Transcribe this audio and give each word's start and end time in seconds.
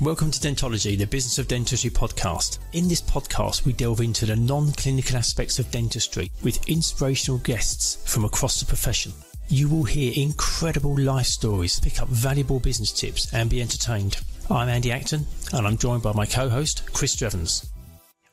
Welcome 0.00 0.32
to 0.32 0.40
Dentology, 0.40 0.98
the 0.98 1.06
Business 1.06 1.38
of 1.38 1.46
Dentistry 1.46 1.88
podcast. 1.88 2.58
In 2.72 2.88
this 2.88 3.00
podcast, 3.00 3.64
we 3.64 3.72
delve 3.72 4.00
into 4.00 4.26
the 4.26 4.34
non 4.34 4.72
clinical 4.72 5.16
aspects 5.16 5.60
of 5.60 5.70
dentistry 5.70 6.32
with 6.42 6.68
inspirational 6.68 7.38
guests 7.38 8.02
from 8.12 8.24
across 8.24 8.58
the 8.58 8.66
profession. 8.66 9.12
You 9.48 9.68
will 9.68 9.84
hear 9.84 10.12
incredible 10.16 10.98
life 10.98 11.26
stories, 11.26 11.78
pick 11.78 12.02
up 12.02 12.08
valuable 12.08 12.58
business 12.58 12.90
tips, 12.90 13.32
and 13.32 13.48
be 13.48 13.62
entertained. 13.62 14.16
I'm 14.50 14.68
Andy 14.68 14.90
Acton, 14.90 15.24
and 15.52 15.64
I'm 15.64 15.78
joined 15.78 16.02
by 16.02 16.12
my 16.12 16.26
co 16.26 16.48
host, 16.48 16.92
Chris 16.92 17.14
Drevens. 17.14 17.70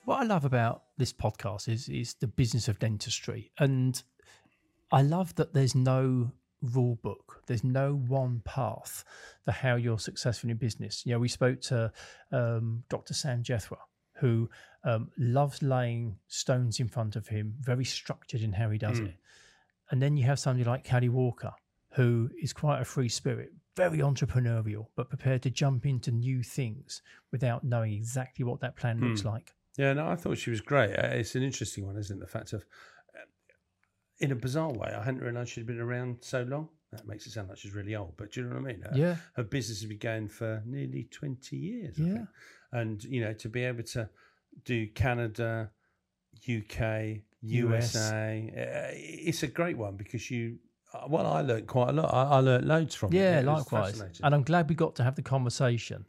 What 0.05 0.19
I 0.19 0.23
love 0.23 0.45
about 0.45 0.81
this 0.97 1.13
podcast 1.13 1.69
is, 1.69 1.87
is 1.87 2.15
the 2.15 2.27
business 2.27 2.69
of 2.69 2.79
dentistry. 2.79 3.51
And 3.59 4.01
I 4.91 5.03
love 5.03 5.35
that 5.35 5.53
there's 5.53 5.75
no 5.75 6.31
rule 6.61 6.95
book. 7.01 7.41
There's 7.47 7.63
no 7.63 7.95
one 7.95 8.41
path 8.45 9.03
for 9.45 9.51
how 9.51 9.75
you're 9.75 9.99
successful 9.99 10.49
in 10.49 10.57
business. 10.57 11.05
You 11.05 11.13
know, 11.13 11.19
we 11.19 11.27
spoke 11.27 11.61
to 11.61 11.91
um, 12.31 12.83
Dr. 12.89 13.13
Sam 13.13 13.43
Jethwa, 13.43 13.77
who 14.17 14.49
um, 14.83 15.09
loves 15.17 15.61
laying 15.63 16.17
stones 16.27 16.79
in 16.79 16.87
front 16.87 17.15
of 17.15 17.27
him, 17.27 17.55
very 17.59 17.85
structured 17.85 18.41
in 18.41 18.53
how 18.53 18.69
he 18.69 18.77
does 18.77 18.99
Mm. 18.99 19.07
it. 19.09 19.15
And 19.89 20.01
then 20.01 20.15
you 20.17 20.23
have 20.25 20.39
somebody 20.39 20.63
like 20.69 20.83
Cally 20.83 21.09
Walker, 21.09 21.51
who 21.93 22.29
is 22.41 22.53
quite 22.53 22.79
a 22.81 22.85
free 22.85 23.09
spirit, 23.09 23.49
very 23.75 23.97
entrepreneurial, 23.99 24.87
but 24.95 25.09
prepared 25.09 25.41
to 25.43 25.49
jump 25.49 25.85
into 25.85 26.11
new 26.11 26.43
things 26.43 27.01
without 27.31 27.63
knowing 27.63 27.93
exactly 27.93 28.45
what 28.45 28.59
that 28.61 28.75
plan 28.75 28.99
looks 28.99 29.21
Mm. 29.21 29.25
like. 29.25 29.53
Yeah, 29.77 29.93
no, 29.93 30.07
I 30.07 30.15
thought 30.15 30.37
she 30.37 30.49
was 30.51 30.61
great. 30.61 30.93
Uh, 30.95 31.07
It's 31.07 31.35
an 31.35 31.43
interesting 31.43 31.85
one, 31.85 31.97
isn't 31.97 32.17
it? 32.17 32.19
The 32.19 32.27
fact 32.27 32.53
of, 32.53 32.65
in 34.21 34.31
a 34.31 34.35
bizarre 34.35 34.71
way, 34.71 34.93
I 34.97 35.03
hadn't 35.03 35.21
realised 35.21 35.51
she'd 35.51 35.65
been 35.65 35.79
around 35.79 36.17
so 36.21 36.43
long. 36.43 36.69
That 36.91 37.07
makes 37.07 37.25
it 37.25 37.31
sound 37.31 37.49
like 37.49 37.57
she's 37.57 37.73
really 37.73 37.95
old, 37.95 38.13
but 38.17 38.31
do 38.31 38.41
you 38.41 38.47
know 38.47 38.55
what 38.55 38.69
I 38.69 38.73
mean? 38.73 38.81
Her, 38.81 38.91
Yeah. 38.97 39.15
her 39.35 39.43
business 39.43 39.79
has 39.81 39.87
been 39.89 39.97
going 39.97 40.27
for 40.27 40.61
nearly 40.65 41.03
20 41.11 41.55
years. 41.57 41.97
I 41.99 42.03
Yeah. 42.03 42.13
think. 42.13 42.27
And, 42.73 43.03
you 43.03 43.21
know, 43.21 43.33
to 43.33 43.49
be 43.49 43.63
able 43.63 43.83
to 43.83 44.09
do 44.65 44.87
Canada, 44.87 45.71
UK, 46.47 47.21
USA, 47.41 48.51
uh, 48.55 48.91
it's 48.93 49.43
a 49.43 49.47
great 49.47 49.77
one 49.77 49.95
because 49.95 50.29
you, 50.29 50.57
uh, 50.93 51.05
well, 51.07 51.25
I 51.25 51.41
learned 51.41 51.67
quite 51.67 51.89
a 51.89 51.93
lot. 51.93 52.13
I, 52.13 52.23
I 52.23 52.39
learned 52.39 52.67
loads 52.67 52.95
from 52.95 53.13
it. 53.13 53.17
Yeah, 53.17 53.39
It 53.39 53.45
was 53.45 53.71
likewise. 53.71 54.19
And 54.23 54.35
I'm 54.35 54.43
glad 54.43 54.69
we 54.69 54.75
got 54.75 54.95
to 54.95 55.03
have 55.03 55.15
the 55.15 55.21
conversation 55.21 56.05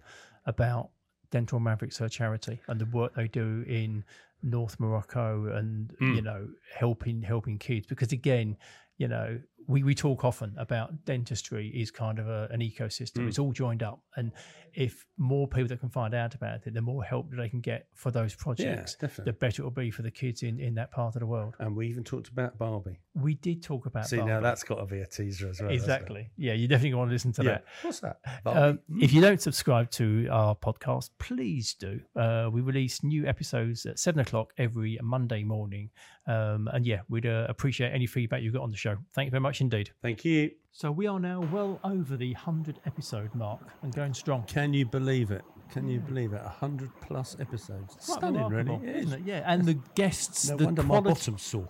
about 0.47 0.91
Dental 1.31 1.61
Mavericks, 1.61 1.99
her 1.99 2.09
charity, 2.09 2.61
and 2.67 2.81
the 2.81 2.87
work 2.87 3.15
they 3.15 3.29
do 3.29 3.65
in 3.67 4.05
North 4.43 4.79
Morocco 4.81 5.47
and 5.55 5.95
Mm. 6.01 6.17
you 6.17 6.23
know 6.23 6.49
helping 6.75 7.23
helping 7.23 7.59
kids 7.59 7.87
because 7.87 8.13
again, 8.13 8.57
you 9.03 9.09
know 9.09 9.39
we, 9.69 9.83
we 9.85 9.95
talk 9.95 10.25
often 10.25 10.55
about 10.59 11.05
dentistry 11.05 11.69
is 11.69 11.91
kind 11.91 12.19
of 12.19 12.29
a, 12.29 12.49
an 12.51 12.61
ecosystem. 12.61 13.19
Mm. 13.21 13.29
It's 13.29 13.39
all 13.39 13.53
joined 13.53 13.83
up, 13.83 14.01
and 14.17 14.33
if 14.75 15.07
more 15.19 15.47
people 15.47 15.69
that 15.69 15.81
can 15.81 15.89
find 15.91 16.15
out 16.15 16.35
about 16.35 16.67
it, 16.67 16.75
the 16.75 16.81
more 16.83 17.05
help 17.05 17.31
that 17.31 17.37
they 17.37 17.49
can 17.49 17.61
get 17.61 17.87
for 17.95 18.11
those 18.11 18.35
projects, 18.35 18.95
definitely. 18.97 19.31
the 19.31 19.39
better 19.39 19.63
it 19.63 19.65
will 19.65 19.71
be 19.71 19.91
for 19.91 20.03
the 20.03 20.11
kids 20.11 20.43
in 20.43 20.59
in 20.59 20.75
that 20.75 20.91
part 20.91 21.15
of 21.15 21.21
the 21.21 21.27
world. 21.27 21.55
and 21.61 21.77
we 21.77 21.87
even 21.89 22.03
talked 22.03 22.29
about 22.29 22.59
Barbie. 22.59 22.99
We 23.15 23.35
did 23.35 23.63
talk 23.63 23.87
about 23.87 24.07
See, 24.09 24.17
now 24.17 24.41
that's 24.41 24.65
got 24.65 24.77
to 24.77 24.87
be 24.87 25.01
a 25.01 25.07
teaser 25.07 25.49
as 25.49 25.61
well. 25.61 25.71
exactly. 25.71 26.31
Yeah, 26.37 26.55
you 26.55 26.67
definitely 26.67 26.95
want 26.95 27.11
to 27.11 27.13
listen 27.13 27.33
to 27.35 27.45
Yeah. 27.45 27.51
that. 27.51 27.65
What's 27.83 28.01
that? 28.01 28.17
Um, 28.45 28.81
if 28.99 29.13
you 29.13 29.21
don't 29.21 29.41
subscribe 29.41 29.91
to 29.93 30.27
our 30.31 30.55
podcast, 30.57 31.11
please 31.19 31.75
do. 31.75 32.01
Uh, 32.17 32.49
we 32.53 32.61
release 32.63 33.03
new 33.05 33.27
episodes 33.27 33.87
at 33.87 33.99
seven 33.99 34.21
o'clock 34.21 34.53
every 34.59 34.99
Monday 35.03 35.45
morning. 35.45 35.91
Um, 36.27 36.69
and 36.73 36.87
yeah, 36.87 37.01
we'd 37.09 37.27
uh, 37.27 37.47
appreciate 37.49 37.91
any 37.93 38.07
feedback 38.07 38.43
you've 38.43 38.55
got 38.55 38.63
on 38.63 38.71
the 38.71 38.77
show. 38.77 38.97
Thank 39.13 39.27
you 39.27 39.31
very 39.33 39.41
much 39.41 39.61
indeed. 39.61 39.91
Thank 40.03 40.25
you. 40.25 40.53
So 40.71 40.91
we 40.93 41.07
are 41.07 41.19
now 41.19 41.41
well 41.53 41.81
over 41.85 42.17
the 42.17 42.33
100 42.35 42.79
episode 42.87 43.35
mark 43.35 43.61
and 43.83 43.93
going 43.95 44.15
strong. 44.15 44.45
Can 44.45 44.73
you 44.73 44.87
believe 44.87 45.31
it? 45.33 45.43
Can 45.71 45.89
you 45.89 46.01
believe 46.01 46.33
it? 46.33 46.41
A 46.45 46.49
hundred 46.49 46.91
plus 47.01 47.37
episodes. 47.41 47.95
Quite 48.07 48.19
Stunning, 48.19 48.47
really. 48.49 48.81
isn't 48.87 49.21
it? 49.21 49.27
Yeah, 49.27 49.43
and 49.47 49.65
the 49.65 49.79
guests, 49.95 50.49
No 50.49 50.57
the 50.57 50.65
wonder 50.67 50.83
my 50.83 50.89
quality- 51.01 51.09
bottom's 51.15 51.43
sore. 51.43 51.69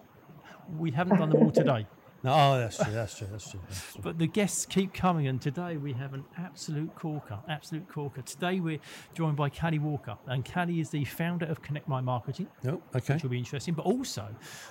we 0.77 0.91
haven't 0.91 1.19
done 1.19 1.31
them 1.31 1.43
all 1.43 1.51
today. 1.51 1.87
No, 2.25 2.33
oh, 2.33 2.59
that's 2.59 2.77
true. 2.77 2.93
That's 2.93 3.19
true. 3.19 3.27
That's 3.33 3.51
true. 3.51 3.61
That's 3.69 3.93
true. 3.95 4.01
But 4.03 4.19
the 4.19 4.29
guests 4.29 4.65
keep 4.65 4.95
coming, 4.95 5.27
and 5.27 5.43
today 5.43 5.77
we 5.77 5.93
have 5.95 6.15
an 6.15 6.25
absolute 6.39 6.95
corker. 6.95 7.39
Absolute 7.49 7.89
corker. 7.89 8.23
Today 8.23 8.61
we're 8.61 8.79
joined 9.15 9.37
by 9.37 9.49
Cally 9.49 9.81
Walker, 9.81 10.17
and 10.27 10.45
Cally 10.45 10.79
is 10.79 10.91
the 10.91 11.05
founder 11.05 11.47
of 11.47 11.63
Connect 11.63 11.89
My 11.89 12.01
Marketing, 12.01 12.47
no, 12.63 12.81
okay. 12.95 13.15
which 13.15 13.23
will 13.25 13.31
be 13.31 13.39
interesting, 13.39 13.75
but 13.75 13.87
also 13.87 14.29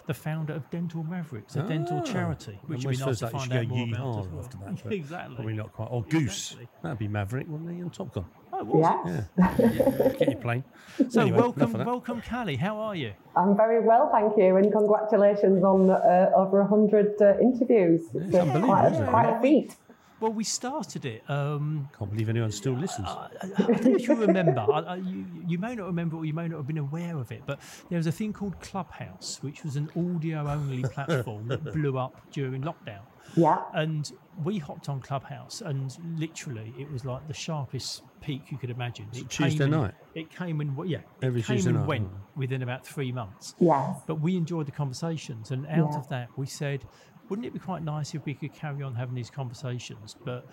the 0.07 0.13
founder 0.13 0.53
of 0.53 0.69
Dental 0.69 1.03
Mavericks, 1.03 1.55
a 1.57 1.63
dental 1.63 1.99
Ah, 1.99 2.03
charity, 2.03 2.57
which 2.67 2.85
would 2.85 2.97
be 2.97 3.03
nice 3.05 3.19
to 3.19 3.27
find 3.27 3.51
out 3.51 3.67
more 3.67 3.85
about. 3.87 3.99
yeehaw 3.99 4.19
as 4.21 4.27
well. 4.29 4.39
after 4.43 4.57
that, 4.85 4.91
exactly. 4.93 5.35
Probably 5.35 5.53
not 5.53 5.73
quite. 5.73 5.87
Or 5.91 6.03
Goose. 6.03 6.51
Exactly. 6.51 6.67
That'd 6.83 6.99
be 6.99 7.07
Maverick, 7.09 7.47
wouldn't 7.49 7.69
he? 7.75 7.81
On 7.83 7.89
Top 7.89 8.13
Gun. 8.13 8.25
Oh, 8.53 8.63
was 8.63 8.81
Yeah. 9.05 9.23
Yeah. 9.37 10.09
Get 10.19 10.29
your 10.29 10.41
plane. 10.41 10.63
So 11.09 11.21
Anyway, 11.21 11.39
welcome, 11.39 11.73
welcome, 11.85 12.21
Cally. 12.21 12.55
How 12.55 12.77
are 12.77 12.95
you? 12.95 13.13
I'm 13.35 13.55
very 13.55 13.85
well, 13.85 14.09
thank 14.11 14.37
you, 14.37 14.55
and 14.57 14.71
congratulations 14.71 15.63
on 15.63 15.89
uh, 15.89 16.31
over 16.35 16.63
100 16.63 17.21
uh, 17.21 17.39
interviews. 17.39 18.01
It's, 18.13 18.35
unbelievable, 18.35 18.67
quite, 18.67 18.91
isn't 18.91 19.03
a, 19.03 19.07
it? 19.07 19.09
quite 19.09 19.29
a 19.37 19.41
feat. 19.41 19.75
Well, 20.19 20.33
we 20.33 20.43
started 20.43 21.05
it. 21.05 21.23
Um, 21.27 21.89
Can't 21.97 22.11
believe 22.11 22.29
anyone 22.29 22.51
still 22.51 22.73
listens. 22.73 23.07
I, 23.07 23.29
I 23.41 23.47
don't 23.47 23.85
know 23.85 23.95
if 23.95 24.07
you 24.07 24.13
remember. 24.15 24.59
I, 24.61 24.79
I, 24.81 24.95
you, 24.97 25.25
you 25.47 25.57
may 25.57 25.73
not 25.73 25.87
remember, 25.87 26.17
or 26.17 26.25
you 26.25 26.33
may 26.33 26.47
not 26.47 26.57
have 26.57 26.67
been 26.67 26.77
aware 26.77 27.17
of 27.17 27.31
it, 27.31 27.41
but 27.47 27.59
there 27.89 27.97
was 27.97 28.05
a 28.05 28.11
thing 28.11 28.31
called 28.31 28.59
Clubhouse, 28.59 29.39
which 29.41 29.63
was 29.63 29.77
an 29.77 29.89
audio-only 29.95 30.83
platform 30.93 31.47
that 31.47 31.63
blew 31.73 31.97
up 31.97 32.21
during 32.31 32.61
lockdown. 32.61 33.01
Yeah, 33.35 33.61
And 33.73 34.11
we 34.43 34.57
hopped 34.57 34.89
on 34.89 34.99
Clubhouse, 35.01 35.61
and 35.61 35.95
literally, 36.17 36.73
it 36.77 36.91
was 36.91 37.05
like 37.05 37.27
the 37.27 37.33
sharpest 37.33 38.03
peak 38.21 38.51
you 38.51 38.57
could 38.57 38.69
imagine. 38.69 39.07
It 39.13 39.29
Tuesday 39.29 39.65
came 39.65 39.73
and- 39.73 39.83
night? 39.83 39.93
It 40.15 40.29
came 40.29 40.59
and 40.61 40.71
w- 40.71 40.91
yeah, 40.91 40.99
it 40.99 41.25
Every 41.25 41.41
came 41.41 41.55
Tuesday 41.57 41.69
and 41.71 41.79
night, 41.79 41.87
went 41.87 42.09
within 42.35 42.61
about 42.63 42.85
three 42.85 43.11
months. 43.11 43.55
yes, 43.59 44.01
But 44.07 44.15
we 44.15 44.35
enjoyed 44.37 44.65
the 44.67 44.71
conversations, 44.71 45.51
and 45.51 45.65
out 45.67 45.91
Yeah. 45.91 45.97
of 45.97 46.09
that, 46.09 46.29
we 46.37 46.45
said, 46.45 46.85
wouldn't 47.29 47.45
it 47.45 47.53
be 47.53 47.59
quite 47.59 47.83
nice 47.83 48.13
if 48.13 48.25
we 48.25 48.33
could 48.33 48.53
carry 48.53 48.83
on 48.83 48.95
having 48.95 49.15
these 49.15 49.29
conversations? 49.29 50.15
But 50.25 50.45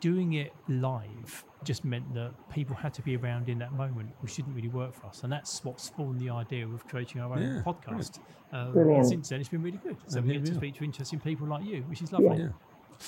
doing 0.00 0.34
it 0.34 0.52
live 0.68 1.44
just 1.64 1.84
meant 1.84 2.14
that 2.14 2.32
people 2.52 2.74
had 2.76 2.94
to 2.94 3.02
be 3.02 3.16
around 3.16 3.48
in 3.48 3.58
that 3.58 3.72
moment, 3.72 4.08
which 4.20 4.36
didn't 4.36 4.54
really 4.54 4.68
work 4.68 4.94
for 4.94 5.06
us. 5.06 5.24
And 5.24 5.32
that's 5.32 5.64
what 5.64 5.80
spawned 5.80 6.20
the 6.20 6.30
idea 6.30 6.66
of 6.66 6.86
creating 6.86 7.20
our 7.20 7.34
own 7.34 7.42
Yeah, 7.42 7.62
podcast. 7.64 8.20
Um, 8.52 8.76
and 8.78 9.06
since 9.06 9.28
then, 9.28 9.40
it's 9.40 9.48
been 9.48 9.62
really 9.62 9.80
good. 9.82 9.96
So 10.06 10.18
And 10.18 10.26
we 10.28 10.34
here 10.34 10.42
get 10.42 10.50
to 10.52 10.54
speak 10.56 10.76
to 10.76 10.84
interesting 10.84 11.18
people 11.20 11.46
like 11.48 11.64
you, 11.64 11.82
which 11.88 12.00
is 12.00 12.12
lovely. 12.12 12.38
yeah. 12.38 12.48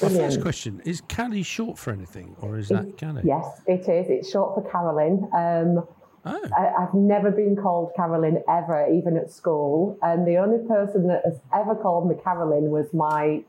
My 0.02 0.08
first 0.08 0.40
question 0.42 0.80
is 0.84 1.00
Cally 1.08 1.42
short 1.42 1.76
for 1.78 1.92
anything, 1.92 2.36
or 2.40 2.58
is 2.58 2.68
that 2.68 2.96
Cally? 2.96 3.22
yes, 3.24 3.60
it 3.66 3.80
is. 3.88 4.08
It's 4.08 4.30
short 4.30 4.54
for 4.54 4.68
Carolyn. 4.70 5.28
Um, 5.34 5.84
Oh, 6.22 6.38
I, 6.54 6.82
I've 6.82 6.92
never 6.92 7.30
been 7.30 7.56
called 7.56 7.92
Carolyn 7.96 8.42
ever, 8.46 8.86
even 8.92 9.16
at 9.16 9.30
school. 9.30 9.96
And 10.02 10.26
the 10.26 10.36
only 10.36 10.58
person 10.68 11.06
that 11.06 11.22
has 11.24 11.40
ever 11.54 11.74
called 11.74 12.10
me 12.10 12.14
Carolyn 12.22 12.68
was 12.70 12.92
my 12.92 13.42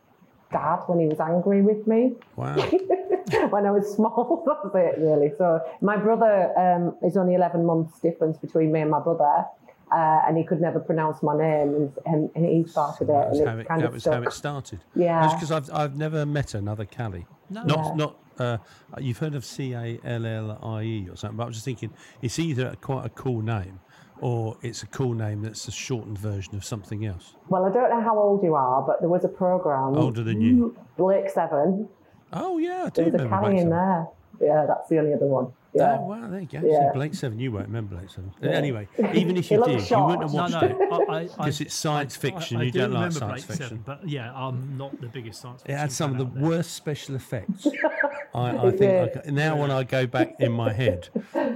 dad 0.53 0.77
when 0.87 0.97
he 1.01 1.05
was 1.07 1.19
angry 1.19 1.61
with 1.61 1.85
me. 1.85 2.13
wow. 2.37 2.55
when 3.49 3.65
I 3.65 3.71
was 3.71 3.93
small. 3.93 4.43
That's 4.63 4.75
it, 4.75 5.01
really. 5.01 5.31
So 5.37 5.59
my 5.81 5.97
brother 5.97 6.51
um, 6.57 6.95
is 7.03 7.17
only 7.17 7.35
11 7.35 7.65
months 7.65 7.99
difference 7.99 8.37
between 8.37 8.71
me 8.71 8.81
and 8.81 8.91
my 8.91 8.99
brother, 8.99 9.45
uh, 9.91 10.21
and 10.27 10.37
he 10.37 10.43
could 10.43 10.61
never 10.61 10.79
pronounce 10.79 11.21
my 11.21 11.37
name, 11.37 11.73
and, 11.75 11.91
and, 12.05 12.29
and 12.35 12.45
he 12.45 12.65
started 12.69 13.07
that 13.07 13.27
it, 13.27 13.29
was, 13.29 13.39
and 13.39 13.49
how 13.49 13.57
it 13.57 13.61
it, 13.61 13.67
kind 13.67 13.81
that 13.81 13.87
of 13.87 13.93
was 13.93 14.05
how 14.05 14.21
it 14.21 14.33
started. 14.33 14.79
Yeah. 14.95 15.21
That's 15.21 15.33
because 15.33 15.51
I've, 15.51 15.69
I've 15.73 15.97
never 15.97 16.25
met 16.25 16.53
another 16.53 16.85
Cally. 16.85 17.25
No. 17.49 17.63
Not, 17.63 17.85
Yeah. 17.85 17.93
not 17.95 18.15
uh, 18.39 18.57
you've 18.99 19.17
heard 19.17 19.35
of 19.35 19.45
C 19.45 19.73
A 19.73 19.99
L 20.03 20.25
L 20.25 20.59
I 20.63 20.81
E 20.83 21.09
or 21.09 21.15
something, 21.15 21.37
but 21.37 21.43
I 21.43 21.47
was 21.47 21.55
just 21.57 21.65
thinking 21.65 21.91
it's 22.21 22.39
either 22.39 22.67
a, 22.67 22.75
quite 22.75 23.05
a 23.05 23.09
cool 23.09 23.41
name 23.41 23.79
or 24.19 24.55
it's 24.61 24.83
a 24.83 24.87
cool 24.87 25.13
name 25.13 25.41
that's 25.41 25.67
a 25.67 25.71
shortened 25.71 26.17
version 26.17 26.55
of 26.55 26.63
something 26.63 27.05
else. 27.05 27.35
Well, 27.49 27.65
I 27.65 27.71
don't 27.71 27.89
know 27.89 28.01
how 28.01 28.17
old 28.17 28.43
you 28.43 28.53
are, 28.53 28.81
but 28.83 28.99
there 29.01 29.09
was 29.09 29.25
a 29.25 29.27
program. 29.27 29.97
Older 29.97 30.23
than 30.23 30.41
you. 30.41 30.77
Blake 30.97 31.29
Seven. 31.29 31.89
Oh, 32.33 32.57
yeah, 32.57 32.83
I 32.85 32.89
do 32.89 33.03
There 33.03 33.05
was 33.05 33.21
a 33.21 33.23
remember 33.25 33.51
in 33.51 33.69
there. 33.69 34.07
Yeah, 34.39 34.65
that's 34.67 34.89
the 34.89 34.99
only 34.99 35.13
other 35.13 35.25
one. 35.25 35.53
Yeah. 35.73 35.97
Oh, 35.99 36.05
wow, 36.07 36.27
there 36.29 36.41
you 36.41 36.47
go. 36.47 36.59
Yeah. 36.63 36.89
See, 36.91 36.93
Blake 36.95 37.13
Seven, 37.13 37.39
you 37.39 37.51
won't 37.51 37.67
remember 37.67 37.95
Blake 37.95 38.09
Seven. 38.09 38.31
Anyway, 38.43 38.87
even 39.13 39.37
if 39.37 39.49
you 39.49 39.57
looked 39.59 39.71
did, 39.71 39.89
you 39.89 40.03
wouldn't 40.03 40.23
have 40.23 40.31
short. 40.31 40.51
No, 40.51 40.57
watched 40.59 40.79
no, 40.79 40.97
it. 40.97 41.09
I, 41.09 41.13
I, 41.15 41.23
Because 41.23 41.61
it's 41.61 41.73
science 41.73 42.15
fiction, 42.17 42.57
I, 42.57 42.59
I 42.59 42.63
you 42.63 42.71
do 42.71 42.79
don't 42.79 42.91
like 42.91 43.11
science 43.13 43.45
Blake 43.45 43.57
fiction. 43.57 43.57
Seven, 43.77 43.83
but 43.85 44.07
yeah, 44.07 44.33
I'm 44.35 44.77
not 44.77 44.99
the 44.99 45.07
biggest 45.07 45.41
science 45.41 45.61
fiction 45.61 45.75
It 45.75 45.79
had 45.79 45.91
some 45.91 46.11
of 46.11 46.17
the 46.17 46.25
there. 46.25 46.49
worst 46.49 46.73
special 46.73 47.15
effects. 47.15 47.67
I, 48.33 48.51
I 48.51 48.67
It 48.67 48.77
think 48.79 48.91
I 48.93 49.05
did. 49.05 49.23
ca- 49.25 49.31
now 49.31 49.57
when 49.57 49.71
I 49.71 49.83
go 49.83 50.07
back 50.07 50.35
in 50.39 50.51
my 50.53 50.71
head, 50.73 51.09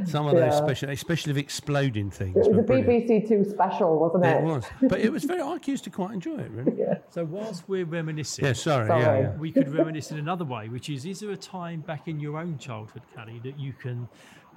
some 0.05 0.27
of 0.27 0.33
those 0.33 0.51
Yeah. 0.53 0.57
special, 0.57 0.89
especially 0.89 1.31
of 1.31 1.37
exploding 1.37 2.09
things, 2.11 2.35
It 2.35 2.49
was 2.49 2.57
a 2.57 2.61
brilliant. 2.61 3.07
BBC 3.09 3.27
Two 3.27 3.43
special, 3.49 3.97
wasn't 3.99 4.25
it? 4.25 4.37
It 4.37 4.43
was, 4.43 4.63
but 4.83 4.99
it 4.99 5.11
was 5.11 5.23
very. 5.23 5.41
I 5.41 5.57
used 5.65 5.83
to 5.85 5.89
quite 5.89 6.11
enjoy 6.13 6.37
it, 6.37 6.51
really. 6.51 6.73
Yeah. 6.77 6.97
So 7.09 7.23
whilst 7.25 7.67
we're 7.69 7.85
reminiscing, 7.85 8.43
Yeah, 8.45 8.53
sorry. 8.53 8.87
Yeah, 8.89 9.03
Sorry. 9.03 9.19
yeah. 9.21 9.35
we 9.37 9.51
could 9.53 9.69
reminisce 9.73 10.11
in 10.11 10.19
another 10.19 10.43
way, 10.45 10.67
which 10.69 10.89
is: 10.89 11.05
is 11.05 11.21
there 11.21 11.31
a 11.31 11.37
time 11.37 11.79
back 11.81 12.07
in 12.09 12.19
your 12.19 12.37
own 12.37 12.57
childhood, 12.57 13.03
Cally, 13.15 13.39
that 13.43 13.57
you 13.57 13.71
can 13.71 14.04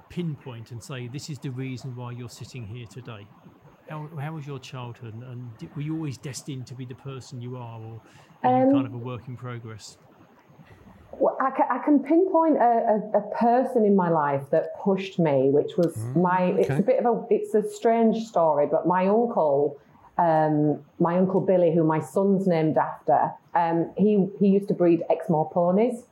pinpoint 0.09 0.71
and 0.71 0.83
say 0.83 1.07
this 1.07 1.29
is 1.29 1.37
the 1.39 1.49
reason 1.49 1.95
why 1.95 2.11
you're 2.11 2.29
sitting 2.29 2.65
here 2.65 2.87
today? 2.87 3.27
How, 3.89 4.07
how 4.19 4.33
was 4.33 4.45
your 4.45 4.59
childhood, 4.59 5.15
and 5.15 5.57
did, 5.57 5.75
were 5.75 5.81
you 5.81 5.95
always 5.95 6.17
destined 6.17 6.67
to 6.67 6.75
be 6.75 6.85
the 6.85 6.95
person 6.95 7.41
you 7.41 7.57
are, 7.57 7.79
or 7.79 8.01
are 8.43 8.59
you 8.59 8.65
Um, 8.67 8.73
kind 8.73 8.85
of 8.85 8.93
a 8.93 8.97
work 8.97 9.27
in 9.27 9.35
progress? 9.35 9.97
Well, 11.11 11.35
I 11.41 11.49
can, 11.49 11.65
I 11.71 11.79
can 11.79 11.99
pinpoint 11.99 12.57
a, 12.57 13.01
a, 13.15 13.17
a 13.17 13.21
person 13.35 13.83
in 13.85 13.95
my 13.95 14.09
life 14.09 14.43
that 14.51 14.79
pushed 14.79 15.17
me, 15.17 15.49
which 15.49 15.75
was 15.75 15.97
my. 16.15 16.53
It's 16.59 16.69
a 16.69 16.83
bit 16.83 17.03
of 17.03 17.05
a. 17.05 17.25
It's 17.31 17.55
a 17.55 17.63
strange 17.67 18.27
story, 18.27 18.67
but 18.67 18.85
my 18.85 19.07
uncle, 19.07 19.79
um, 20.19 20.79
my 20.99 21.17
uncle 21.17 21.41
Billy, 21.41 21.73
who 21.73 21.83
my 21.83 21.99
son's 21.99 22.45
named 22.45 22.77
after, 22.77 23.31
um, 23.55 23.91
he 23.97 24.27
he 24.39 24.49
used 24.49 24.67
to 24.67 24.75
breed 24.75 25.01
Exmoor 25.09 25.49
ponies. 25.51 26.05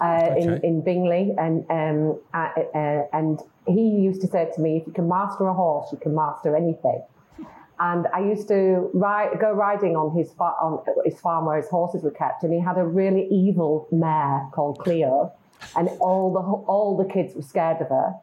Uh, 0.00 0.34
in, 0.38 0.60
in 0.64 0.80
Bingley, 0.80 1.34
and 1.36 1.66
um, 1.68 2.18
uh, 2.32 2.48
uh, 2.74 3.02
and 3.12 3.40
he 3.66 3.82
used 3.82 4.22
to 4.22 4.26
say 4.26 4.50
to 4.54 4.60
me, 4.60 4.78
"If 4.78 4.86
you 4.86 4.94
can 4.94 5.08
master 5.08 5.46
a 5.46 5.52
horse, 5.52 5.92
you 5.92 5.98
can 5.98 6.14
master 6.14 6.56
anything." 6.56 7.02
And 7.78 8.06
I 8.14 8.20
used 8.20 8.48
to 8.48 8.90
ride, 8.92 9.38
go 9.40 9.52
riding 9.52 9.96
on 9.96 10.16
his 10.16 10.32
far, 10.32 10.54
on 10.60 10.82
his 11.04 11.18
farm 11.20 11.46
where 11.46 11.56
his 11.56 11.68
horses 11.68 12.02
were 12.02 12.10
kept, 12.10 12.44
and 12.44 12.52
he 12.52 12.60
had 12.60 12.78
a 12.78 12.84
really 12.84 13.26
evil 13.30 13.88
mare 13.90 14.48
called 14.52 14.78
Cleo, 14.78 15.32
and 15.76 15.88
all 16.00 16.32
the 16.32 16.40
all 16.40 16.96
the 16.96 17.10
kids 17.10 17.34
were 17.34 17.42
scared 17.42 17.80
of 17.82 17.88
her. 17.88 18.14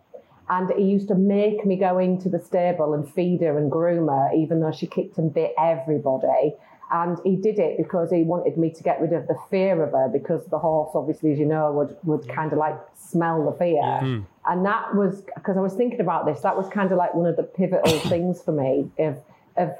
And 0.49 0.71
he 0.77 0.85
used 0.85 1.09
to 1.09 1.15
make 1.15 1.65
me 1.65 1.75
go 1.75 1.99
into 1.99 2.29
the 2.29 2.39
stable 2.39 2.93
and 2.93 3.11
feed 3.11 3.41
her 3.41 3.57
and 3.57 3.69
groom 3.69 4.07
her, 4.07 4.31
even 4.33 4.61
though 4.61 4.71
she 4.71 4.87
kicked 4.87 5.17
and 5.17 5.33
bit 5.33 5.53
everybody. 5.59 6.55
And 6.89 7.17
he 7.25 7.35
did 7.35 7.59
it 7.59 7.77
because 7.77 8.11
he 8.11 8.23
wanted 8.23 8.57
me 8.57 8.71
to 8.71 8.83
get 8.83 9.01
rid 9.01 9.11
of 9.11 9.27
the 9.27 9.35
fear 9.49 9.83
of 9.83 9.91
her, 9.91 10.09
because 10.11 10.45
the 10.47 10.57
horse, 10.57 10.91
obviously, 10.95 11.33
as 11.33 11.39
you 11.39 11.45
know, 11.45 11.71
would 11.73 11.97
would 12.03 12.27
kind 12.29 12.53
of 12.53 12.59
like 12.59 12.77
smell 12.95 13.45
the 13.45 13.57
fear. 13.57 13.99
Hmm. 13.99 14.19
And 14.45 14.65
that 14.65 14.95
was 14.95 15.23
because 15.35 15.57
I 15.57 15.61
was 15.61 15.73
thinking 15.73 15.99
about 15.99 16.25
this. 16.25 16.41
That 16.41 16.55
was 16.55 16.69
kind 16.69 16.91
of 16.91 16.97
like 16.97 17.13
one 17.13 17.25
of 17.25 17.35
the 17.35 17.43
pivotal 17.43 17.99
things 18.09 18.41
for 18.41 18.53
me 18.53 18.89
of 18.99 19.21
of 19.57 19.71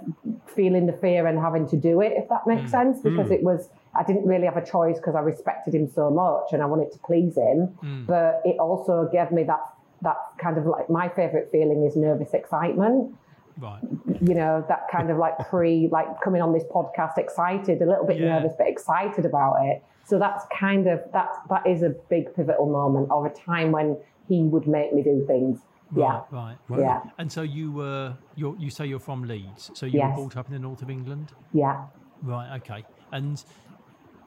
feeling 0.56 0.88
the 0.88 0.94
fear 0.94 1.28
and 1.28 1.40
having 1.40 1.70
to 1.70 1.78
do 1.78 2.02
it, 2.02 2.14
if 2.18 2.28
that 2.30 2.48
makes 2.48 2.64
hmm. 2.64 2.68
sense, 2.70 3.00
because 3.02 3.28
hmm. 3.28 3.34
it 3.34 3.44
was 3.44 3.70
I 3.98 4.04
didn't 4.04 4.26
really 4.26 4.46
have 4.46 4.58
a 4.58 4.66
choice 4.66 4.98
because 4.98 5.16
I 5.16 5.22
respected 5.22 5.74
him 5.74 5.90
so 5.90 6.10
much 6.10 6.54
and 6.54 6.62
I 6.62 6.66
wanted 6.66 6.92
to 6.92 7.00
please 7.00 7.38
him. 7.38 7.78
But 8.06 8.42
it 8.46 8.60
also 8.60 9.10
gave 9.12 9.32
me 9.32 9.44
that 9.44 9.62
that 10.02 10.18
kind 10.38 10.58
of 10.58 10.66
like 10.66 10.90
my 10.90 11.10
favorite 11.10 11.50
feeling 11.52 11.86
is 11.86 11.96
nervous 11.96 12.34
excitement. 12.34 13.16
Right. 13.60 13.82
You 14.22 14.34
know, 14.36 14.64
that 14.70 14.88
kind 14.92 15.10
of 15.10 15.18
like 15.18 15.38
pre 15.50 15.90
like 15.92 16.08
coming 16.24 16.42
on 16.42 16.54
this 16.54 16.64
podcast 16.74 17.18
excited, 17.18 17.82
a 17.82 17.86
little 17.86 18.06
bit 18.06 18.20
Yeah. 18.20 18.40
nervous, 18.40 18.54
but 18.58 18.68
excited 18.68 19.26
about 19.26 19.56
it. 19.62 19.84
So 20.06 20.18
that's 20.20 20.46
kind 20.58 20.88
of 20.88 21.02
that 21.14 21.30
that 21.50 21.66
is 21.68 21.84
a 21.84 21.90
big 22.10 22.34
pivotal 22.36 22.70
moment 22.70 23.10
or 23.12 23.28
a 23.28 23.34
time 23.34 23.72
when 23.72 23.98
he 24.28 24.44
would 24.44 24.68
make 24.68 24.94
me 24.94 25.02
do 25.04 25.24
things. 25.28 25.60
Yeah. 25.96 26.22
Right. 26.32 26.58
Right. 26.68 26.80
Yeah. 26.82 27.02
And 27.18 27.32
so 27.32 27.42
you 27.42 27.72
were 27.72 28.16
you 28.36 28.56
you 28.60 28.70
say 28.70 28.86
you're 28.86 29.00
from 29.00 29.24
Leeds, 29.24 29.72
so 29.74 29.86
you 29.86 30.00
Yes. 30.00 30.10
were 30.18 30.24
brought 30.24 30.38
up 30.38 30.48
in 30.48 30.54
the 30.54 30.60
north 30.60 30.82
of 30.82 30.90
England. 30.90 31.34
Yeah. 31.54 31.86
Right. 32.22 32.56
Okay. 32.58 32.86
And 33.12 33.44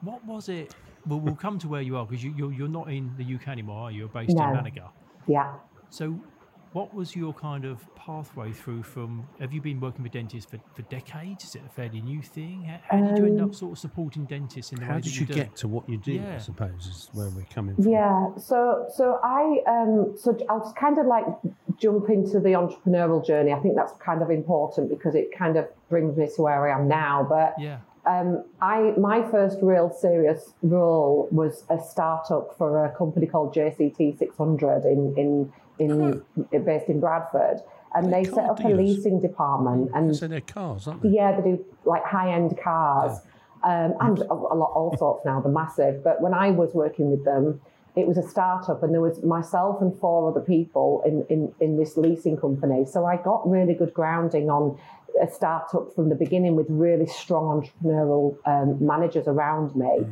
what 0.01 0.23
was 0.25 0.49
it? 0.49 0.75
Well, 1.07 1.19
we'll 1.19 1.35
come 1.35 1.57
to 1.59 1.67
where 1.67 1.81
you 1.81 1.97
are 1.97 2.05
because 2.05 2.23
you, 2.23 2.33
you're 2.35 2.51
you're 2.53 2.67
not 2.67 2.91
in 2.91 3.11
the 3.17 3.23
UK 3.35 3.47
anymore, 3.49 3.85
are 3.87 3.91
you? 3.91 3.99
You're 3.99 4.07
based 4.09 4.35
No. 4.35 4.47
in 4.49 4.53
Malaga. 4.55 4.89
Yeah. 5.27 5.53
So, 5.89 6.15
what 6.73 6.93
was 6.93 7.15
your 7.15 7.33
kind 7.33 7.65
of 7.65 7.83
pathway 7.95 8.51
through 8.51 8.83
from? 8.83 9.27
Have 9.39 9.51
you 9.51 9.61
been 9.61 9.79
working 9.79 10.03
with 10.03 10.13
dentists 10.13 10.49
for, 10.49 10.59
for 10.73 10.83
decades? 10.83 11.43
Is 11.43 11.55
it 11.55 11.63
a 11.65 11.69
fairly 11.69 12.01
new 12.01 12.21
thing? 12.21 12.63
How, 12.63 12.97
how 12.97 13.07
did 13.07 13.17
you 13.17 13.25
end 13.25 13.41
up 13.41 13.53
sort 13.53 13.73
of 13.73 13.79
supporting 13.79 14.25
dentists 14.25 14.71
in 14.71 14.79
the 14.79 14.85
How 14.85 14.95
way 14.95 15.01
did 15.01 15.11
that 15.13 15.19
you 15.19 15.25
do? 15.25 15.33
get 15.33 15.55
to 15.57 15.67
what 15.67 15.87
you 15.89 15.97
do? 15.97 16.13
Yeah. 16.13 16.35
I 16.35 16.37
suppose 16.37 16.87
is 16.87 17.09
where 17.13 17.29
we're 17.29 17.43
coming 17.53 17.75
from. 17.75 17.89
Yeah. 17.89 18.29
So 18.37 18.87
so 18.95 19.19
I 19.23 19.59
um 19.67 20.13
so 20.17 20.37
I'll 20.49 20.73
kind 20.79 20.97
of 20.97 21.05
like 21.07 21.25
jump 21.77 22.09
into 22.09 22.39
the 22.39 22.49
entrepreneurial 22.49 23.25
journey. 23.25 23.51
I 23.51 23.59
think 23.59 23.75
that's 23.75 23.93
kind 24.03 24.21
of 24.21 24.29
important 24.29 24.89
because 24.89 25.13
it 25.15 25.37
kind 25.37 25.57
of 25.57 25.67
brings 25.89 26.15
me 26.17 26.27
to 26.35 26.41
where 26.41 26.69
I 26.71 26.79
am 26.79 26.87
now. 26.87 27.25
But 27.27 27.55
Yeah. 27.59 27.79
Um, 28.05 28.43
I 28.61 28.93
my 28.97 29.21
first 29.29 29.59
real 29.61 29.89
serious 29.91 30.53
role 30.63 31.27
was 31.31 31.63
a 31.69 31.79
startup 31.79 32.57
for 32.57 32.85
a 32.85 32.95
company 32.95 33.27
called 33.27 33.53
JCT 33.53 34.17
600 34.17 34.85
in 34.85 35.13
in 35.17 35.53
in 35.79 36.21
based 36.65 36.89
in 36.89 36.99
Bradford, 36.99 37.61
and 37.93 38.11
they 38.11 38.23
They're 38.23 38.33
set 38.33 38.49
up 38.49 38.59
a 38.63 38.69
leasing 38.69 39.19
department. 39.19 39.91
And 39.93 40.15
So 40.15 40.27
they're 40.27 40.41
cars, 40.41 40.87
aren't 40.87 41.01
they? 41.03 41.09
yeah, 41.09 41.39
they 41.39 41.51
do 41.51 41.65
like 41.85 42.03
high 42.05 42.31
end 42.33 42.57
cars 42.63 43.19
um, 43.63 43.93
and 43.99 44.19
a, 44.19 44.33
a 44.33 44.55
lot, 44.55 44.71
all 44.73 44.95
sorts 44.97 45.25
now. 45.25 45.39
They're 45.41 45.51
massive. 45.51 46.03
But 46.03 46.21
when 46.21 46.33
I 46.33 46.51
was 46.51 46.73
working 46.73 47.11
with 47.11 47.23
them, 47.25 47.61
it 47.95 48.07
was 48.07 48.17
a 48.17 48.27
startup, 48.27 48.83
and 48.83 48.93
there 48.93 49.01
was 49.01 49.21
myself 49.23 49.81
and 49.81 49.97
four 49.99 50.31
other 50.31 50.39
people 50.39 51.03
in, 51.05 51.25
in, 51.29 51.53
in 51.59 51.77
this 51.77 51.97
leasing 51.97 52.37
company. 52.37 52.85
So 52.85 53.05
I 53.05 53.17
got 53.17 53.49
really 53.49 53.73
good 53.73 53.93
grounding 53.93 54.49
on 54.49 54.79
a 55.21 55.29
startup 55.29 55.93
from 55.93 56.09
the 56.09 56.15
beginning 56.15 56.55
with 56.55 56.67
really 56.69 57.05
strong 57.05 57.61
entrepreneurial 57.61 58.37
um, 58.45 58.85
managers 58.85 59.27
around 59.27 59.75
me. 59.75 60.05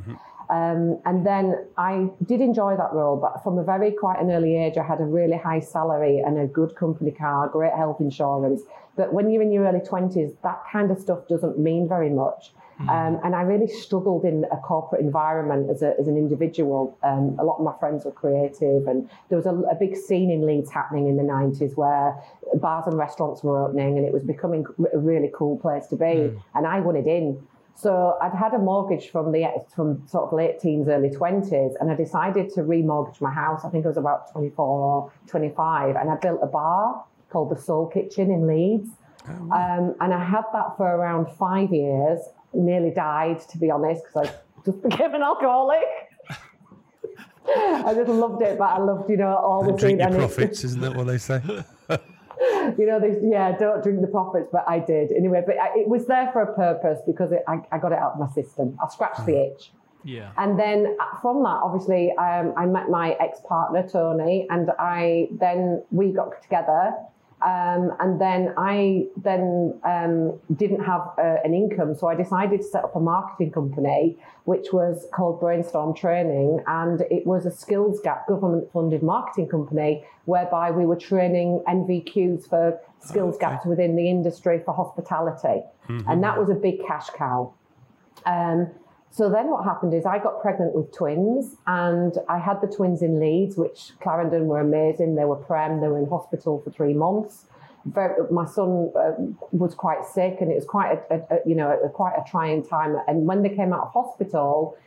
Um, 0.50 1.00
and 1.06 1.26
then 1.26 1.68
I 1.78 2.10
did 2.26 2.42
enjoy 2.42 2.76
that 2.76 2.92
role, 2.94 3.18
but 3.18 3.44
from 3.44 3.60
a 3.60 3.64
very 3.64 3.92
quite 3.92 4.20
an 4.20 4.32
early 4.32 4.58
age, 4.58 4.78
I 4.78 4.84
had 4.84 5.00
a 5.00 5.06
really 5.06 5.38
high 5.38 5.60
salary 5.60 6.20
and 6.20 6.40
a 6.40 6.48
good 6.48 6.76
company 6.76 7.12
car, 7.12 7.48
great 7.50 7.74
health 7.74 8.02
insurance. 8.02 8.62
But 8.96 9.14
when 9.14 9.30
you're 9.30 9.44
in 9.44 9.52
your 9.52 9.66
early 9.66 9.80
20s, 9.80 10.36
that 10.44 10.64
kind 10.72 10.90
of 10.90 11.00
stuff 11.00 11.28
doesn't 11.28 11.60
mean 11.60 11.88
very 11.88 12.10
much. 12.10 12.52
Um, 12.88 13.20
and 13.26 13.36
I 13.36 13.42
really 13.42 13.68
struggled 13.68 14.24
in 14.24 14.46
a 14.54 14.58
corporate 14.58 15.02
environment 15.02 15.70
as, 15.70 15.82
a, 15.82 15.96
as 16.00 16.08
an 16.08 16.16
individual. 16.16 16.98
Um, 17.04 17.36
a 17.38 17.44
lot 17.44 17.58
of 17.58 17.66
my 17.66 17.74
friends 17.78 18.06
were 18.06 18.12
creative, 18.12 18.88
and 18.88 19.10
there 19.28 19.38
was 19.38 19.46
a, 19.46 19.54
a 19.70 19.76
big 19.76 19.98
scene 19.98 20.32
in 20.32 20.46
Leeds 20.46 20.72
happening 20.72 21.10
in 21.10 21.18
the 21.18 21.24
90s 21.24 21.76
where 21.76 22.16
bars 22.56 22.86
and 22.88 22.98
restaurants 22.98 23.44
were 23.44 23.66
opening, 23.66 23.98
and 23.98 24.06
it 24.06 24.14
was 24.14 24.24
becoming 24.24 24.66
a 24.94 24.98
really 24.98 25.30
cool 25.36 25.58
place 25.58 25.88
to 25.88 25.98
be. 25.98 26.32
And 26.56 26.66
I 26.66 26.80
wanted 26.80 27.06
in. 27.06 27.46
So 27.82 28.18
I'd 28.22 28.34
had 28.34 28.54
a 28.54 28.60
mortgage 28.60 29.10
from 29.10 29.32
the 29.32 29.48
from 29.74 30.06
sort 30.06 30.26
of 30.26 30.34
late 30.34 30.60
teens, 30.60 30.90
early 30.90 31.10
twenties, 31.10 31.78
and 31.80 31.90
I 31.90 31.96
decided 31.96 32.50
to 32.56 32.62
remortgage 32.62 33.22
my 33.22 33.32
house. 33.32 33.62
I 33.64 33.70
think 33.70 33.86
I 33.86 33.88
was 33.88 33.96
about 33.98 34.30
twenty 34.34 34.50
four 34.50 34.68
or 34.68 35.12
twenty 35.28 35.50
five, 35.56 35.96
and 35.96 36.10
I 36.10 36.18
built 36.18 36.42
a 36.44 36.48
bar 36.48 37.06
called 37.30 37.52
the 37.52 37.62
Soul 37.62 37.88
Kitchen 37.88 38.32
in 38.32 38.48
Leeds. 38.48 38.90
Um, 39.28 39.96
and 40.02 40.14
I 40.14 40.24
had 40.24 40.44
that 40.54 40.76
for 40.76 40.88
around 40.88 41.28
five 41.38 41.72
years. 41.72 42.20
Nearly 42.54 42.92
died, 42.92 43.40
to 43.50 43.58
be 43.58 43.72
honest, 43.72 44.04
because 44.04 44.28
I 44.28 44.34
just 44.66 44.82
became 44.90 45.14
an 45.14 45.22
alcoholic. 45.22 45.86
I 47.48 47.94
just 47.94 48.10
loved 48.10 48.42
it, 48.42 48.58
but 48.58 48.66
I 48.66 48.80
loved, 48.80 49.10
you 49.10 49.18
know, 49.18 49.36
all 49.36 49.64
the 49.64 49.72
Drink 49.72 50.00
food 50.00 50.00
your 50.00 50.08
and 50.10 50.18
profits, 50.18 50.64
isn't 50.66 50.82
that 50.82 50.96
what 50.96 51.08
they 51.08 51.18
say? 51.18 51.42
you 52.78 52.86
know, 52.86 53.00
this, 53.00 53.18
yeah, 53.24 53.58
don't 53.58 53.84
drink 53.84 54.02
the 54.02 54.08
profits, 54.08 54.48
but 54.52 54.64
I 54.68 54.80
did 54.80 55.12
anyway. 55.12 55.44
But 55.46 55.58
I, 55.60 55.80
it 55.80 55.88
was 55.88 56.06
there 56.08 56.30
for 56.32 56.42
a 56.42 56.54
purpose 56.56 57.00
because 57.06 57.32
it, 57.32 57.44
I, 57.48 57.58
I 57.72 57.80
got 57.80 57.92
it 57.92 58.00
out 58.00 58.14
of 58.14 58.20
my 58.20 58.30
system. 58.34 58.78
I 58.82 58.88
scratched 58.90 59.26
the 59.26 59.42
itch. 59.42 59.72
Yeah. 60.04 60.32
And 60.38 60.58
then 60.58 60.96
uh, 61.00 61.20
from 61.22 61.44
that, 61.44 61.60
obviously, 61.64 62.12
um, 62.18 62.54
I 62.56 62.66
met 62.66 62.90
my 62.90 63.18
ex 63.20 63.42
partner, 63.48 63.88
Tony, 63.88 64.48
and 64.50 64.70
I 64.80 65.28
then 65.40 65.84
we 65.92 66.12
got 66.12 66.42
together. 66.42 66.94
Um, 67.42 67.92
and 68.02 68.20
then 68.20 68.54
I 68.58 69.08
then 69.16 69.80
um, 69.86 70.40
didn't 70.58 70.84
have 70.84 71.02
uh, 71.18 71.38
an 71.46 71.54
income, 71.54 71.96
so 71.96 72.08
I 72.08 72.16
decided 72.16 72.62
to 72.62 72.68
set 72.68 72.84
up 72.84 72.96
a 72.98 73.00
marketing 73.00 73.52
company, 73.52 74.18
which 74.44 74.74
was 74.74 75.08
called 75.14 75.40
Brainstorm 75.40 75.94
Training, 75.94 76.60
and 76.68 77.00
it 77.10 77.26
was 77.26 77.46
a 77.46 77.52
skills 77.52 78.02
gap 78.02 78.28
government-funded 78.28 79.04
marketing 79.04 79.48
company 79.48 80.04
whereby 80.26 80.72
we 80.72 80.86
were 80.86 80.98
training 80.98 81.64
NVQs 81.66 82.50
for 82.50 82.78
skills 83.00 83.38
gaps 83.38 83.66
within 83.66 83.96
the 83.96 84.10
industry 84.10 84.62
for 84.66 84.74
hospitality, 84.74 85.62
and 86.08 86.22
that 86.22 86.38
was 86.38 86.50
a 86.50 86.56
big 86.56 86.86
cash 86.86 87.10
cow. 87.12 87.54
Um, 88.26 88.70
so 89.12 89.30
then 89.30 89.50
what 89.50 89.64
happened 89.64 89.94
is 89.94 90.06
I 90.06 90.20
got 90.20 90.42
pregnant 90.42 90.76
with 90.76 90.96
twins 90.96 91.56
and 91.66 92.14
I 92.28 92.38
had 92.38 92.62
the 92.62 92.68
twins 92.68 93.02
in 93.02 93.20
Leeds, 93.20 93.58
which 93.58 93.92
Clarendon 94.02 94.46
were 94.46 94.60
amazing. 94.60 95.16
They 95.16 95.26
were 95.26 95.36
prem, 95.36 95.82
they 95.82 95.88
were 95.88 95.98
in 95.98 96.08
hospital 96.08 96.62
for 96.64 96.70
three 96.70 96.94
months. 96.94 97.46
Very, 97.86 98.30
my 98.30 98.46
son 98.46 98.92
uh, 98.96 99.14
was 99.52 99.74
quite 99.74 100.06
sick 100.06 100.38
and 100.42 100.52
it 100.52 100.56
was 100.56 100.66
quite 100.66 101.00
a, 101.10 101.16
a, 101.16 101.18
a 101.18 101.40
you 101.46 101.56
know 101.56 101.72
a, 101.84 101.90
quite 101.90 102.14
a 102.18 102.30
trying 102.30 102.64
time. 102.64 102.96
And 103.08 103.26
when 103.26 103.42
they 103.42 103.50
came 103.50 103.74
out 103.74 103.88
of 103.88 103.94
hospital, 103.94 104.78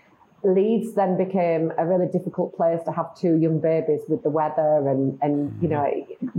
Leeds 0.45 0.95
then 0.95 1.17
became 1.17 1.73
a 1.79 1.87
really 1.87 2.07
difficult 2.07 2.55
place 2.55 2.81
to 2.85 2.93
have 2.93 3.17
two 3.17 3.37
young 3.38 3.61
babies 3.61 4.02
with 4.09 4.23
the 4.23 4.31
weather 4.31 4.88
and 4.88 5.19
and 5.23 5.61
you 5.61 5.69
know 5.69 5.91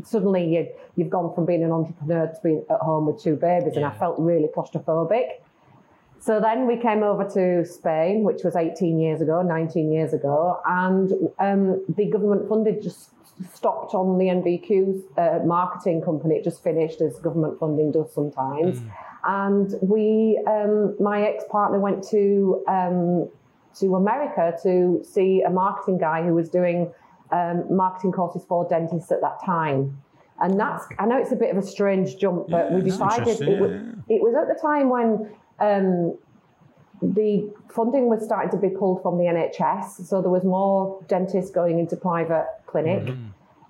suddenly 0.03 0.55
you 0.55 0.67
you've 0.95 1.09
gone 1.09 1.33
from 1.33 1.45
being 1.45 1.63
an 1.63 1.71
entrepreneur 1.71 2.27
to 2.27 2.39
being 2.43 2.65
at 2.69 2.79
home 2.79 3.07
with 3.07 3.21
two 3.21 3.35
babies 3.35 3.75
and 3.75 3.83
I 3.83 3.91
felt 3.91 4.17
really 4.19 4.47
claustrophobic. 4.55 5.41
So 6.23 6.39
then 6.39 6.67
we 6.67 6.77
came 6.77 7.03
over 7.03 7.25
to 7.31 7.65
Spain, 7.65 8.23
which 8.23 8.45
was 8.45 8.55
18 8.55 8.97
years 8.97 9.19
ago, 9.19 9.41
19 9.41 9.91
years 9.91 10.13
ago, 10.13 10.57
and 10.65 11.11
um, 11.37 11.83
the 11.97 12.05
government 12.05 12.47
funded 12.47 12.81
just 12.81 13.09
stopped 13.53 13.93
on 13.93 14.17
the 14.17 14.27
NVQ's 14.27 15.03
uh, 15.17 15.45
marketing 15.45 16.01
company. 16.01 16.35
It 16.35 16.45
just 16.45 16.63
finished, 16.63 17.01
as 17.01 17.19
government 17.19 17.59
funding 17.59 17.91
does 17.91 18.13
sometimes. 18.13 18.79
And 19.25 19.73
we, 19.81 20.41
um, 20.47 20.95
my 20.97 21.23
ex 21.23 21.43
partner, 21.51 21.81
went 21.81 22.07
to 22.11 22.63
um, 22.69 23.29
to 23.79 23.95
America 23.95 24.57
to 24.63 25.03
see 25.03 25.41
a 25.41 25.49
marketing 25.49 25.97
guy 25.97 26.23
who 26.23 26.33
was 26.33 26.47
doing 26.47 26.89
um, 27.33 27.65
marketing 27.69 28.13
courses 28.13 28.45
for 28.47 28.65
dentists 28.69 29.11
at 29.11 29.19
that 29.19 29.43
time. 29.45 30.01
And 30.41 30.57
that's, 30.59 30.85
I 30.99 31.05
know 31.05 31.17
it's 31.17 31.31
a 31.31 31.35
bit 31.35 31.51
of 31.55 31.61
a 31.61 31.65
strange 31.67 32.17
jump, 32.17 32.47
but 32.49 32.71
Yeah, 32.71 32.75
we 32.77 32.81
decided 32.81 33.41
it, 33.41 33.59
was, 33.59 33.71
it 34.09 34.21
was 34.21 34.35
at 34.35 34.53
the 34.53 34.59
time 34.59 34.89
when 34.89 35.29
um, 35.59 36.17
the 37.01 37.51
funding 37.69 38.07
was 38.07 38.23
starting 38.23 38.49
to 38.51 38.57
be 38.57 38.69
pulled 38.69 39.01
from 39.01 39.17
the 39.17 39.25
NHS, 39.25 40.05
so 40.05 40.21
there 40.21 40.31
was 40.31 40.43
more 40.43 41.01
dentists 41.07 41.51
going 41.51 41.79
into 41.79 41.95
private 41.95 42.47
clinic, 42.65 43.09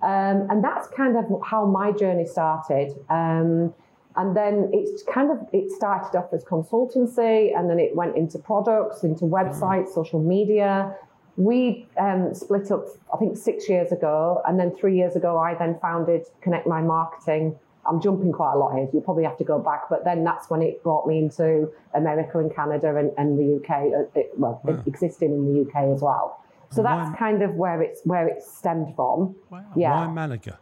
um, 0.02 0.46
and 0.50 0.62
that's 0.62 0.86
kind 0.88 1.16
of 1.16 1.24
how 1.44 1.66
my 1.66 1.90
journey 1.92 2.26
started. 2.26 2.92
Um, 3.10 3.74
and 4.16 4.36
then 4.36 4.70
it's 4.72 5.02
kind 5.02 5.30
of 5.32 5.38
it 5.52 5.70
started 5.72 6.16
off 6.16 6.32
as 6.32 6.44
consultancy, 6.44 7.56
and 7.56 7.68
then 7.68 7.78
it 7.80 7.96
went 7.96 8.16
into 8.16 8.38
products, 8.38 9.02
into 9.02 9.24
websites, 9.24 9.92
social 9.92 10.22
media. 10.22 10.94
We 11.36 11.88
um, 11.98 12.32
split 12.32 12.70
up, 12.70 12.86
I 13.12 13.16
think, 13.16 13.36
six 13.36 13.68
years 13.68 13.90
ago, 13.90 14.40
and 14.46 14.60
then 14.60 14.76
three 14.76 14.96
years 14.96 15.16
ago, 15.16 15.36
I 15.36 15.54
then 15.54 15.76
founded 15.80 16.26
Connect 16.42 16.66
My 16.68 16.80
Marketing. 16.80 17.58
I'm 17.86 18.00
jumping 18.00 18.32
quite 18.32 18.54
a 18.54 18.58
lot 18.58 18.74
here, 18.74 18.86
so 18.86 18.92
you 18.94 19.00
probably 19.00 19.24
have 19.24 19.36
to 19.38 19.44
go 19.44 19.58
back. 19.58 19.88
But 19.90 20.04
then 20.04 20.24
that's 20.24 20.48
when 20.50 20.62
it 20.62 20.82
brought 20.82 21.06
me 21.06 21.18
into 21.18 21.70
America 21.94 22.38
and 22.38 22.54
Canada 22.54 22.96
and, 22.96 23.12
and 23.18 23.38
the 23.38 23.56
UK. 23.56 23.70
uh, 23.92 24.18
It, 24.20 24.32
well, 24.38 24.60
it 24.66 24.78
existing 24.86 25.32
in 25.32 25.52
the 25.52 25.60
UK 25.62 25.94
as 25.94 26.00
well. 26.02 26.40
So 26.70 26.82
that's 26.82 27.10
Why- 27.10 27.16
kind 27.16 27.42
of 27.42 27.54
where 27.54 27.82
it's 27.82 28.00
where 28.04 28.26
it 28.26 28.42
stemmed 28.42 28.94
from. 28.96 29.36
Wow. 29.50 29.64
Yeah. 29.76 30.06
Why 30.06 30.12
Malaga? 30.12 30.58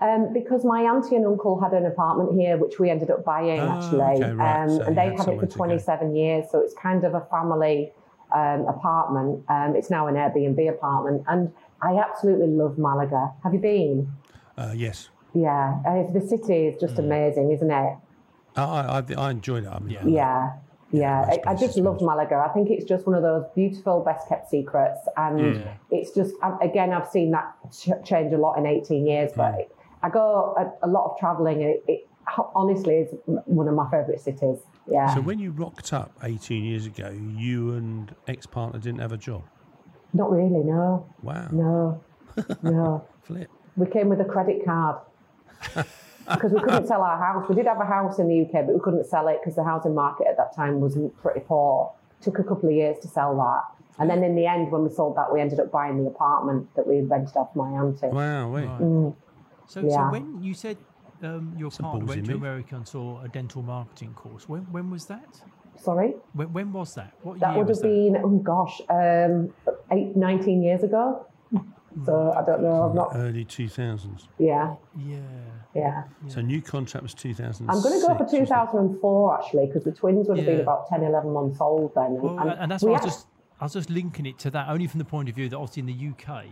Um, 0.00 0.32
because 0.34 0.62
my 0.64 0.82
auntie 0.82 1.16
and 1.16 1.24
uncle 1.26 1.58
had 1.58 1.72
an 1.72 1.86
apartment 1.86 2.38
here, 2.38 2.58
which 2.58 2.78
we 2.78 2.90
ended 2.90 3.10
up 3.10 3.24
buying 3.24 3.60
Ah, 3.60 3.76
actually, 3.78 4.22
okay, 4.22 4.32
right. 4.34 4.62
um, 4.64 4.68
So 4.68 4.82
and 4.82 4.96
they 4.96 5.06
had 5.06 5.18
had 5.20 5.28
it 5.30 5.40
for 5.40 5.46
27 5.46 6.14
years. 6.14 6.44
So 6.50 6.60
it's 6.60 6.74
kind 6.74 7.02
of 7.04 7.14
a 7.14 7.22
family 7.30 7.92
um, 8.32 8.66
apartment. 8.68 9.42
Um, 9.48 9.74
it's 9.74 9.88
now 9.88 10.06
an 10.06 10.14
Airbnb 10.16 10.68
apartment, 10.68 11.24
and 11.28 11.50
I 11.80 11.96
absolutely 11.96 12.48
love 12.48 12.76
Malaga. 12.76 13.32
Have 13.42 13.54
you 13.54 13.60
been? 13.60 14.12
Uh, 14.58 14.72
yes. 14.76 15.08
Yeah, 15.34 15.80
uh, 15.86 16.10
the 16.12 16.20
city 16.26 16.66
is 16.66 16.80
just 16.80 16.98
amazing, 16.98 17.50
isn't 17.52 17.70
it? 17.70 17.96
I, 18.56 18.62
I, 18.62 19.04
I 19.18 19.30
enjoyed 19.30 19.64
it. 19.64 19.68
I 19.70 19.78
mean, 19.80 19.90
Yeah. 19.90 20.04
Yeah. 20.06 20.52
Yeah, 20.92 21.24
nice 21.28 21.38
I, 21.46 21.50
I 21.50 21.54
just 21.56 21.76
love. 21.78 22.00
Malaga. 22.00 22.36
I 22.48 22.52
think 22.54 22.70
it's 22.70 22.84
just 22.84 23.06
one 23.06 23.16
of 23.16 23.22
those 23.22 23.44
beautiful, 23.56 24.02
best 24.04 24.28
kept 24.28 24.48
secrets. 24.48 25.00
And 25.16 25.56
Yeah. 25.56 25.72
it's 25.90 26.12
just, 26.12 26.32
um, 26.44 26.58
again, 26.62 26.92
I've 26.92 27.08
seen 27.08 27.32
that 27.32 27.52
ch- 27.72 27.90
change 28.08 28.32
a 28.32 28.38
lot 28.38 28.56
in 28.56 28.66
18 28.66 29.04
years, 29.04 29.32
but 29.36 29.52
Mm. 29.54 29.66
I 30.04 30.08
go 30.10 30.54
a, 30.56 30.86
a 30.86 30.88
lot 30.88 31.10
of 31.10 31.18
traveling 31.18 31.60
and 31.62 31.70
it, 31.72 31.84
it 31.88 32.08
honestly 32.54 32.94
is 32.98 33.14
one 33.46 33.66
of 33.66 33.74
my 33.74 33.90
favourite 33.90 34.20
cities. 34.20 34.58
Yeah. 34.88 35.12
So 35.12 35.20
when 35.20 35.40
you 35.40 35.50
rocked 35.50 35.92
up 35.92 36.12
18 36.22 36.64
years 36.64 36.86
ago, 36.86 37.10
you 37.10 37.72
and 37.72 38.14
ex-partner 38.28 38.78
didn't 38.78 39.00
have 39.00 39.12
a 39.12 39.16
job. 39.18 39.42
Not 40.14 40.30
really, 40.30 40.62
no. 40.62 41.04
Wow. 41.22 41.48
No. 41.50 42.00
No. 42.62 43.04
Flip. 43.24 43.50
We 43.76 43.86
came 43.88 44.08
with 44.08 44.20
a 44.20 44.24
credit 44.24 44.64
card 44.64 44.98
because 46.28 46.52
we 46.52 46.60
couldn't 46.60 46.86
sell 46.86 47.02
our 47.02 47.18
house. 47.18 47.48
We 47.48 47.54
did 47.54 47.66
have 47.66 47.80
a 47.80 47.84
house 47.84 48.18
in 48.18 48.28
the 48.28 48.40
UK, 48.42 48.66
but 48.66 48.74
we 48.74 48.80
couldn't 48.80 49.06
sell 49.06 49.28
it 49.28 49.38
because 49.40 49.54
the 49.56 49.64
housing 49.64 49.94
market 49.94 50.26
at 50.28 50.36
that 50.36 50.54
time 50.54 50.80
was 50.80 50.98
pretty 51.22 51.40
poor. 51.40 51.92
Took 52.20 52.38
a 52.38 52.44
couple 52.44 52.68
of 52.68 52.74
years 52.74 52.98
to 53.00 53.08
sell 53.08 53.36
that. 53.36 53.62
And 53.98 54.10
then 54.10 54.22
in 54.24 54.34
the 54.34 54.46
end, 54.46 54.70
when 54.72 54.82
we 54.82 54.90
sold 54.90 55.16
that, 55.16 55.32
we 55.32 55.40
ended 55.40 55.60
up 55.60 55.70
buying 55.70 56.02
the 56.02 56.10
apartment 56.10 56.68
that 56.76 56.86
we 56.86 57.00
rented 57.00 57.36
off 57.36 57.54
my 57.54 57.70
auntie. 57.70 58.08
Wow. 58.08 58.50
Wait. 58.50 58.66
Right. 58.66 58.78
So, 58.80 59.14
so 59.68 59.80
Yeah. 59.86 60.10
when 60.10 60.42
you 60.42 60.52
said 60.54 60.76
um, 61.22 61.54
your 61.56 61.68
a 61.68 61.82
partner 61.82 62.04
went 62.04 62.24
to 62.26 62.32
move. 62.32 62.42
America 62.42 62.76
and 62.76 62.86
saw 62.86 63.22
a 63.22 63.28
dental 63.28 63.62
marketing 63.62 64.12
course, 64.14 64.48
when, 64.48 64.62
when 64.70 64.90
was 64.90 65.06
that? 65.06 65.40
Sorry? 65.78 66.14
When, 66.34 66.52
when 66.52 66.72
was 66.72 66.94
that? 66.94 67.12
What 67.22 67.40
That 67.40 67.50
year 67.50 67.58
would 67.58 67.68
was 67.68 67.78
have 67.78 67.90
that? 67.90 68.12
been, 68.12 68.16
oh 68.22 68.38
gosh, 68.38 68.80
um, 68.90 69.52
eight, 69.92 70.14
19 70.16 70.62
years 70.62 70.82
ago. 70.82 71.26
So 72.04 72.32
I 72.36 72.44
don't 72.44 72.62
know. 72.62 72.82
I'm 72.82 72.94
not, 72.94 73.12
Early 73.14 73.44
2000s. 73.44 74.28
yeah, 74.38 74.74
Yeah. 74.98 75.18
yeah. 75.74 76.02
So 76.28 76.40
new 76.42 76.60
contract 76.60 77.02
was 77.02 77.14
two 77.14 77.32
thousand. 77.32 77.70
I'm 77.70 77.80
going 77.80 77.98
to 77.98 78.06
go 78.06 78.14
for 78.14 78.24
wasn't 78.24 78.46
2004 78.48 79.38
actually, 79.40 79.66
because 79.66 79.84
the 79.84 79.92
twins 79.92 80.28
would 80.28 80.38
have 80.38 80.46
been 80.46 80.60
about 80.60 80.88
10, 80.88 81.02
11 81.02 81.30
months 81.30 81.60
old 81.60 81.94
then. 81.94 82.20
Well, 82.20 82.38
and, 82.38 82.70
that's 82.70 82.82
why 82.82 82.90
I 82.90 82.92
was 82.92 83.04
just 83.04 83.26
I 83.60 83.64
was 83.64 83.72
just 83.72 83.88
linking 83.90 84.26
it 84.26 84.38
to 84.40 84.50
that 84.50 84.68
only 84.68 84.86
from 84.86 84.98
the 84.98 85.04
point 85.04 85.28
of 85.28 85.34
view 85.34 85.48
that 85.48 85.56
obviously 85.56 85.80
in 85.80 85.86
the 85.86 86.10
UK, 86.10 86.44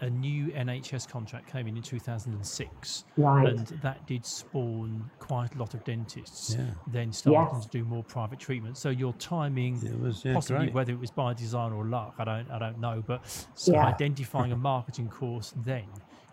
a 0.00 0.08
new 0.10 0.46
NHS 0.52 1.06
contract 1.08 1.46
came 1.50 1.66
in 1.66 1.76
in 1.76 1.82
2006, 1.82 3.04
Right. 3.16 3.48
and 3.48 3.66
that 3.82 4.06
did 4.06 4.24
spawn 4.24 5.10
quite 5.18 5.54
a 5.54 5.58
lot 5.58 5.74
of 5.74 5.84
dentists 5.84 6.54
Yeah. 6.54 6.66
then 6.86 7.12
starting 7.12 7.54
Yes. 7.56 7.66
to 7.66 7.70
do 7.70 7.84
more 7.84 8.02
private 8.04 8.38
treatment. 8.38 8.76
So 8.78 8.88
your 8.90 9.12
timing, 9.14 9.76
It 9.84 10.00
was 10.00 10.24
yeah, 10.24 10.34
possibly 10.34 10.66
great. 10.66 10.74
whether 10.74 10.92
it 10.92 10.98
was 10.98 11.10
by 11.10 11.34
design 11.34 11.72
or 11.72 11.84
luck, 11.84 12.14
I 12.18 12.24
don't 12.24 12.50
I 12.50 12.58
don't 12.58 12.78
know, 12.80 13.02
but 13.06 13.26
so 13.54 13.72
Yeah. 13.72 13.86
identifying 13.86 14.52
a 14.52 14.56
marketing 14.56 15.08
course 15.08 15.52
then 15.64 15.86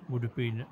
would 0.10 0.24
have 0.24 0.36
been 0.36 0.66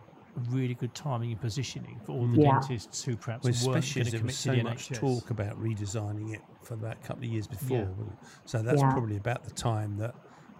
really 0.49 0.73
good 0.73 0.93
timing 0.93 1.31
and 1.31 1.39
positioning 1.39 1.99
for 2.03 2.13
all 2.13 2.27
the 2.27 2.41
Yeah. 2.41 2.59
dentists 2.59 3.03
who 3.03 3.15
perhaps 3.15 3.43
Well, 3.45 3.53
weren't 3.73 3.85
going 3.93 4.05
to 4.05 4.11
there 4.11 4.19
commit 4.19 4.23
was 4.25 4.35
to 4.35 4.41
so 4.41 4.55
the 4.55 4.63
much 4.63 4.89
NHS. 4.91 4.99
talk 4.99 5.29
about 5.29 5.61
redesigning 5.61 6.33
it 6.33 6.41
for 6.61 6.75
that 6.77 7.01
couple 7.03 7.23
of 7.23 7.29
years 7.29 7.47
before. 7.47 7.77
Yeah. 7.77 8.15
So 8.45 8.61
that's 8.61 8.81
Yeah. 8.81 8.91
probably 8.91 9.17
about 9.17 9.43
the 9.43 9.51
time 9.51 9.97
that 9.97 10.15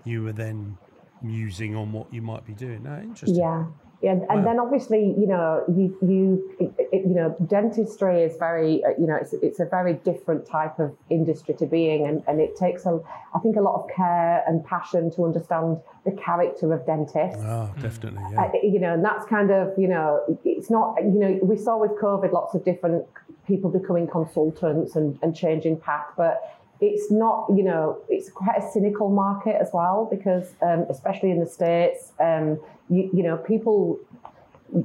you 0.06 0.24
were 0.24 0.32
then 0.34 0.78
musing 1.26 1.76
on 1.76 1.92
what 1.92 2.14
you 2.14 2.22
might 2.22 2.46
be 2.46 2.54
doing. 2.54 2.84
No, 2.84 3.00
interesting. 3.00 3.40
Yeah. 3.40 3.66
Yeah, 4.02 4.12
and 4.12 4.28
Wow. 4.28 4.44
then 4.44 4.60
obviously, 4.60 5.16
you 5.18 5.26
know, 5.26 5.64
you 5.70 5.98
you 6.02 6.70
you 6.92 7.16
know, 7.16 7.36
dentistry 7.48 8.24
is 8.24 8.36
very, 8.38 8.84
uh, 8.84 8.90
you 9.00 9.08
know, 9.08 9.16
it's 9.16 9.34
it's 9.34 9.60
a 9.60 9.66
very 9.66 9.94
different 9.94 10.46
type 10.46 10.80
of 10.80 10.96
industry 11.10 11.56
to 11.56 11.66
being, 11.66 12.06
and, 12.06 12.22
and 12.28 12.40
it 12.42 12.56
takes 12.58 12.86
a, 12.86 13.00
I 13.34 13.40
think, 13.40 13.56
a 13.56 13.62
lot 13.62 13.82
of 13.82 13.90
care 13.90 14.44
and 14.48 14.64
passion 14.66 15.12
to 15.12 15.24
understand 15.24 15.80
the 16.04 16.12
character 16.12 16.72
of 16.74 16.86
dentists. 16.86 17.42
Oh, 17.44 17.74
definitely. 17.82 18.22
Yeah. 18.32 18.44
Uh, 18.44 18.52
you 18.62 18.80
know, 18.80 18.94
and 18.94 19.04
that's 19.04 19.26
kind 19.26 19.50
of, 19.50 19.74
you 19.78 19.88
know, 19.88 20.22
it's 20.44 20.70
not, 20.70 21.02
you 21.02 21.20
know, 21.24 21.40
we 21.42 21.56
saw 21.58 21.78
with 21.80 21.92
COVID 21.92 22.32
lots 22.34 22.54
of 22.54 22.64
different 22.66 23.06
people 23.48 23.72
becoming 23.72 24.08
consultants 24.08 24.96
and, 24.98 25.18
and 25.24 25.36
changing 25.36 25.80
path, 25.80 26.08
but 26.18 26.42
it's 26.82 27.10
not, 27.12 27.48
you 27.50 27.64
know, 27.64 28.00
it's 28.10 28.30
quite 28.30 28.58
a 28.58 28.72
cynical 28.72 29.10
market 29.10 29.56
as 29.62 29.70
well 29.74 30.08
because, 30.10 30.54
um, 30.62 30.86
especially 30.90 31.32
in 31.32 31.40
the 31.40 31.46
States, 31.46 32.12
um, 32.20 32.60
you, 32.90 33.10
you 33.14 33.24
know, 33.24 33.38
people, 33.38 34.00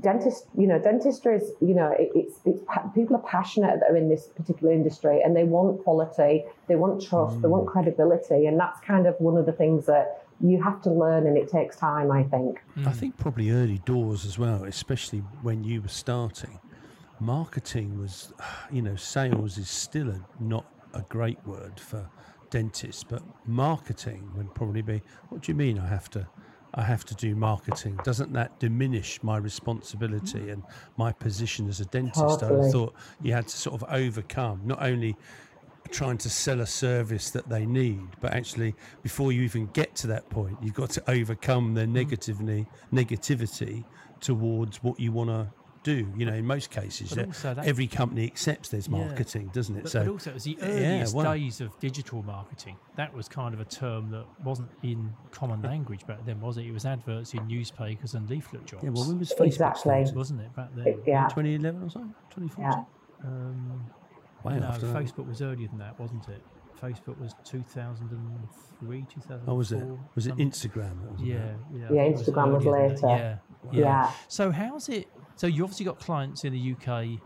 dentist, 0.01 0.47
you 0.57 0.67
know, 0.67 0.79
dentistry 0.79 1.37
is, 1.37 1.51
you 1.61 1.75
know, 1.75 1.93
it, 1.99 2.11
it's, 2.15 2.39
it's, 2.45 2.63
people 2.95 3.17
are 3.17 3.23
passionate 3.23 3.81
that 3.81 3.91
are 3.91 3.97
in 3.97 4.09
this 4.09 4.29
particular 4.29 4.73
industry 4.73 5.21
and 5.23 5.37
they 5.37 5.45
want 5.45 5.83
quality, 5.83 6.45
they 6.69 6.77
want 6.77 7.03
trust, 7.03 7.43
they 7.43 7.49
want 7.49 7.67
credibility. 7.67 8.47
And 8.47 8.59
that's 8.59 8.81
kind 8.81 9.07
of 9.07 9.17
one 9.19 9.37
of 9.37 9.47
the 9.47 9.53
things 9.53 9.87
that 9.87 10.27
you 10.41 10.63
have 10.63 10.81
to 10.83 10.91
learn 10.91 11.27
and 11.27 11.37
it 11.37 11.51
takes 11.51 11.77
time, 11.77 12.11
I 12.11 12.23
think. 12.23 12.63
I 12.87 12.93
think 12.93 13.17
probably 13.17 13.51
early 13.51 13.79
doors 13.85 14.25
as 14.25 14.39
well, 14.39 14.65
especially 14.65 15.21
when 15.43 15.65
you 15.65 15.83
were 15.83 15.89
starting. 15.89 16.59
Marketing 17.19 17.99
was, 17.99 18.33
you 18.71 18.83
know, 18.83 18.97
sales 18.97 19.59
is 19.59 19.69
still 19.69 20.09
a, 20.09 20.21
not 20.39 20.65
a 20.95 21.03
great 21.03 21.39
word 21.47 21.79
for 21.79 22.09
dentists, 22.51 23.05
but 23.05 23.23
marketing 23.47 24.31
would 24.37 24.55
probably 24.55 24.83
be. 24.83 25.03
What 25.29 25.43
do 25.43 25.53
you 25.53 25.57
mean? 25.57 25.79
I 25.79 25.87
have 25.87 26.11
to, 26.11 26.27
I 26.75 26.83
have 26.83 27.05
to 27.07 27.15
do 27.15 27.35
marketing. 27.35 27.99
Doesn't 28.05 28.33
that 28.35 28.59
diminish 28.59 29.23
my 29.23 29.37
responsibility 29.37 30.41
mm. 30.41 30.53
and 30.53 30.63
my 30.97 31.13
position 31.13 31.69
as 31.69 31.81
a 31.81 31.87
dentist? 31.87 32.19
I 32.19 32.49
Totally. 32.49 32.63
have 32.63 32.73
thought 32.73 32.95
you 33.23 33.33
had 33.33 33.49
to 33.49 33.57
sort 33.57 33.81
of 33.81 33.89
overcome 33.93 34.63
not 34.65 34.83
only 34.83 35.17
trying 35.91 36.19
to 36.19 36.31
sell 36.31 36.61
a 36.61 36.67
service 36.67 37.31
that 37.31 37.49
they 37.49 37.67
need, 37.67 38.09
but 38.21 38.33
actually 38.33 38.75
before 39.03 39.33
you 39.33 39.43
even 39.43 39.67
get 39.69 39.95
to 39.97 40.07
that 40.09 40.29
point, 40.31 40.57
you've 40.63 40.75
got 40.75 40.91
to 40.91 41.11
overcome 41.11 41.75
their 41.75 41.87
mm. 41.87 42.07
negativity 42.07 42.67
negativity 42.93 43.85
towards 44.21 44.83
what 44.83 45.01
you 45.01 45.11
want 45.13 45.31
to 45.31 45.51
do. 45.83 46.13
You 46.17 46.27
know, 46.27 46.35
in 46.35 46.47
most 46.47 46.71
cases, 46.71 47.09
But 47.11 47.17
that 47.19 47.27
also 47.27 47.55
that- 47.55 47.67
every 47.67 47.87
company 47.87 48.25
accepts 48.27 48.69
there's 48.69 48.87
Yeah. 48.89 48.99
marketing, 48.99 49.51
doesn't 49.53 49.77
it? 49.77 49.83
But, 49.85 49.91
so 49.93 50.05
but 50.05 50.11
also, 50.13 50.31
it 50.31 50.35
was 50.35 50.45
the 50.45 50.57
yeah, 50.61 50.67
earliest 50.67 51.15
well- 51.15 51.33
days 51.33 51.61
of 51.61 51.79
digital 51.81 52.23
marketing. 52.23 52.77
That 52.97 53.15
was 53.15 53.29
kind 53.29 53.55
of 53.55 53.61
a 53.61 53.65
term 53.65 54.11
that 54.11 54.27
wasn't 54.45 54.69
in 54.83 55.13
common 55.31 55.63
language 55.63 56.07
back 56.07 56.25
then, 56.27 56.41
was 56.41 56.59
it? 56.59 56.67
It 56.67 56.73
was 56.73 56.85
adverts 56.85 57.33
in 57.35 57.47
newspapers 57.47 58.15
and 58.15 58.29
leaflet 58.29 58.67
jobs, 58.67 58.85
yeah, 58.85 58.91
well, 58.91 59.07
when 59.09 59.19
was 59.19 59.33
Facebook 59.33 59.47
Exactly. 59.47 59.81
started? 59.81 60.15
wasn't 60.17 60.41
it 60.43 60.55
back 60.55 60.69
then? 60.75 61.01
Yeah. 61.07 61.29
2011 61.29 61.83
or 61.83 61.91
something? 61.91 62.15
2014? 62.31 62.85
Yeah. 63.23 63.29
Um, 63.29 63.85
Wow, 64.43 64.57
no, 64.59 64.67
after 64.69 64.87
that. 64.87 65.03
Facebook 65.05 65.27
was 65.29 65.43
earlier 65.43 65.69
than 65.69 65.79
that, 65.79 65.99
wasn't 66.01 66.27
it? 66.29 66.43
Facebook 66.81 67.19
was 67.21 67.35
2003, 67.45 69.05
2004. 69.09 69.53
Oh, 69.53 69.57
was 69.57 69.73
it? 69.73 69.85
Was 70.15 70.27
it. 70.27 70.37
Instagram? 70.37 71.11
Was 71.13 71.21
Yeah, 71.21 71.55
yeah. 71.75 71.89
Yeah, 71.93 72.09
Instagram 72.09 72.53
was 72.55 72.67
earlier 72.67 72.89
than 72.89 72.97
that. 72.97 73.03
later. 73.03 73.07
Yeah, 73.07 73.37
yeah. 73.73 73.81
Yeah. 73.81 74.11
So 74.29 74.51
how's 74.51 74.89
it? 74.89 75.09
So 75.41 75.47
you 75.47 75.65
obviously 75.65 75.87
got 75.87 75.99
clients 75.99 76.45
in 76.45 76.53
the 76.53 76.77
UK, 76.77 77.23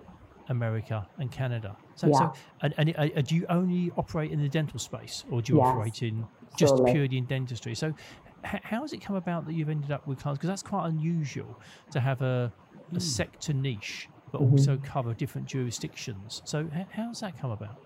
America, 0.48 1.04
and 1.18 1.32
Canada. 1.32 1.76
So, 1.96 2.12
Yeah. 2.12 2.28
so 2.28 2.30
and, 2.62 2.72
and 2.78 2.94
uh, 2.96 3.22
do 3.22 3.34
you 3.34 3.44
only 3.48 3.90
operate 3.96 4.30
in 4.30 4.40
the 4.40 4.48
dental 4.48 4.78
space, 4.78 5.24
or 5.28 5.42
do 5.42 5.52
you 5.52 5.58
Yes, 5.58 5.66
operate 5.66 6.00
in 6.00 6.28
just 6.56 6.74
solely. 6.76 6.92
purely 6.92 7.18
in 7.18 7.26
dentistry? 7.26 7.74
So, 7.74 7.88
h- 8.46 8.60
how 8.62 8.82
has 8.82 8.92
it 8.92 8.98
come 9.04 9.16
about 9.16 9.46
that 9.46 9.54
you've 9.54 9.68
ended 9.68 9.90
up 9.90 10.06
with 10.06 10.20
clients? 10.20 10.38
Because 10.38 10.48
that's 10.50 10.62
quite 10.62 10.86
unusual 10.86 11.58
to 11.90 11.98
have 11.98 12.22
a, 12.22 12.52
a 12.94 13.00
sector 13.00 13.52
niche, 13.52 14.08
but 14.30 14.38
Mm-hmm. 14.40 14.52
also 14.52 14.78
cover 14.80 15.12
different 15.12 15.48
jurisdictions. 15.48 16.40
So, 16.44 16.68
h- 16.72 16.86
how's 16.92 17.18
that 17.18 17.36
come 17.36 17.50
about? 17.50 17.78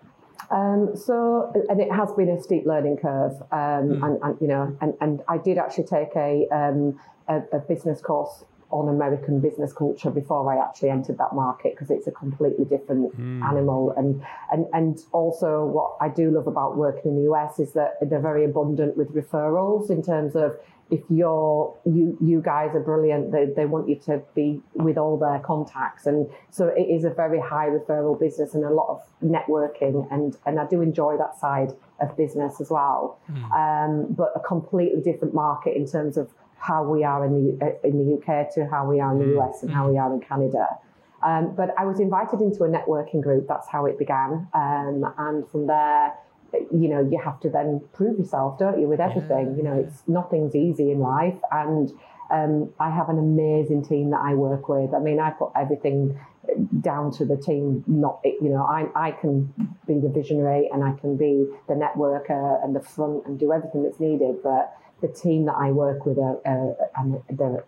Um, 0.50 0.90
so, 0.94 1.52
and 1.70 1.80
it 1.80 1.90
has 1.90 2.12
been 2.12 2.28
a 2.28 2.38
steep 2.38 2.64
learning 2.66 2.98
curve, 3.00 3.32
um, 3.50 3.98
and, 4.02 4.18
and 4.22 4.38
you 4.42 4.48
know, 4.48 4.76
and, 4.82 4.92
and 5.00 5.22
I 5.26 5.38
did 5.38 5.56
actually 5.56 5.84
take 5.84 6.14
a, 6.16 6.46
um, 6.52 6.98
a, 7.28 7.40
a 7.56 7.60
business 7.66 8.02
course 8.02 8.44
on 8.70 8.88
American 8.88 9.40
business 9.40 9.72
culture 9.72 10.10
before 10.10 10.52
I 10.52 10.62
actually 10.62 10.90
entered 10.90 11.18
that 11.18 11.34
market 11.34 11.74
because 11.74 11.90
it's 11.90 12.06
a 12.06 12.10
completely 12.10 12.64
different 12.64 13.14
animal. 13.42 13.94
And, 13.96 14.22
and 14.52 14.66
and 14.72 14.98
also 15.12 15.64
what 15.64 15.96
I 16.00 16.08
do 16.08 16.30
love 16.30 16.46
about 16.46 16.76
working 16.76 17.12
in 17.12 17.16
the 17.16 17.32
US 17.32 17.58
is 17.58 17.72
that 17.72 17.96
they're 18.02 18.20
very 18.20 18.44
abundant 18.44 18.96
with 18.96 19.14
referrals 19.14 19.90
in 19.90 20.02
terms 20.02 20.36
of 20.36 20.58
if 20.90 21.00
you're 21.10 21.76
you 21.84 22.16
you 22.20 22.40
guys 22.40 22.74
are 22.74 22.80
brilliant 22.80 23.30
they, 23.30 23.44
they 23.44 23.66
want 23.66 23.88
you 23.88 23.96
to 23.96 24.22
be 24.34 24.60
with 24.74 24.98
all 24.98 25.18
their 25.18 25.38
contacts. 25.40 26.06
And 26.06 26.28
so 26.50 26.68
it 26.68 26.82
is 26.82 27.04
a 27.04 27.10
very 27.10 27.40
high 27.40 27.68
referral 27.68 28.18
business 28.18 28.54
and 28.54 28.64
a 28.64 28.70
lot 28.70 28.88
of 28.88 29.02
networking 29.22 30.10
and 30.12 30.36
and 30.46 30.60
i 30.60 30.66
do 30.66 30.80
enjoy 30.80 31.16
that 31.16 31.38
side 31.38 31.72
of 32.00 32.16
business 32.16 32.60
as 32.60 32.70
well. 32.70 33.18
Um, 33.54 34.06
but 34.10 34.32
a 34.36 34.40
completely 34.40 35.00
different 35.00 35.34
market 35.34 35.76
in 35.76 35.86
terms 35.86 36.16
of 36.16 36.30
how 36.58 36.82
we 36.82 37.04
are 37.04 37.24
in 37.24 37.32
the 37.58 37.64
uh, 37.64 37.88
in 37.88 37.98
the 37.98 38.14
uk 38.16 38.50
to 38.52 38.66
how 38.66 38.86
we 38.86 39.00
are 39.00 39.12
in 39.12 39.18
the 39.18 39.40
us 39.40 39.62
and 39.62 39.72
how 39.72 39.88
we 39.90 39.96
are 39.96 40.12
in 40.12 40.20
canada 40.20 40.66
um, 41.22 41.54
but 41.56 41.70
I 41.76 41.84
was 41.84 42.00
invited 42.00 42.40
into 42.40 42.64
a 42.64 42.68
networking 42.68 43.22
group. 43.22 43.48
That's 43.48 43.68
how 43.68 43.86
it 43.86 43.98
began. 43.98 44.46
Um, 44.54 45.04
and 45.18 45.48
from 45.48 45.66
there, 45.66 46.14
you 46.52 46.88
know, 46.88 47.06
you 47.10 47.20
have 47.22 47.40
to 47.40 47.50
then 47.50 47.82
prove 47.92 48.18
yourself, 48.18 48.58
don't 48.58 48.80
you, 48.80 48.86
with 48.86 49.00
everything? 49.00 49.56
You 49.56 49.62
know, 49.64 49.74
it's 49.74 50.02
nothing's 50.06 50.54
easy 50.54 50.90
in 50.90 51.00
life. 51.00 51.36
And 51.50 51.92
um, 52.30 52.72
I 52.78 52.90
have 52.90 53.08
an 53.08 53.18
amazing 53.18 53.84
team 53.84 54.10
that 54.10 54.20
I 54.20 54.34
work 54.34 54.68
with. 54.68 54.94
I 54.94 55.00
mean, 55.00 55.18
I 55.18 55.30
put 55.30 55.50
everything 55.56 56.18
down 56.80 57.10
to 57.12 57.24
the 57.24 57.36
team. 57.36 57.84
Not, 57.86 58.20
you 58.24 58.48
know, 58.48 58.62
I, 58.62 58.86
I 58.94 59.10
can 59.10 59.52
be 59.86 59.98
the 59.98 60.08
visionary 60.08 60.70
and 60.72 60.84
I 60.84 60.92
can 60.92 61.16
be 61.16 61.46
the 61.66 61.74
networker 61.74 62.62
and 62.64 62.74
the 62.74 62.80
front 62.80 63.26
and 63.26 63.38
do 63.38 63.52
everything 63.52 63.82
that's 63.82 64.00
needed. 64.00 64.42
But 64.42 64.74
the 65.00 65.08
team 65.08 65.46
that 65.46 65.54
I 65.54 65.70
work 65.70 66.06
with 66.06 66.18
are, 66.18 66.38
are, 66.44 66.74
are 66.96 67.22
they're 67.30 67.64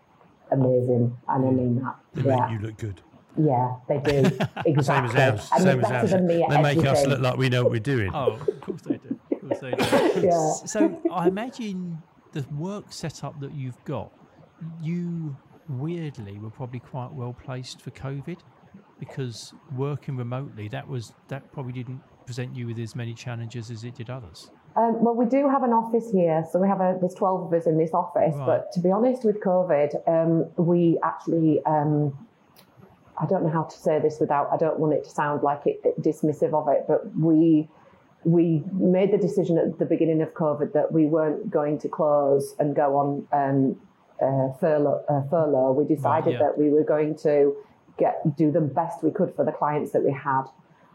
amazing, 0.51 1.17
and 1.27 1.47
I 1.47 1.51
mean 1.51 1.81
that. 1.81 1.95
They 2.13 2.29
yeah. 2.29 2.47
make 2.47 2.51
you 2.51 2.67
look 2.67 2.77
good. 2.77 3.01
Yeah, 3.37 3.75
they 3.87 3.99
do. 3.99 4.37
Exactly. 4.65 4.83
Same 4.83 5.05
as 5.05 5.15
ours. 5.15 5.49
And 5.53 5.63
Same 5.63 5.63
they're 5.63 5.75
as 5.75 5.81
better 5.81 5.95
ours. 5.95 6.11
than 6.11 6.27
me 6.27 6.43
at 6.43 6.49
They 6.49 6.61
make 6.61 6.85
us 6.85 7.05
look 7.05 7.21
like 7.21 7.37
we 7.37 7.49
know 7.49 7.63
what 7.63 7.71
we're 7.71 7.79
doing. 7.79 8.11
Oh, 8.13 8.33
of 8.33 8.61
course 8.61 8.81
they 8.81 8.97
do. 8.97 9.19
Of 9.31 9.41
course 9.41 9.59
they 9.59 9.71
do. 9.71 10.21
Yeah. 10.27 10.53
So 10.65 11.01
I 11.11 11.27
imagine 11.27 12.01
the 12.33 12.45
work 12.57 12.91
setup 12.91 13.39
that 13.39 13.53
you've 13.53 13.81
got, 13.85 14.11
you 14.81 15.35
weirdly 15.69 16.37
were 16.39 16.49
probably 16.49 16.79
quite 16.79 17.13
well 17.13 17.33
placed 17.33 17.81
for 17.81 17.91
COVID 17.91 18.39
because 18.99 19.53
working 19.75 20.17
remotely, 20.17 20.67
that 20.67 20.87
was 20.87 21.13
that 21.29 21.51
probably 21.51 21.73
didn't 21.73 22.01
present 22.25 22.55
you 22.55 22.67
with 22.67 22.79
as 22.79 22.95
many 22.95 23.13
challenges 23.13 23.71
as 23.71 23.83
it 23.83 23.95
did 23.95 24.09
others. 24.09 24.51
Um, 24.75 25.03
well, 25.03 25.15
we 25.15 25.25
do 25.25 25.49
have 25.49 25.63
an 25.63 25.71
office 25.71 26.11
here, 26.11 26.45
so 26.49 26.59
we 26.59 26.67
have 26.67 26.79
a 26.79 26.97
there's 26.99 27.13
12 27.13 27.47
of 27.47 27.53
us 27.53 27.67
in 27.67 27.77
this 27.77 27.93
office. 27.93 28.33
Right. 28.35 28.45
But 28.45 28.71
to 28.73 28.79
be 28.79 28.89
honest, 28.91 29.25
with 29.25 29.41
COVID, 29.41 30.07
um, 30.07 30.49
we 30.55 30.97
actually 31.03 31.61
um, 31.65 32.17
I 33.21 33.25
don't 33.25 33.43
know 33.43 33.49
how 33.49 33.63
to 33.63 33.77
say 33.77 33.99
this 33.99 34.19
without 34.19 34.49
I 34.51 34.57
don't 34.57 34.79
want 34.79 34.93
it 34.93 35.03
to 35.03 35.09
sound 35.09 35.43
like 35.43 35.65
it, 35.65 35.81
it 35.83 36.01
dismissive 36.01 36.53
of 36.53 36.67
it, 36.69 36.85
but 36.87 37.15
we 37.17 37.67
we 38.23 38.63
made 38.71 39.11
the 39.11 39.17
decision 39.17 39.57
at 39.57 39.77
the 39.77 39.85
beginning 39.85 40.21
of 40.21 40.33
COVID 40.33 40.73
that 40.73 40.91
we 40.91 41.05
weren't 41.05 41.49
going 41.49 41.77
to 41.79 41.89
close 41.89 42.55
and 42.59 42.75
go 42.75 42.95
on 42.97 43.27
um, 43.33 43.75
uh, 44.21 44.53
furlough, 44.59 45.03
uh, 45.09 45.27
furlough. 45.29 45.73
We 45.73 45.83
decided 45.83 46.33
yeah. 46.33 46.39
that 46.39 46.57
we 46.57 46.69
were 46.69 46.83
going 46.83 47.17
to 47.23 47.55
get 47.97 48.37
do 48.37 48.51
the 48.51 48.61
best 48.61 49.03
we 49.03 49.11
could 49.11 49.35
for 49.35 49.43
the 49.43 49.51
clients 49.51 49.91
that 49.91 50.03
we 50.03 50.13
had 50.13 50.43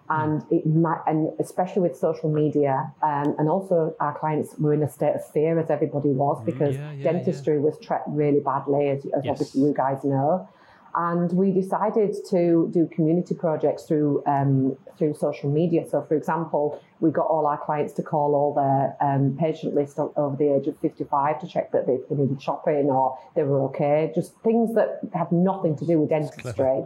and 0.09 0.43
it 0.51 0.67
might, 0.67 1.01
and 1.07 1.31
especially 1.41 1.83
with 1.83 1.97
social 1.97 2.31
media, 2.31 2.93
um, 3.03 3.35
and 3.39 3.49
also 3.49 3.95
our 4.01 4.19
clients 4.19 4.55
were 4.59 4.75
in 4.75 4.83
a 4.83 4.89
state 4.89 5.15
of 5.15 5.25
fear, 5.33 5.59
as 5.59 5.71
everybody 5.71 6.11
was, 6.11 6.43
because 6.45 6.77
yeah, 6.77 6.93
yeah, 6.93 7.03
dentistry 7.13 7.59
was 7.59 7.79
treated 7.79 8.05
really 8.09 8.41
badly, 8.41 8.89
as, 8.89 9.05
as 9.07 9.25
Yes. 9.25 9.31
obviously 9.33 9.63
you 9.63 9.75
guys 9.75 10.05
know. 10.05 10.49
And 10.99 11.31
we 11.33 11.53
decided 11.53 12.15
to 12.31 12.71
do 12.73 12.89
community 12.91 13.35
projects 13.35 13.85
through 13.85 14.23
um, 14.27 14.79
through 14.97 15.15
social 15.15 15.51
media. 15.51 15.85
So, 15.87 16.01
for 16.01 16.15
example, 16.15 16.81
we 17.01 17.11
got 17.11 17.27
all 17.27 17.47
our 17.47 17.59
clients 17.59 17.93
to 17.95 18.03
call 18.03 18.35
all 18.35 18.55
their 18.55 18.97
um, 19.07 19.37
patient 19.39 19.75
list 19.75 19.99
over 19.99 20.37
the 20.37 20.55
age 20.55 20.67
of 20.69 20.79
55 20.79 21.41
to 21.43 21.47
check 21.47 21.71
that 21.73 21.87
they, 21.87 21.99
they 22.09 22.17
needed 22.23 22.41
shopping 22.41 22.87
or 22.87 23.19
they 23.35 23.43
were 23.43 23.61
okay. 23.65 24.11
Just 24.15 24.37
things 24.43 24.75
that 24.75 25.01
have 25.13 25.31
nothing 25.33 25.77
to 25.77 25.85
do 25.85 26.01
with 26.01 26.09
dentistry. 26.09 26.85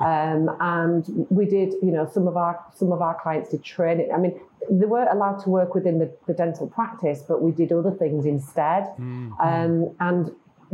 Um, 0.00 0.50
and 0.60 1.26
we 1.30 1.46
did, 1.46 1.74
you 1.82 1.92
know, 1.92 2.08
some 2.12 2.26
of 2.26 2.36
our 2.36 2.64
some 2.74 2.92
of 2.92 3.00
our 3.00 3.20
clients 3.20 3.50
did 3.50 3.62
training. 3.62 4.10
I 4.12 4.18
mean, 4.18 4.40
they 4.70 4.86
weren't 4.86 5.10
allowed 5.10 5.38
to 5.44 5.50
work 5.50 5.74
within 5.74 5.98
the, 5.98 6.12
the 6.26 6.34
dental 6.34 6.66
practice, 6.66 7.22
but 7.26 7.42
we 7.42 7.52
did 7.52 7.72
other 7.72 7.90
things 7.92 8.26
instead. 8.26 8.84
Um, 8.98 9.94
and 10.00 10.32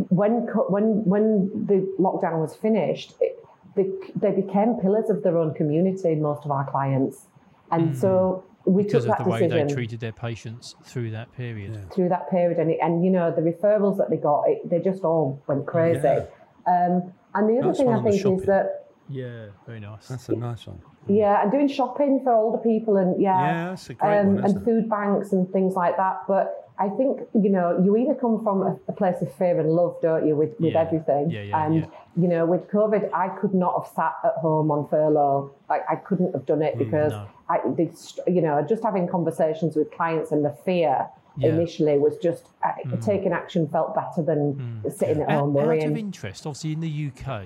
when 0.09 0.47
when 0.69 1.05
when 1.05 1.67
the 1.67 1.87
lockdown 1.99 2.41
was 2.41 2.55
finished, 2.55 3.15
it, 3.21 3.45
they, 3.75 3.91
they 4.17 4.31
became 4.31 4.75
pillars 4.75 5.11
of 5.11 5.23
their 5.23 5.37
own 5.37 5.55
community. 5.55 6.15
Most 6.15 6.45
of 6.45 6.51
our 6.51 6.69
clients, 6.71 7.27
and 7.71 7.97
so 7.97 8.45
we 8.65 8.83
Because 8.83 9.05
took 9.05 9.13
of 9.13 9.19
that 9.19 9.25
the 9.25 9.31
way 9.31 9.41
decision 9.41 9.67
they 9.67 9.75
treated 9.75 10.01
their 10.01 10.13
patients 10.13 10.77
through 10.85 11.11
that 11.13 11.33
period. 11.33 11.91
through 11.93 12.11
that 12.11 12.31
period, 12.31 12.59
and, 12.59 12.71
it, 12.71 12.79
and 12.83 13.05
you 13.05 13.11
know 13.11 13.35
the 13.35 13.43
referrals 13.43 13.99
that 13.99 14.11
they 14.11 14.17
got, 14.17 14.45
it, 14.49 14.69
they 14.69 14.79
just 14.79 15.05
all 15.05 15.43
went 15.47 15.67
crazy. 15.67 16.01
Yeah. 16.03 16.27
Um, 16.67 17.13
and 17.35 17.49
the 17.49 17.59
other 17.59 17.69
Nice 17.69 17.77
thing 17.79 17.89
I 17.89 18.03
think 18.03 18.41
is 18.41 18.47
that 18.47 18.78
Yeah, 19.09 19.47
very 19.67 19.81
nice. 19.81 20.09
That's 20.09 20.29
a 20.29 20.37
nice 20.37 20.67
one. 20.67 20.81
yeah, 21.09 21.43
and 21.43 21.51
doing 21.51 21.69
shopping 21.69 22.21
for 22.23 22.33
older 22.33 22.59
people 22.59 22.97
and 22.97 23.21
yeah, 23.21 23.41
Yeah, 23.41 23.69
that's 23.71 23.91
a 23.91 23.95
great 23.95 24.19
um, 24.21 24.27
one, 24.35 24.45
isn't 24.45 24.57
and 24.59 24.63
it? 24.63 24.65
food 24.65 24.91
banks 24.91 25.33
and 25.33 25.51
things 25.53 25.75
like 25.75 25.97
that. 25.97 26.23
But 26.29 26.71
I 26.79 26.89
think 26.91 27.21
you 27.35 27.51
know 27.51 27.81
you 27.83 27.97
either 27.97 28.15
come 28.15 28.43
from 28.45 28.63
a, 28.63 28.79
a 28.89 28.93
place 28.93 29.21
of 29.23 29.33
fear 29.35 29.59
and 29.59 29.71
love, 29.71 29.97
don't 30.03 30.27
you, 30.27 30.37
with, 30.37 30.51
with 30.61 30.75
Yeah. 30.75 30.81
everything. 30.83 31.31
Yeah, 31.31 31.43
yeah, 31.43 31.65
and 31.67 31.75
yeah. 31.77 31.87
you 32.17 32.29
know, 32.29 32.45
with 32.47 32.69
COVID, 32.71 33.11
I 33.15 33.29
could 33.41 33.55
not 33.55 33.83
have 33.83 33.93
sat 33.95 34.15
at 34.25 34.35
home 34.35 34.71
on 34.71 34.87
furlough. 34.89 35.51
Like 35.69 35.83
I 35.89 35.97
couldn't 35.97 36.33
have 36.35 36.45
done 36.47 36.63
it 36.63 36.77
because 36.79 37.13
Mm, 37.13 37.17
no. 37.25 37.29
I, 37.51 37.59
this, 37.77 38.19
you 38.27 38.43
know, 38.43 38.63
just 38.69 38.83
having 38.85 39.09
conversations 39.09 39.75
with 39.75 39.91
clients 39.93 40.33
and 40.33 40.45
the 40.45 40.51
fear. 40.65 41.09
Yeah. 41.39 41.51
Mm. 41.51 41.55
Initially, 41.61 41.99
was 41.99 42.17
just 42.19 42.47
uh, 42.67 42.97
taking 43.01 43.33
action 43.33 43.69
felt 43.69 43.95
better 43.95 44.23
than 44.23 44.83
sitting 44.91 45.23
at 45.23 45.29
Out, 45.31 45.39
home 45.41 45.57
out 45.57 45.67
worrying. 45.67 45.93
of 45.93 45.97
interest, 45.97 46.45
obviously 46.49 46.73
in 46.73 46.81
the 46.81 47.11
UK, 47.15 47.45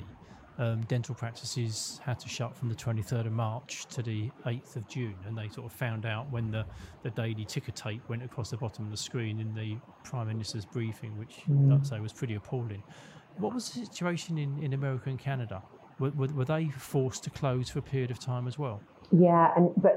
um, 0.63 0.83
dental 0.83 1.15
practices 1.15 2.01
had 2.05 2.19
to 2.21 2.29
shut 2.29 2.55
from 2.57 2.69
the 2.69 2.75
23rd 2.75 3.27
of 3.27 3.33
March 3.33 3.87
to 3.87 4.03
the 4.03 4.31
8th 4.47 4.77
of 4.77 4.87
June, 4.89 5.17
and 5.27 5.37
they 5.37 5.49
sort 5.49 5.67
of 5.67 5.73
found 5.73 6.07
out 6.07 6.31
when 6.31 6.51
the, 6.51 6.65
the 7.03 7.11
daily 7.11 7.45
ticker 7.45 7.73
tape 7.73 8.03
went 8.09 8.23
across 8.23 8.51
the 8.51 8.57
bottom 8.57 8.85
of 8.85 8.91
the 8.91 8.97
screen 8.97 9.41
in 9.41 9.55
the 9.55 9.77
Prime 10.05 10.29
Minister's 10.29 10.65
briefing, 10.65 11.19
which 11.19 11.43
I'd 11.73 11.87
say 11.87 12.01
was 12.01 12.13
pretty 12.13 12.37
appalling. 12.37 12.83
What 13.39 13.55
was 13.55 13.71
the 13.71 13.85
situation 13.85 14.39
in, 14.39 14.63
in 14.63 14.73
America 14.73 15.11
and 15.11 15.19
Canada? 15.19 15.63
Were, 15.99 16.11
were, 16.11 16.29
were 16.29 16.45
they 16.45 16.69
forced 16.69 17.25
to 17.25 17.31
close 17.31 17.69
for 17.69 17.81
a 17.81 17.83
period 17.83 18.11
of 18.11 18.19
time 18.19 18.47
as 18.47 18.59
well? 18.59 18.81
Yeah, 19.11 19.53
and 19.57 19.71
but 19.77 19.97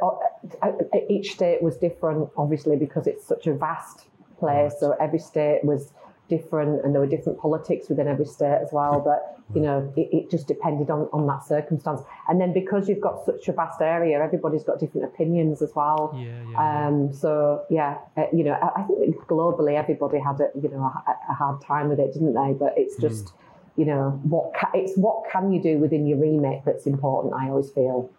uh, 0.62 0.72
each 1.10 1.34
state 1.34 1.62
was 1.62 1.78
different, 1.78 2.30
obviously, 2.38 2.76
because 2.76 3.08
it's 3.08 3.26
such 3.26 3.48
a 3.48 3.54
vast 3.54 4.08
place. 4.40 4.74
So 4.80 4.96
every 5.00 5.20
state 5.20 5.64
was 5.64 5.94
different, 6.28 6.84
and 6.84 6.94
there 6.94 7.02
were 7.02 7.08
different 7.08 7.40
politics 7.40 7.90
within 7.90 8.08
every 8.08 8.26
state 8.26 8.60
as 8.62 8.70
well. 8.72 9.00
But 9.00 9.40
you 9.56 9.62
know, 9.62 9.94
it, 9.96 10.10
it 10.12 10.32
just 10.32 10.48
depended 10.48 10.90
on 10.90 11.10
on 11.14 11.28
that 11.28 11.44
circumstance. 11.46 12.02
And 12.28 12.42
then 12.42 12.54
because 12.54 12.90
you've 12.90 13.02
got 13.02 13.26
such 13.26 13.48
a 13.48 13.54
vast 13.54 13.82
area, 13.82 14.20
everybody's 14.20 14.64
got 14.64 14.80
different 14.80 15.06
opinions 15.06 15.62
as 15.62 15.72
well. 15.76 16.14
Yeah, 16.16 16.24
yeah, 16.26 16.44
yeah. 16.52 16.88
Um, 16.88 17.14
so 17.14 17.64
yeah, 17.70 17.98
uh, 18.18 18.26
you 18.34 18.44
know, 18.44 18.54
I, 18.54 18.82
I 18.82 18.84
think 18.84 19.16
globally 19.28 19.78
everybody 19.78 20.20
had 20.20 20.40
a 20.42 20.50
you 20.60 20.70
know 20.70 20.84
a, 20.84 21.32
a 21.32 21.34
hard 21.34 21.62
time 21.62 21.90
with 21.90 22.00
it, 22.00 22.14
didn't 22.14 22.34
they? 22.34 22.54
But 22.54 22.74
it's 22.78 22.96
just 22.98 23.34
you 23.76 23.86
know 23.86 24.20
what 24.24 24.54
ca- 24.54 24.72
it's 24.74 24.98
what 24.98 25.30
can 25.32 25.52
you 25.52 25.62
do 25.62 25.78
within 25.78 26.08
your 26.08 26.18
remit 26.18 26.64
that's 26.66 26.86
important. 26.86 27.34
I 27.34 27.50
always 27.50 27.70
feel. 27.70 28.10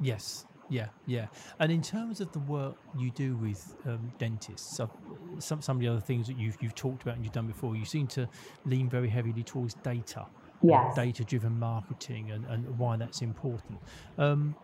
Yes. 0.00 0.44
Yeah, 0.70 0.88
yeah. 1.06 1.26
And 1.58 1.70
in 1.70 1.82
terms 1.82 2.20
of 2.20 2.32
the 2.32 2.38
work 2.40 2.76
you 2.98 3.10
do 3.10 3.36
with 3.36 3.76
um, 3.86 4.12
dentists, 4.18 4.80
uh, 4.80 4.86
some 5.38 5.60
some 5.60 5.76
of 5.76 5.80
the 5.80 5.88
other 5.88 6.00
things 6.00 6.26
that 6.26 6.38
you've 6.38 6.56
you've 6.60 6.74
talked 6.74 7.02
about 7.02 7.16
and 7.16 7.24
you've 7.24 7.34
done 7.34 7.46
before, 7.46 7.76
you 7.76 7.84
seem 7.84 8.06
to 8.08 8.28
lean 8.64 8.88
very 8.88 9.08
heavily 9.08 9.42
towards 9.42 9.74
data, 9.74 10.26
Yes. 10.62 10.94
data-driven 10.96 11.58
marketing, 11.58 12.30
and, 12.30 12.46
and 12.46 12.78
why 12.78 12.96
that's 12.96 13.20
important. 13.20 13.78
Um, 14.16 14.54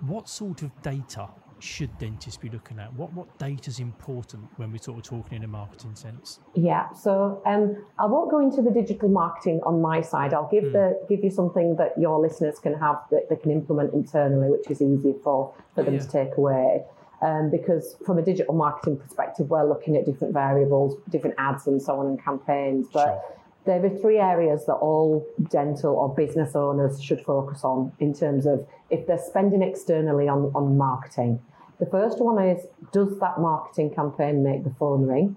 what 0.00 0.28
sort 0.28 0.62
of 0.62 0.70
data 0.82 1.28
should 1.62 1.96
dentists 1.98 2.36
be 2.38 2.48
looking 2.48 2.78
at? 2.78 2.92
What 2.94 3.12
what 3.14 3.38
data 3.38 3.70
is 3.70 3.78
important 3.80 4.44
when 4.56 4.70
we're 4.72 4.78
sort 4.78 4.98
of 4.98 5.04
talking 5.04 5.36
in 5.38 5.44
a 5.44 5.48
marketing 5.48 5.94
sense? 5.94 6.40
Yeah, 6.54 6.90
so 6.92 7.42
um, 7.46 7.76
I 7.98 8.06
won't 8.06 8.30
go 8.30 8.40
into 8.40 8.62
the 8.62 8.70
digital 8.70 9.08
marketing 9.08 9.60
on 9.64 9.80
my 9.80 10.00
side. 10.00 10.34
I'll 10.34 10.48
give 10.50 10.72
the 10.72 10.98
give 11.08 11.22
you 11.24 11.30
something 11.30 11.76
that 11.76 11.98
your 11.98 12.18
listeners 12.20 12.58
can 12.58 12.74
have 12.78 12.96
that 13.10 13.28
they 13.28 13.36
can 13.36 13.50
implement 13.50 13.92
internally, 13.94 14.50
which 14.50 14.70
is 14.70 14.80
easy 14.82 15.14
for 15.24 15.52
for 15.74 15.82
them 15.82 15.94
Yeah. 15.94 16.00
to 16.00 16.08
take 16.08 16.36
away. 16.36 16.84
Um, 17.20 17.50
because 17.50 17.96
from 18.06 18.18
a 18.18 18.22
digital 18.22 18.54
marketing 18.54 18.96
perspective, 18.98 19.50
we're 19.50 19.68
looking 19.68 19.96
at 19.96 20.06
different 20.06 20.32
variables, 20.32 20.94
different 21.10 21.34
ads, 21.36 21.66
and 21.66 21.82
so 21.82 21.98
on, 21.98 22.06
and 22.06 22.22
campaigns. 22.24 22.86
But 22.92 23.06
Sure. 23.06 23.22
There 23.68 23.84
are 23.84 23.90
three 23.90 24.16
areas 24.16 24.64
that 24.64 24.76
all 24.76 25.26
dental 25.50 25.94
or 25.94 26.08
business 26.14 26.56
owners 26.56 27.02
should 27.02 27.20
focus 27.20 27.64
on 27.64 27.92
in 28.00 28.14
terms 28.14 28.46
of 28.46 28.66
if 28.88 29.06
they're 29.06 29.22
spending 29.22 29.62
externally 29.62 30.26
on, 30.26 30.50
on 30.54 30.78
marketing. 30.78 31.38
The 31.78 31.84
first 31.84 32.18
one 32.18 32.42
is 32.42 32.64
does 32.92 33.18
that 33.20 33.38
marketing 33.38 33.94
campaign 33.94 34.42
make 34.42 34.64
the 34.64 34.74
phone 34.78 35.06
ring? 35.06 35.36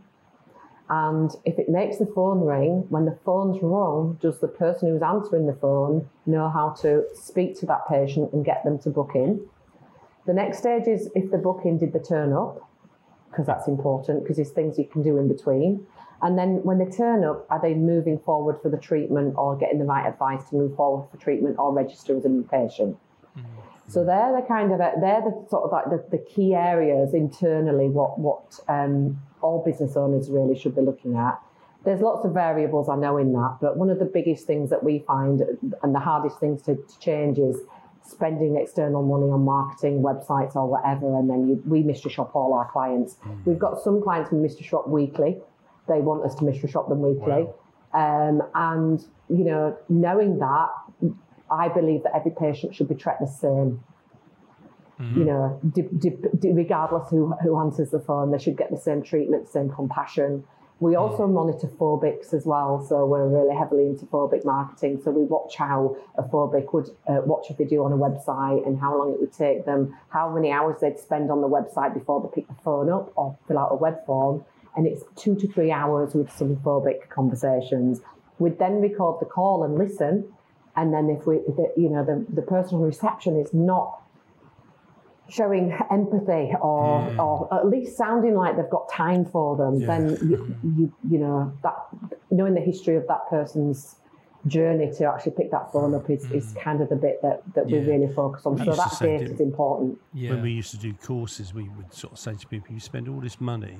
And 0.89 1.30
if 1.44 1.60
it 1.60 1.67
makes 1.67 1.98
the 1.98 2.06
phone 2.06 2.39
ring, 2.46 2.86
when 2.88 3.04
the 3.04 3.17
phone's 3.26 3.62
rung, 3.62 4.17
does 4.22 4.39
the 4.39 4.48
person 4.48 4.89
who's 4.89 5.02
answering 5.02 5.46
the 5.46 5.54
phone 5.54 6.08
know 6.26 6.50
how 6.50 6.70
to 6.82 7.04
speak 7.13 7.60
to 7.60 7.65
that 7.65 7.82
patient 7.89 8.32
and 8.32 8.46
get 8.46 8.63
them 8.63 8.80
to 8.80 8.89
book 8.89 9.12
in? 9.13 9.46
The 10.26 10.34
next 10.34 10.60
stage 10.60 10.88
is 10.88 11.10
if 11.15 11.32
the 11.32 11.38
booking 11.38 11.80
did 11.80 11.91
the 11.91 12.00
turn 12.00 12.32
up, 12.32 12.65
because 13.30 13.46
that's 13.46 13.67
important 13.67 14.24
because 14.24 14.38
there's 14.38 14.52
things 14.52 14.78
you 14.78 14.86
can 14.86 15.04
do 15.04 15.17
in 15.17 15.28
between. 15.28 15.86
And 16.21 16.38
then 16.38 16.62
when 16.63 16.77
they 16.77 16.86
turn 16.86 17.23
up, 17.23 17.47
are 17.49 17.60
they 17.62 17.73
moving 17.73 18.19
forward 18.19 18.57
for 18.62 18.69
the 18.69 18.77
treatment 18.77 19.36
or 19.38 19.57
getting 19.57 19.79
the 19.79 19.86
right 19.86 20.07
advice 20.07 20.49
to 20.49 20.55
move 20.55 20.75
forward 20.75 21.10
for 21.10 21.17
treatment 21.17 21.57
or 21.57 21.73
register 21.73 22.15
as 22.15 22.25
a 22.25 22.29
new 22.29 22.43
patient? 22.43 22.97
So 23.88 24.05
they're 24.05 24.34
the 24.34 24.45
kind 24.47 24.71
of 24.71 24.79
they're 24.79 25.21
the 25.21 25.45
sort 25.49 25.63
of 25.63 25.71
like 25.71 25.86
the, 25.86 26.17
the 26.17 26.23
key 26.23 26.55
areas 26.55 27.13
internally 27.13 27.89
what 27.89 28.17
what 28.17 28.57
um, 28.69 29.21
all 29.41 29.63
business 29.65 29.97
owners 29.97 30.29
really 30.29 30.57
should 30.57 30.75
be 30.75 30.81
looking 30.81 31.17
at. 31.17 31.41
There's 31.84 31.99
lots 31.99 32.23
of 32.25 32.34
variables 32.34 32.88
I 32.88 32.95
know 32.95 33.17
in 33.17 33.34
that, 33.34 33.57
but 33.60 33.75
one 33.75 33.89
of 33.89 33.99
the 33.99 34.05
biggest 34.05 34.47
things 34.47 34.69
that 34.69 34.84
we 34.84 34.99
find 34.99 35.41
and 35.84 35.95
the 35.95 35.99
hardest 35.99 36.39
things 36.39 36.62
to, 36.63 36.75
to 36.75 36.99
change 36.99 37.38
is 37.38 37.60
spending 38.03 38.55
external 38.55 39.03
money 39.03 39.29
on 39.29 39.43
marketing, 39.43 40.01
websites 40.01 40.55
or 40.55 40.67
whatever, 40.67 41.17
and 41.17 41.29
then 41.29 41.47
you, 41.47 41.62
we 41.65 41.84
mystery 41.84 42.12
shop 42.12 42.36
all 42.36 42.53
our 42.53 42.69
clients. 42.71 43.15
Mm. 43.25 43.45
We've 43.45 43.60
got 43.60 43.81
some 43.81 44.01
clients 44.01 44.29
who 44.29 44.41
mystery 44.41 44.63
shop 44.63 44.88
weekly. 44.88 45.38
They 45.88 46.00
want 46.00 46.26
us 46.26 46.36
to 46.36 46.44
mystery 46.44 46.70
shop 46.70 46.89
them 46.89 47.02
weekly. 47.02 47.48
Wow. 47.48 47.56
Um, 47.94 48.41
and, 48.56 49.00
you 49.30 49.44
know, 49.44 49.78
knowing 49.89 50.39
that, 50.39 50.70
I 51.50 51.67
believe 51.67 52.04
that 52.04 52.15
every 52.15 52.32
patient 52.32 52.74
should 52.74 52.88
be 52.88 52.96
treated 52.96 53.22
the 53.22 53.28
same. 53.28 53.84
Mm-hmm. 55.00 55.20
You 55.20 55.26
know, 55.26 55.60
d- 55.74 55.89
d- 55.98 56.15
d- 56.39 56.52
regardless 56.52 57.10
who, 57.10 57.34
who 57.41 57.60
answers 57.60 57.89
the 57.89 58.00
phone, 58.00 58.32
they 58.32 58.38
should 58.38 58.56
get 58.56 58.70
the 58.70 58.78
same 58.78 59.02
treatment, 59.02 59.50
same 59.50 59.70
compassion. 59.70 60.44
We 60.80 60.94
mm. 60.94 61.00
also 61.00 61.28
monitor 61.28 61.67
phobics 61.67 62.34
as 62.34 62.46
well, 62.46 62.86
so 62.88 63.06
we're 63.06 63.28
really 63.28 63.56
heavily 63.56 63.86
into 63.88 64.06
phobic 64.06 64.46
marketing. 64.46 65.02
So 65.04 65.12
we 65.12 65.24
watch 65.24 65.56
how 65.56 65.98
a 66.17 66.24
phobic 66.24 66.74
would 66.74 66.89
uh, 67.08 67.22
watch 67.26 67.50
a 67.50 67.54
video 67.54 67.84
on 67.84 67.91
a 67.91 67.98
website 67.98 68.65
and 68.65 68.80
how 68.80 68.98
long 68.98 69.12
it 69.12 69.20
would 69.20 69.34
take 69.34 69.65
them, 69.65 69.98
how 70.10 70.34
many 70.34 70.52
hours 70.52 70.78
they'd 70.82 71.00
spend 71.00 71.30
on 71.30 71.41
the 71.41 71.50
website 71.50 71.94
before 71.94 72.22
they 72.22 72.41
pick 72.41 72.48
the 72.48 72.62
phone 72.63 72.89
up 72.89 73.12
or 73.15 73.38
fill 73.48 73.58
out 73.58 73.70
a 73.72 73.76
web 73.76 74.06
form. 74.06 74.46
And 74.75 74.88
it's 74.88 75.03
two 75.15 75.36
to 75.36 75.47
three 75.51 75.71
hours 75.71 76.13
with 76.13 76.31
some 76.31 76.55
phobic 76.57 77.10
conversations. 77.10 78.01
We'd 78.39 78.57
then 78.57 78.81
record 78.81 79.19
the 79.19 79.25
call 79.25 79.63
and 79.63 79.77
listen 79.77 80.31
and 80.75 80.93
then 80.93 81.10
if 81.10 81.27
we, 81.27 81.38
the, 81.38 81.71
you 81.75 81.89
know, 81.89 82.03
the, 82.05 82.25
the 82.34 82.41
personal 82.41 82.84
reception 82.84 83.38
is 83.38 83.53
not 83.53 84.01
showing 85.29 85.77
empathy 85.91 86.51
or, 86.62 87.01
mm. 87.01 87.19
or 87.19 87.53
at 87.53 87.67
least 87.67 87.97
sounding 87.97 88.36
like 88.36 88.55
they've 88.55 88.69
got 88.69 88.89
time 88.89 89.25
for 89.25 89.55
them, 89.57 89.79
yeah. 89.79 89.88
then 89.88 90.10
you, 90.29 90.55
you, 90.63 90.93
you 91.10 91.17
know 91.17 91.53
that 91.63 91.75
knowing 92.31 92.53
the 92.53 92.62
history 92.62 92.95
of 92.95 93.07
that 93.07 93.29
person's 93.29 93.95
journey 94.47 94.91
to 94.97 95.05
actually 95.05 95.34
pick 95.34 95.51
that 95.51 95.71
phone 95.71 95.93
up 95.93 96.10
is, 96.10 96.25
mm. 96.25 96.36
is 96.36 96.53
kind 96.62 96.81
of 96.81 96.89
the 96.89 96.95
bit 96.95 97.21
that, 97.21 97.41
that 97.53 97.69
yeah. 97.69 97.79
we 97.79 97.86
really 97.86 98.13
focus 98.13 98.45
on. 98.45 98.57
so 98.57 98.73
that 98.73 98.97
data 98.99 99.25
is 99.25 99.39
important. 99.39 99.97
Yeah. 100.13 100.31
When 100.31 100.41
we 100.43 100.51
used 100.51 100.71
to 100.71 100.77
do 100.77 100.93
courses, 100.93 101.53
we 101.53 101.69
would 101.69 101.93
sort 101.93 102.13
of 102.13 102.19
say 102.19 102.34
to 102.34 102.47
people, 102.47 102.73
you 102.73 102.79
spend 102.79 103.07
all 103.07 103.19
this 103.19 103.39
money 103.39 103.77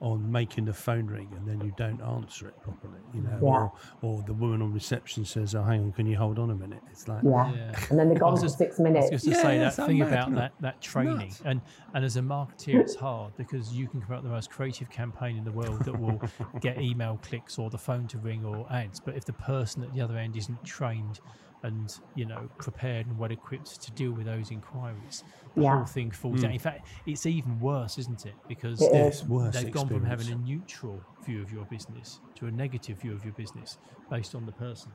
on 0.00 0.30
making 0.32 0.64
the 0.64 0.72
phone 0.72 1.06
ring 1.06 1.28
and 1.36 1.46
then 1.46 1.60
you 1.60 1.72
don't 1.76 2.00
answer 2.00 2.48
it 2.48 2.58
properly, 2.62 3.00
you 3.12 3.20
know, 3.20 3.38
yeah. 3.42 3.48
or, 3.48 3.72
or 4.00 4.22
the 4.22 4.32
woman 4.32 4.62
on 4.62 4.72
reception 4.72 5.24
says, 5.26 5.54
"Oh, 5.54 5.62
hang 5.62 5.80
on, 5.80 5.92
can 5.92 6.06
you 6.06 6.16
hold 6.16 6.38
on 6.38 6.50
a 6.50 6.54
minute?" 6.54 6.80
It's 6.90 7.06
like, 7.06 7.22
yeah, 7.22 7.52
yeah. 7.52 7.86
and 7.90 7.98
then 7.98 8.08
they're 8.08 8.18
gone 8.18 8.38
for 8.38 8.48
six 8.48 8.78
minutes. 8.78 9.08
I 9.08 9.10
just 9.10 9.26
to 9.26 9.34
say 9.34 9.58
that 9.58 9.76
thing 9.76 10.00
about 10.00 10.34
that 10.34 10.52
that 10.60 10.80
training, 10.80 11.28
Nuts. 11.28 11.42
and 11.44 11.60
and 11.92 12.04
as 12.04 12.16
a 12.16 12.20
marketeer, 12.22 12.80
it's 12.80 12.94
hard 12.94 13.36
because 13.36 13.74
you 13.74 13.88
can 13.88 14.00
come 14.00 14.12
up 14.12 14.22
with 14.22 14.30
the 14.30 14.34
most 14.34 14.50
creative 14.50 14.88
campaign 14.88 15.36
in 15.36 15.44
the 15.44 15.52
world 15.52 15.84
that 15.84 15.98
will 15.98 16.20
get 16.60 16.80
email 16.80 17.18
clicks 17.22 17.58
or 17.58 17.68
the 17.68 17.78
phone 17.78 18.06
to 18.08 18.18
ring 18.18 18.44
or 18.44 18.66
ads, 18.72 19.00
but 19.00 19.16
if 19.16 19.26
the 19.26 19.34
person 19.34 19.82
at 19.82 19.92
the 19.92 20.00
other 20.00 20.16
end 20.16 20.36
isn't 20.36 20.64
trained 20.64 21.20
and 21.62 21.98
you 22.14 22.24
know 22.24 22.48
prepared 22.58 23.06
and 23.06 23.18
well 23.18 23.30
equipped 23.30 23.80
to 23.82 23.90
deal 23.92 24.12
with 24.12 24.26
those 24.26 24.50
inquiries 24.50 25.24
the 25.54 25.62
yeah. 25.62 25.76
whole 25.76 25.84
thing 25.84 26.10
falls 26.10 26.38
mm. 26.38 26.42
down 26.42 26.52
in 26.52 26.58
fact 26.58 26.86
it's 27.06 27.26
even 27.26 27.58
worse 27.60 27.98
isn't 27.98 28.24
it 28.26 28.34
because 28.48 28.80
it 28.80 28.92
they've 28.92 28.92
gone 28.92 29.08
experience. 29.08 29.90
from 29.90 30.04
having 30.04 30.30
a 30.30 30.36
neutral 30.36 31.02
view 31.24 31.42
of 31.42 31.52
your 31.52 31.64
business 31.66 32.20
to 32.34 32.46
a 32.46 32.50
negative 32.50 32.98
view 32.98 33.12
of 33.12 33.24
your 33.24 33.34
business 33.34 33.78
based 34.10 34.34
on 34.34 34.46
the 34.46 34.52
person 34.52 34.90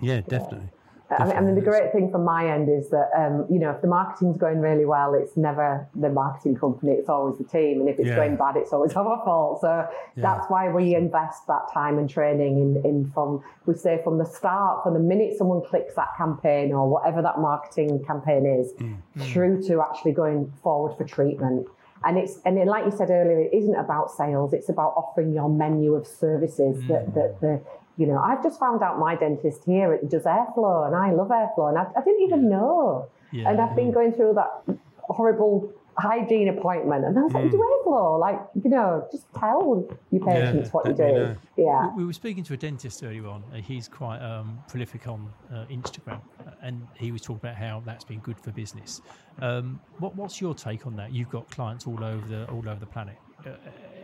yeah 0.00 0.20
definitely 0.20 0.68
I 1.10 1.26
mean, 1.26 1.36
I 1.36 1.40
mean, 1.42 1.54
the 1.54 1.60
great 1.60 1.92
thing 1.92 2.10
from 2.10 2.24
my 2.24 2.50
end 2.50 2.68
is 2.70 2.88
that 2.88 3.10
um, 3.16 3.46
you 3.50 3.58
know 3.58 3.70
if 3.70 3.82
the 3.82 3.88
marketing's 3.88 4.38
going 4.38 4.60
really 4.60 4.86
well, 4.86 5.14
it's 5.14 5.36
never 5.36 5.86
the 5.94 6.08
marketing 6.08 6.56
company; 6.56 6.92
it's 6.92 7.08
always 7.08 7.36
the 7.36 7.44
team. 7.44 7.80
And 7.80 7.88
if 7.88 7.98
it's 7.98 8.08
yeah. 8.08 8.16
going 8.16 8.36
bad, 8.36 8.56
it's 8.56 8.72
always 8.72 8.92
our 8.96 9.22
fault. 9.24 9.60
So 9.60 9.86
yeah. 10.16 10.22
that's 10.22 10.46
why 10.48 10.70
we 10.70 10.94
invest 10.94 11.46
that 11.46 11.68
time 11.72 11.98
and 11.98 12.08
training 12.08 12.58
in, 12.58 12.90
in 12.90 13.10
from 13.12 13.42
we 13.66 13.74
say 13.74 14.00
from 14.02 14.18
the 14.18 14.24
start, 14.24 14.82
from 14.82 14.94
the 14.94 15.00
minute 15.00 15.36
someone 15.36 15.62
clicks 15.62 15.94
that 15.94 16.08
campaign 16.16 16.72
or 16.72 16.88
whatever 16.88 17.20
that 17.20 17.38
marketing 17.38 18.02
campaign 18.06 18.46
is, 18.46 18.72
mm. 18.72 18.96
through 19.30 19.62
to 19.64 19.82
actually 19.82 20.12
going 20.12 20.50
forward 20.62 20.96
for 20.96 21.04
treatment. 21.04 21.66
And 22.02 22.18
it's 22.18 22.38
and 22.46 22.58
it, 22.58 22.66
like 22.66 22.86
you 22.86 22.90
said 22.90 23.10
earlier, 23.10 23.40
it 23.40 23.52
isn't 23.52 23.76
about 23.76 24.10
sales; 24.10 24.54
it's 24.54 24.70
about 24.70 24.94
offering 24.96 25.34
your 25.34 25.50
menu 25.50 25.94
of 25.94 26.06
services 26.06 26.82
mm. 26.82 26.88
that 26.88 27.14
that 27.14 27.40
the 27.42 27.60
you 27.96 28.06
know, 28.06 28.18
I've 28.18 28.42
just 28.42 28.58
found 28.58 28.82
out 28.82 28.98
my 28.98 29.14
dentist 29.14 29.62
here 29.64 29.98
does 30.08 30.24
airflow, 30.24 30.86
and 30.86 30.96
I 30.96 31.12
love 31.12 31.28
airflow, 31.28 31.68
and 31.68 31.78
I, 31.78 31.86
I 31.96 32.02
didn't 32.04 32.22
even 32.22 32.48
know. 32.48 33.08
Yeah. 33.32 33.50
And 33.50 33.60
I've 33.60 33.76
been 33.76 33.92
going 33.92 34.12
through 34.12 34.34
that 34.34 34.78
horrible 34.98 35.72
hygiene 35.96 36.48
appointment, 36.48 37.04
and 37.04 37.18
I 37.18 37.22
was 37.22 37.32
like, 37.32 37.44
mm. 37.44 37.50
do 37.50 37.58
airflow, 37.58 38.18
like 38.18 38.40
you 38.62 38.70
know, 38.70 39.06
just 39.12 39.26
tell 39.38 39.86
your 40.10 40.24
patients 40.24 40.66
yeah, 40.66 40.70
what 40.72 40.86
you 40.86 40.94
do. 40.94 41.36
Yeah. 41.56 41.88
We, 41.90 41.98
we, 41.98 42.04
were 42.04 42.12
speaking 42.12 42.42
to 42.44 42.54
a 42.54 42.56
dentist 42.56 43.02
earlier 43.02 43.26
on. 43.28 43.44
Uh, 43.52 43.56
he's 43.56 43.88
quite 43.88 44.18
um, 44.18 44.58
prolific 44.68 45.06
on 45.06 45.32
uh, 45.52 45.66
Instagram, 45.70 46.20
uh, 46.40 46.50
and 46.62 46.86
he 46.96 47.12
was 47.12 47.22
talking 47.22 47.36
about 47.36 47.56
how 47.56 47.82
that's 47.84 48.04
been 48.04 48.20
good 48.20 48.38
for 48.38 48.50
business. 48.50 49.00
Um, 49.40 49.80
what, 49.98 50.16
what's 50.16 50.40
your 50.40 50.54
take 50.54 50.86
on 50.86 50.96
that? 50.96 51.12
You've 51.12 51.30
got 51.30 51.48
clients 51.50 51.86
all 51.86 52.02
over 52.02 52.26
the 52.26 52.50
all 52.50 52.68
over 52.68 52.80
the 52.80 52.86
planet. 52.86 53.16
Uh, 53.46 53.50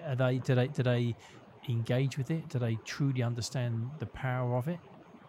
are 0.06 0.16
they 0.16 0.38
do 0.38 0.54
they 0.54 0.68
do 0.68 0.82
they 0.82 1.16
engage 1.68 2.18
with 2.18 2.30
it? 2.30 2.48
Do 2.48 2.58
they 2.58 2.76
truly 2.84 3.22
understand 3.22 3.90
the 3.98 4.06
power 4.06 4.56
of 4.56 4.68
it? 4.68 4.78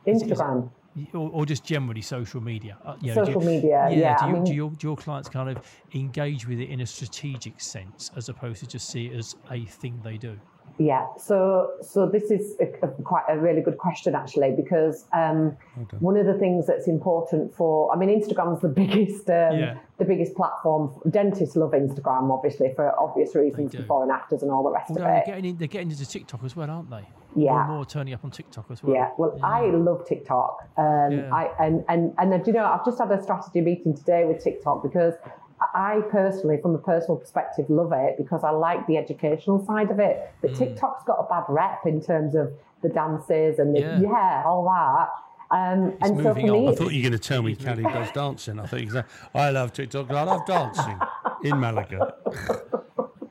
Instagram. 0.08 0.72
or, 1.13 1.30
or, 1.30 1.46
just 1.46 1.63
generally 1.63 2.02
social 2.02 2.41
media. 2.41 2.78
Uh, 2.84 2.96
you 3.02 3.13
know, 3.13 3.26
social 3.26 3.41
you, 3.41 3.48
media, 3.48 3.88
yeah. 3.89 3.89
yeah 3.89 4.17
do, 4.20 4.28
you, 4.28 4.34
mean, 4.34 4.44
do, 4.44 4.54
your, 4.54 4.70
do 4.72 4.88
your 4.88 4.98
clients 4.98 5.30
kind 5.30 5.50
of 5.50 5.63
engage 5.94 6.48
with 6.48 6.60
it 6.60 6.70
in 6.70 6.82
a 6.82 6.86
strategic 6.86 7.62
sense 7.62 8.10
as 8.15 8.30
opposed 8.30 8.60
to 8.62 8.67
just 8.67 8.89
see 8.89 9.08
it 9.08 9.15
as 9.15 9.36
a 9.52 9.63
thing 9.65 10.00
they 10.04 10.17
do? 10.17 10.39
Yeah, 10.77 11.07
so 11.17 11.71
so 11.81 12.07
this 12.07 12.31
is 12.31 12.55
a, 12.60 12.86
a, 12.86 12.88
quite 13.03 13.25
a 13.29 13.38
really 13.38 13.62
good 13.62 13.77
question 13.77 14.15
actually 14.15 14.51
because 14.51 15.05
um, 15.13 15.57
okay. 15.81 15.97
one 15.99 16.17
of 16.17 16.25
the 16.25 16.34
things 16.34 16.67
that's 16.67 16.88
important 16.88 17.53
for 17.55 17.93
I 17.93 17.97
mean 17.97 18.10
Instagram's 18.10 18.62
the 18.62 18.67
biggest 18.81 19.29
um, 19.29 19.60
yeah. 19.60 19.77
the 19.97 20.05
biggest 20.05 20.36
platform. 20.36 20.91
Dentists 21.10 21.55
love 21.55 21.71
Instagram 21.71 22.31
obviously 22.31 22.73
for 22.75 22.99
obvious 22.99 23.36
reasons, 23.36 23.75
before 23.75 24.03
and 24.03 24.12
afters 24.12 24.41
and 24.41 24.51
all 24.51 24.63
the 24.63 24.71
rest 24.71 24.91
of 24.91 24.97
it. 24.97 24.99
They're 25.01 25.23
getting, 25.25 25.45
in, 25.45 25.57
they're 25.57 25.67
getting 25.67 25.91
into 25.91 26.05
TikTok 26.05 26.43
as 26.43 26.55
well, 26.55 26.69
aren't 26.69 26.89
they? 26.89 27.07
Yeah, 27.36 27.53
more, 27.53 27.67
more 27.67 27.86
turning 27.86 28.13
up 28.13 28.25
on 28.25 28.31
TikTok 28.31 28.65
as 28.71 28.84
well. 28.84 28.93
Yeah, 28.93 29.10
well, 29.17 29.34
yeah. 29.38 29.45
I 29.45 29.62
love 29.67 30.05
TikTok, 30.05 30.67
um, 30.77 31.12
yeah. 31.12 31.34
I 31.34 31.49
and 31.60 31.86
and 31.88 32.13
and 32.17 32.45
you 32.45 32.53
know 32.53 32.65
I've 32.65 32.84
just 32.84 32.97
had 32.97 33.12
a 33.12 33.21
strategy 33.21 33.62
meeting 33.62 33.95
today 33.95 34.25
with 34.25 34.43
TikTok 34.43 34.84
because 34.84 35.13
I 35.73 36.01
personally, 36.12 36.60
from 36.62 36.75
a 36.75 36.77
personal 36.77 37.17
perspective, 37.17 37.69
love 37.69 37.91
it 37.93 38.15
because 38.17 38.43
I 38.43 38.51
like 38.51 38.86
the 38.88 38.97
educational 38.97 39.65
side 39.65 39.91
of 39.91 39.99
it. 39.99 40.31
But 40.41 40.51
mm. 40.51 40.57
TikTok's 40.57 41.03
got 41.05 41.17
a 41.19 41.27
bad 41.29 41.45
rep 41.47 41.86
in 41.86 42.01
terms 42.01 42.36
of 42.36 42.51
the 42.81 42.89
dances 42.89 43.60
and 43.60 43.75
the, 43.75 43.79
yeah. 43.79 43.99
yeah. 44.01 44.43
all 44.45 44.65
that. 44.65 45.10
Um, 45.51 45.93
and 46.01 46.23
so 46.23 46.34
for 46.34 46.41
me, 46.41 46.67
I 46.69 46.75
thought 46.75 46.93
you 46.93 47.03
were 47.03 47.10
going 47.10 47.19
to 47.19 47.19
tell 47.19 47.41
me 47.41 47.55
Cally 47.55 47.84
does 47.84 48.12
dancing. 48.13 48.60
I 48.60 48.65
thought 48.65 48.81
you 48.81 48.89
said, 48.89 49.05
I 49.36 49.49
love 49.49 49.73
TikTok 49.73 50.10
I 50.10 50.23
love 50.23 50.45
dancing 50.45 50.97
in 51.43 51.60
Malaga. 51.60 52.13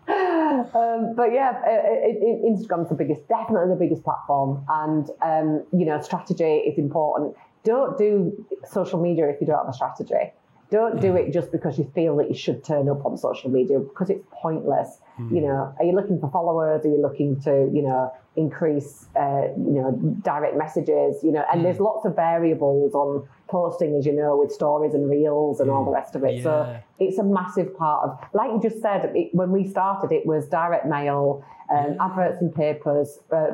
um, 0.09 1.15
but 1.17 1.33
yeah, 1.33 1.63
it, 1.67 2.19
it, 2.21 2.45
Instagram's 2.45 2.91
the 2.91 2.95
biggest, 2.95 3.27
definitely 3.29 3.71
the 3.71 3.79
biggest 3.79 4.05
platform, 4.05 4.65
and 4.69 5.09
um, 5.23 5.65
you 5.73 5.87
know, 5.87 6.01
strategy 6.03 6.45
is 6.45 6.79
important. 6.79 7.35
Don't 7.65 7.97
do 7.97 8.47
social 8.71 9.01
media 9.01 9.29
if 9.29 9.41
you 9.41 9.47
don't 9.47 9.59
have 9.59 9.69
a 9.69 9.73
strategy. 9.73 10.33
Don't 10.71 11.01
do 11.01 11.17
it 11.17 11.33
just 11.33 11.51
because 11.51 11.79
you 11.79 11.91
feel 11.95 12.17
that 12.17 12.29
you 12.29 12.37
should 12.37 12.65
turn 12.65 12.89
up 12.89 13.05
on 13.05 13.17
social 13.17 13.51
media 13.51 13.79
because 13.81 14.11
it's 14.11 14.25
pointless. 14.31 14.99
Mm. 15.19 15.35
You 15.35 15.41
know, 15.43 15.75
are 15.79 15.85
you 15.85 15.93
looking 15.93 16.21
for 16.21 16.31
followers? 16.31 16.85
Are 16.85 16.89
you 16.89 17.03
looking 17.03 17.41
to, 17.43 17.69
you 17.73 17.83
know, 17.83 18.13
increase, 18.37 19.07
uh, 19.17 19.49
you 19.57 19.81
know, 19.81 19.91
direct 20.23 20.57
messages? 20.57 21.23
You 21.25 21.33
know, 21.33 21.45
and 21.53 21.61
mm. 21.61 21.65
there's 21.65 21.81
lots 21.81 22.07
of 22.07 22.15
variables 22.15 22.95
on 22.95 23.29
posting, 23.49 23.97
as 23.97 24.07
you 24.07 24.13
know, 24.13 24.37
with 24.37 24.53
stories 24.53 24.95
and 24.95 25.11
reels 25.11 25.59
and 25.59 25.71
all 25.71 25.85
the 25.85 25.91
rest 25.91 26.15
of 26.15 26.23
it. 26.23 26.37
Yeah. 26.37 26.43
So 26.43 26.81
it's 27.01 27.19
a 27.19 27.25
massive 27.25 27.77
part 27.77 28.09
of, 28.09 28.19
like 28.33 28.51
you 28.53 28.61
just 28.63 28.81
said, 28.81 29.11
it, 29.15 29.35
when 29.35 29.51
we 29.51 29.67
started, 29.67 30.13
it 30.13 30.25
was 30.25 30.47
direct 30.47 30.87
mail, 30.87 31.45
um, 31.71 31.97
adverts 32.01 32.41
in 32.41 32.51
papers, 32.53 33.19
uh, 33.33 33.49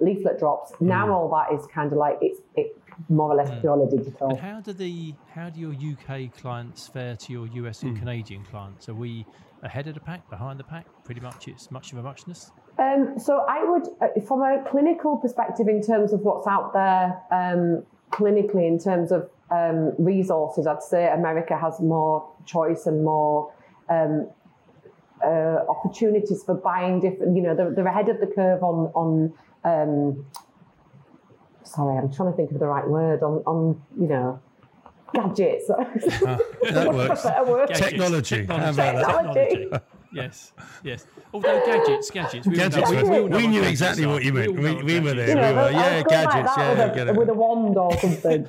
leaflet 0.00 0.38
drops. 0.38 0.72
Now 0.80 1.12
all 1.12 1.28
that 1.30 1.56
is 1.56 1.66
kind 1.66 1.92
of 1.92 1.98
like 1.98 2.18
it's 2.20 2.40
it 2.56 2.76
more 3.08 3.30
or 3.32 3.34
less 3.36 3.50
Mm. 3.50 3.60
purely 3.60 3.86
digital. 3.96 4.30
And 4.30 4.38
how 4.38 4.60
do 4.60 4.72
the 4.72 5.14
how 5.34 5.50
do 5.50 5.60
your 5.60 5.72
UK 5.72 6.28
clients 6.36 6.86
fare 6.88 7.16
to 7.16 7.32
your 7.32 7.46
US 7.46 7.82
and 7.82 7.96
Canadian 7.98 8.44
clients? 8.44 8.88
Are 8.88 8.94
we 8.94 9.26
ahead 9.62 9.86
of 9.88 9.94
the 9.94 10.00
pack, 10.00 10.28
behind 10.30 10.58
the 10.58 10.64
pack? 10.64 10.86
Pretty 11.04 11.20
much, 11.20 11.48
it's 11.48 11.70
much 11.70 11.92
of 11.92 11.98
a 11.98 12.02
muchness. 12.02 12.50
Um, 12.78 13.18
so 13.18 13.44
I 13.48 13.62
would, 13.68 13.86
uh, 14.00 14.20
from 14.26 14.42
a 14.42 14.64
clinical 14.70 15.16
perspective, 15.18 15.68
in 15.68 15.82
terms 15.82 16.12
of 16.12 16.20
what's 16.20 16.46
out 16.46 16.72
there 16.72 17.20
um, 17.30 17.84
clinically, 18.10 18.66
in 18.66 18.78
terms 18.78 19.12
of 19.12 19.28
um, 19.50 19.92
resources, 19.98 20.66
I'd 20.66 20.82
say 20.82 21.10
America 21.12 21.58
has 21.58 21.80
more 21.80 22.26
choice 22.46 22.86
and 22.86 23.04
more 23.04 23.52
um, 23.90 24.30
uh, 25.22 25.58
opportunities 25.68 26.42
for 26.42 26.54
buying 26.54 27.00
different. 27.00 27.36
You 27.36 27.42
know, 27.42 27.54
they're, 27.54 27.74
they're 27.74 27.86
ahead 27.86 28.08
of 28.08 28.20
the 28.20 28.26
curve 28.26 28.62
on 28.62 28.90
on. 28.94 29.32
Um, 29.62 30.24
sorry, 31.64 31.98
I'm 31.98 32.12
trying 32.12 32.30
to 32.32 32.36
think 32.36 32.50
of 32.52 32.58
the 32.58 32.66
right 32.66 32.86
word 32.88 33.22
on 33.22 33.42
on 33.46 33.80
you 33.98 34.06
know 34.08 34.40
gadgets. 35.14 35.66
that 35.68 36.90
works. 36.92 37.22
Better. 37.22 37.44
Gadgets, 37.66 37.80
Technology. 37.80 38.44
How 38.46 38.56
about 38.56 38.76
that? 38.76 39.06
Technology. 39.06 39.70
yes, 40.12 40.52
yes. 40.84 41.06
Although 41.32 41.60
gadgets, 41.64 42.10
gadgets, 42.10 42.46
we 42.46 42.60
all 42.60 42.68
know- 42.70 42.76
Gadgets. 42.76 42.90
we, 42.90 43.02
We, 43.02 43.20
we 43.22 43.28
we 43.28 43.46
knew 43.46 43.60
gadgets 43.60 43.70
exactly 43.70 44.04
are. 44.04 44.08
what 44.08 44.24
you 44.24 44.32
meant. 44.32 44.48
all 44.48 44.54
We, 44.54 44.82
we 44.82 45.00
were 45.00 45.14
there. 45.14 45.28
you 45.28 45.34
know, 45.36 45.50
we 45.50 45.56
were, 45.56 45.70
yeah, 45.70 46.02
gadgets. 46.02 46.56
like 46.56 46.58
yeah, 46.58 46.86
with, 46.86 46.94
get 46.94 47.06
a, 47.08 47.10
it. 47.10 47.16
with 47.16 47.28
a 47.28 47.34
wand 47.34 47.76
or 47.76 47.96
something. 47.98 48.46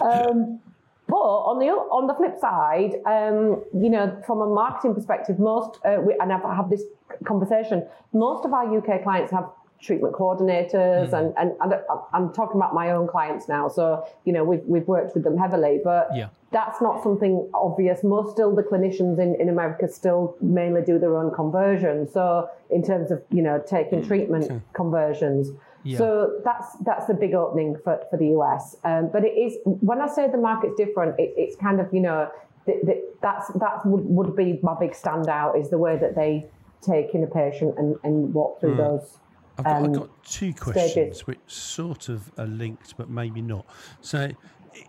um, 0.00 0.60
but 1.08 1.16
on 1.18 1.58
the 1.58 1.66
on 1.66 2.06
the 2.06 2.14
flip 2.14 2.38
side, 2.40 2.94
um, 3.06 3.62
you 3.74 3.90
know, 3.90 4.16
from 4.26 4.40
a 4.40 4.46
marketing 4.46 4.94
perspective, 4.94 5.38
most 5.38 5.78
uh, 5.84 5.96
we, 6.00 6.16
and 6.20 6.32
I've 6.32 6.42
had 6.42 6.70
this 6.70 6.82
conversation. 7.24 7.86
Most 8.14 8.44
of 8.46 8.52
our 8.54 8.64
UK 8.78 9.02
clients 9.02 9.30
have 9.32 9.48
treatment 9.82 10.14
coordinators, 10.14 11.08
Hmm. 11.08 11.14
and, 11.14 11.34
and 11.36 11.52
and 11.60 11.74
I'm 12.14 12.32
talking 12.32 12.56
about 12.56 12.72
my 12.74 12.90
own 12.92 13.06
clients 13.08 13.48
now. 13.48 13.68
So 13.68 14.04
you 14.24 14.32
know, 14.32 14.44
we've 14.44 14.64
we've 14.64 14.86
worked 14.86 15.14
with 15.14 15.24
them 15.24 15.36
heavily, 15.36 15.80
but 15.82 16.08
Yeah. 16.14 16.28
that's 16.52 16.80
not 16.80 17.02
something 17.02 17.48
obvious. 17.52 18.02
Most 18.04 18.30
still 18.32 18.54
the 18.54 18.62
clinicians 18.62 19.18
in, 19.18 19.34
in 19.40 19.48
America 19.48 19.88
still 19.88 20.36
mainly 20.40 20.82
do 20.82 20.98
their 20.98 21.16
own 21.16 21.34
conversion. 21.34 22.08
So 22.08 22.48
in 22.70 22.82
terms 22.82 23.10
of 23.10 23.22
you 23.30 23.42
know 23.42 23.60
taking 23.66 24.02
treatment 24.02 24.62
conversions. 24.72 25.50
Yeah. 25.84 25.98
So 25.98 26.40
that's 26.44 26.76
that's 26.88 27.08
a 27.08 27.14
big 27.14 27.34
opening 27.34 27.76
for, 27.82 28.00
for 28.08 28.16
the 28.16 28.28
US. 28.38 28.76
Um, 28.84 29.10
but 29.12 29.24
it 29.24 29.34
is 29.36 29.56
when 29.64 30.00
I 30.00 30.06
say 30.06 30.28
the 30.30 30.38
market's 30.38 30.76
different, 30.76 31.18
it, 31.18 31.34
it's 31.36 31.56
kind 31.56 31.80
of 31.80 31.92
you 31.92 32.00
know 32.00 32.30
th- 32.66 32.82
th- 32.86 33.02
that's 33.20 33.48
that 33.54 33.84
would, 33.84 34.04
would 34.04 34.36
be 34.36 34.60
my 34.62 34.76
big 34.78 34.92
standout 34.92 35.60
is 35.60 35.70
the 35.70 35.78
way 35.78 35.96
that 35.98 36.14
they 36.14 36.46
take 36.80 37.14
in 37.16 37.24
a 37.24 37.26
patient 37.26 37.74
and, 37.78 37.96
and 38.04 38.32
walk 38.32 38.60
through 38.60 38.76
those. 38.76 39.18
I've 39.58 39.64
got, 39.64 39.76
I've 39.76 39.84
um, 39.84 39.92
got 39.92 40.24
two 40.24 40.52
stages. 40.52 40.60
questions 40.60 41.26
which 41.26 41.38
sort 41.46 42.08
of 42.08 42.30
are 42.38 42.46
linked, 42.46 42.96
but 42.96 43.10
maybe 43.10 43.42
not. 43.42 43.66
So, 44.00 44.30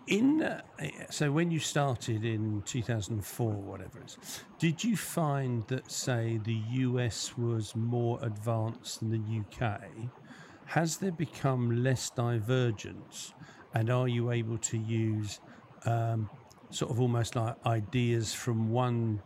in 0.08 0.44
uh, 0.44 0.62
so 1.10 1.32
when 1.32 1.52
you 1.52 1.60
started 1.60 2.24
in 2.24 2.62
2004, 2.66 3.52
whatever 3.52 4.00
it 4.00 4.06
is, 4.06 4.44
did 4.60 4.84
you 4.84 4.96
find 4.96 5.68
that 5.68 5.92
say 5.92 6.40
the 6.44 6.62
US 6.70 7.38
was 7.38 7.76
more 7.76 8.20
advanced 8.22 9.00
than 9.02 9.12
the 9.12 9.40
UK? 9.42 9.82
Has 10.66 10.98
there 10.98 11.12
become 11.12 11.84
less 11.84 12.10
divergence, 12.10 13.34
and 13.74 13.90
are 13.90 14.08
you 14.08 14.32
able 14.32 14.58
to 14.60 14.78
use 14.78 15.42
um, 15.86 16.30
sort 16.70 16.92
of 16.92 17.00
almost 17.00 17.36
like 17.36 17.56
ideas 17.66 18.34
from 18.34 18.72
one 18.72 19.22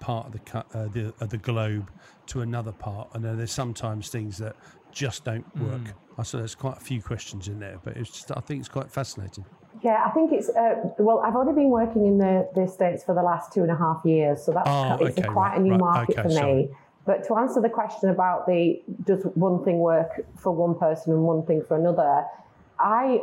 part 0.00 0.26
of 0.26 0.32
the 0.32 0.58
uh, 0.58 0.88
the 0.88 1.14
of 1.20 1.30
the 1.30 1.38
globe 1.38 1.90
to 2.26 2.40
another 2.40 2.72
part, 2.72 3.08
and 3.14 3.24
then 3.24 3.36
there's 3.36 3.52
sometimes 3.52 4.08
things 4.08 4.38
that 4.38 4.56
just 4.92 5.24
don't 5.24 5.44
work. 5.60 5.80
I 6.18 6.22
saw 6.22 6.38
there's 6.38 6.54
quite 6.54 6.76
a 6.76 6.80
few 6.80 7.02
questions 7.02 7.48
in 7.48 7.58
there, 7.58 7.78
but 7.82 7.96
it's 7.96 8.10
just 8.10 8.30
I 8.36 8.40
think 8.40 8.60
it's 8.60 8.68
quite 8.68 8.90
fascinating. 8.90 9.44
Yeah, 9.82 10.04
I 10.06 10.10
think 10.10 10.32
it's 10.32 10.48
uh, 10.48 10.76
well. 10.98 11.20
I've 11.20 11.36
only 11.36 11.52
been 11.52 11.70
working 11.70 12.06
in 12.06 12.18
the, 12.18 12.48
the 12.54 12.66
states 12.66 13.04
for 13.04 13.14
the 13.14 13.22
last 13.22 13.52
two 13.52 13.62
and 13.62 13.70
a 13.70 13.76
half 13.76 14.02
years, 14.04 14.44
so 14.44 14.52
that's 14.52 14.68
Oh, 14.68 15.04
it's 15.04 15.18
a 15.18 15.20
okay, 15.20 15.28
quite 15.32 15.50
right, 15.50 15.58
a 15.58 15.62
new 15.62 15.70
right, 15.72 15.80
market 15.80 16.18
okay, 16.18 16.22
for 16.22 16.28
me. 16.28 16.34
sorry. 16.34 16.68
But 17.06 17.26
to 17.28 17.36
answer 17.36 17.60
the 17.60 17.68
question 17.68 18.08
about 18.08 18.46
the 18.46 18.80
does 19.04 19.24
one 19.34 19.62
thing 19.64 19.78
work 19.78 20.24
for 20.36 20.52
one 20.52 20.78
person 20.78 21.12
and 21.12 21.22
one 21.24 21.44
thing 21.44 21.62
for 21.62 21.76
another, 21.76 22.24
I 22.78 23.20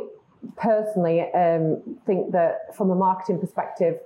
personally 0.58 1.22
um, 1.34 1.82
think 2.06 2.32
that 2.34 2.76
from 2.76 2.92
a 2.92 2.96
marketing 2.96 3.40
perspective, 3.40 4.00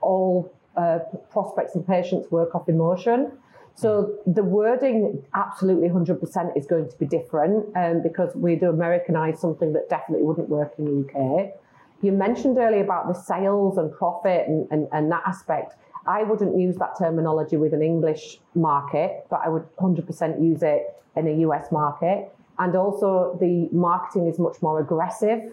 all 0.00 0.52
uh, 0.76 0.98
prospects 1.30 1.74
and 1.74 1.86
patients 1.86 2.30
work 2.30 2.54
off 2.54 2.68
emotion. 2.68 3.32
So 3.76 4.14
the 4.26 4.44
wording 4.44 5.24
absolutely 5.34 5.88
100% 5.88 6.56
is 6.56 6.66
going 6.66 6.88
to 6.88 6.96
be 6.96 7.06
different 7.06 7.76
um, 7.76 8.02
because 8.02 8.34
we 8.36 8.54
do 8.54 8.68
Americanize 8.68 9.40
something 9.40 9.72
that 9.72 9.88
definitely 9.88 10.24
wouldn't 10.24 10.48
work 10.48 10.74
in 10.78 10.84
the 10.84 11.08
UK. 11.08 11.54
You 12.02 12.12
mentioned 12.12 12.56
earlier 12.58 12.84
about 12.84 13.08
the 13.08 13.14
sales 13.14 13.78
and 13.78 13.92
profit 13.92 14.46
and, 14.46 14.68
and, 14.70 14.88
and 14.92 15.10
that 15.10 15.22
aspect. 15.26 15.74
I 16.06 16.22
wouldn't 16.22 16.58
use 16.58 16.76
that 16.76 16.96
terminology 16.98 17.56
with 17.56 17.72
an 17.72 17.82
English 17.82 18.38
market, 18.54 19.26
but 19.30 19.40
I 19.44 19.48
would 19.48 19.64
100% 19.76 20.42
use 20.42 20.62
it 20.62 20.94
in 21.16 21.26
a 21.26 21.32
US 21.48 21.72
market. 21.72 22.30
And 22.58 22.76
also, 22.76 23.36
the 23.40 23.68
marketing 23.72 24.28
is 24.28 24.38
much 24.38 24.62
more 24.62 24.80
aggressive. 24.80 25.52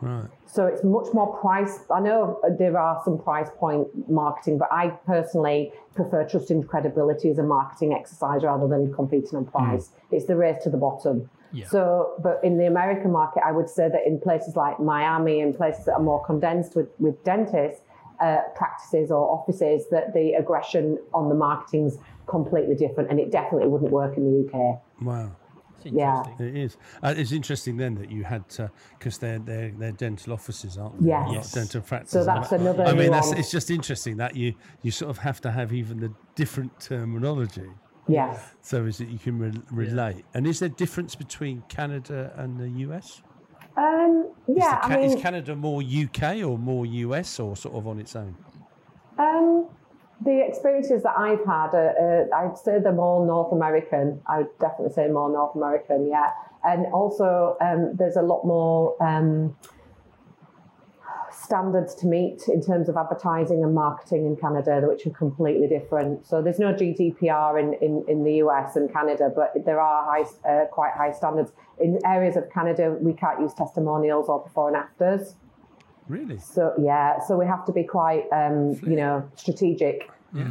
Right. 0.00 0.28
So 0.46 0.66
it's 0.66 0.84
much 0.84 1.08
more 1.12 1.36
price. 1.38 1.80
I 1.92 2.00
know 2.00 2.40
there 2.58 2.78
are 2.78 3.00
some 3.04 3.18
price 3.18 3.48
point 3.58 3.88
marketing, 4.08 4.58
but 4.58 4.68
I 4.70 4.90
personally 5.06 5.72
prefer 5.94 6.26
trust 6.28 6.50
and 6.50 6.66
credibility 6.66 7.30
as 7.30 7.38
a 7.38 7.42
marketing 7.42 7.92
exercise 7.92 8.42
rather 8.44 8.68
than 8.68 8.94
competing 8.94 9.36
on 9.36 9.44
price. 9.44 9.90
It's 10.10 10.26
the 10.26 10.36
race 10.36 10.62
to 10.64 10.70
the 10.70 10.76
bottom. 10.76 11.28
Yeah. 11.52 11.66
So, 11.66 12.14
but 12.22 12.40
in 12.44 12.58
the 12.58 12.66
American 12.66 13.10
market, 13.10 13.42
I 13.44 13.52
would 13.52 13.68
say 13.68 13.88
that 13.88 14.06
in 14.06 14.20
places 14.20 14.54
like 14.54 14.78
Miami 14.78 15.40
and 15.40 15.56
places 15.56 15.86
that 15.86 15.92
are 15.92 16.02
more 16.02 16.24
condensed 16.24 16.76
with, 16.76 16.88
with 16.98 17.22
dentists, 17.24 17.82
uh, 18.20 18.38
practices 18.54 19.10
or 19.10 19.28
offices, 19.30 19.86
that 19.90 20.12
the 20.12 20.34
aggression 20.34 20.98
on 21.14 21.28
the 21.28 21.34
marketing's 21.34 21.98
completely 22.26 22.74
different, 22.74 23.10
and 23.10 23.18
it 23.18 23.30
definitely 23.30 23.68
wouldn't 23.68 23.90
work 23.90 24.16
in 24.16 24.24
the 24.24 24.46
UK. 24.46 24.80
Wow. 25.02 25.32
It's 25.84 25.94
Yeah. 25.94 26.18
interesting. 26.18 26.46
It 26.48 26.56
is. 26.56 26.76
Uh, 27.02 27.14
it's 27.16 27.32
interesting 27.32 27.76
then 27.76 27.94
that 27.96 28.10
you 28.10 28.24
had 28.24 28.48
to 28.50 28.70
because 28.98 29.18
they're 29.18 29.38
they're 29.38 29.70
they're 29.78 29.92
dental 29.92 30.32
offices, 30.32 30.76
aren't 30.78 31.00
they? 31.00 31.08
Yes. 31.08 31.26
Not 31.26 31.34
Yes. 31.34 31.52
dental 31.52 31.80
practices. 31.82 32.12
So 32.12 32.24
that's 32.24 32.52
another 32.52 32.84
I 32.84 32.92
mean, 32.94 33.10
that's, 33.10 33.32
it's 33.32 33.50
just 33.50 33.70
interesting 33.70 34.16
that 34.18 34.36
you 34.36 34.54
you 34.82 34.90
sort 34.90 35.10
of 35.10 35.18
have 35.18 35.40
to 35.42 35.50
have 35.50 35.72
even 35.72 36.00
the 36.00 36.12
different 36.34 36.78
terminology 36.80 37.70
Yes. 38.08 38.54
so 38.62 38.84
as 38.86 38.98
that 38.98 39.08
you 39.08 39.18
can 39.18 39.38
re- 39.38 39.62
relate. 39.70 40.24
And 40.34 40.46
is 40.46 40.58
there 40.60 40.68
difference 40.68 41.14
between 41.14 41.62
Canada 41.68 42.32
and 42.36 42.58
the 42.58 42.68
US? 42.88 43.22
Um, 43.76 44.32
Is, 44.48 44.56
yeah, 44.56 44.74
the 44.74 44.80
Ca- 44.80 44.94
I 44.94 44.96
mean, 44.96 45.04
is 45.04 45.22
Canada 45.22 45.54
more 45.54 45.80
UK 45.82 46.42
or 46.44 46.58
more 46.58 46.84
US 46.86 47.38
or 47.38 47.54
sort 47.56 47.74
of 47.76 47.86
on 47.86 48.00
its 48.00 48.16
own? 48.16 48.34
Um, 49.18 49.68
the 50.20 50.44
experiences 50.46 51.02
that 51.04 51.16
I've 51.16 51.44
had, 51.44 51.74
uh, 51.74 51.92
uh, 52.00 52.36
I'd 52.36 52.58
say 52.58 52.78
they're 52.80 52.92
more 52.92 53.24
North 53.24 53.52
American. 53.52 54.20
I 54.26 54.38
would 54.38 54.58
definitely 54.58 54.92
say 54.92 55.08
more 55.08 55.30
North 55.30 55.54
American, 55.54 56.08
yeah. 56.08 56.30
And 56.64 56.86
also, 56.92 57.56
um, 57.60 57.94
there's 57.96 58.16
a 58.16 58.22
lot 58.22 58.44
more 58.44 59.00
um, 59.00 59.56
standards 61.30 61.94
to 61.94 62.06
meet 62.06 62.42
in 62.48 62.60
terms 62.60 62.88
of 62.88 62.96
advertising 62.96 63.62
and 63.62 63.74
marketing 63.74 64.26
in 64.26 64.36
Canada, 64.36 64.82
which 64.82 65.06
are 65.06 65.10
completely 65.10 65.68
different. 65.68 66.26
So 66.26 66.42
there's 66.42 66.58
no 66.58 66.74
GDPR 66.74 67.60
in, 67.60 67.74
in, 67.74 68.04
in 68.08 68.24
the 68.24 68.34
US 68.44 68.74
and 68.74 68.92
Canada, 68.92 69.30
but 69.34 69.52
there 69.64 69.80
are 69.80 70.04
high, 70.04 70.26
uh, 70.48 70.66
quite 70.66 70.92
high 70.94 71.12
standards. 71.12 71.52
In 71.78 72.00
areas 72.04 72.36
of 72.36 72.50
Canada, 72.52 72.96
we 73.00 73.12
can't 73.12 73.40
use 73.40 73.54
testimonials 73.54 74.28
or 74.28 74.42
before 74.42 74.68
and 74.68 74.76
afters. 74.76 75.36
Really? 76.08 76.38
So 76.38 76.72
yeah, 76.78 77.20
so 77.20 77.36
we 77.36 77.46
have 77.46 77.64
to 77.66 77.72
be 77.72 77.84
quite, 77.84 78.24
um, 78.32 78.78
you 78.82 78.96
know, 78.96 79.28
strategic. 79.36 80.10
You 80.32 80.44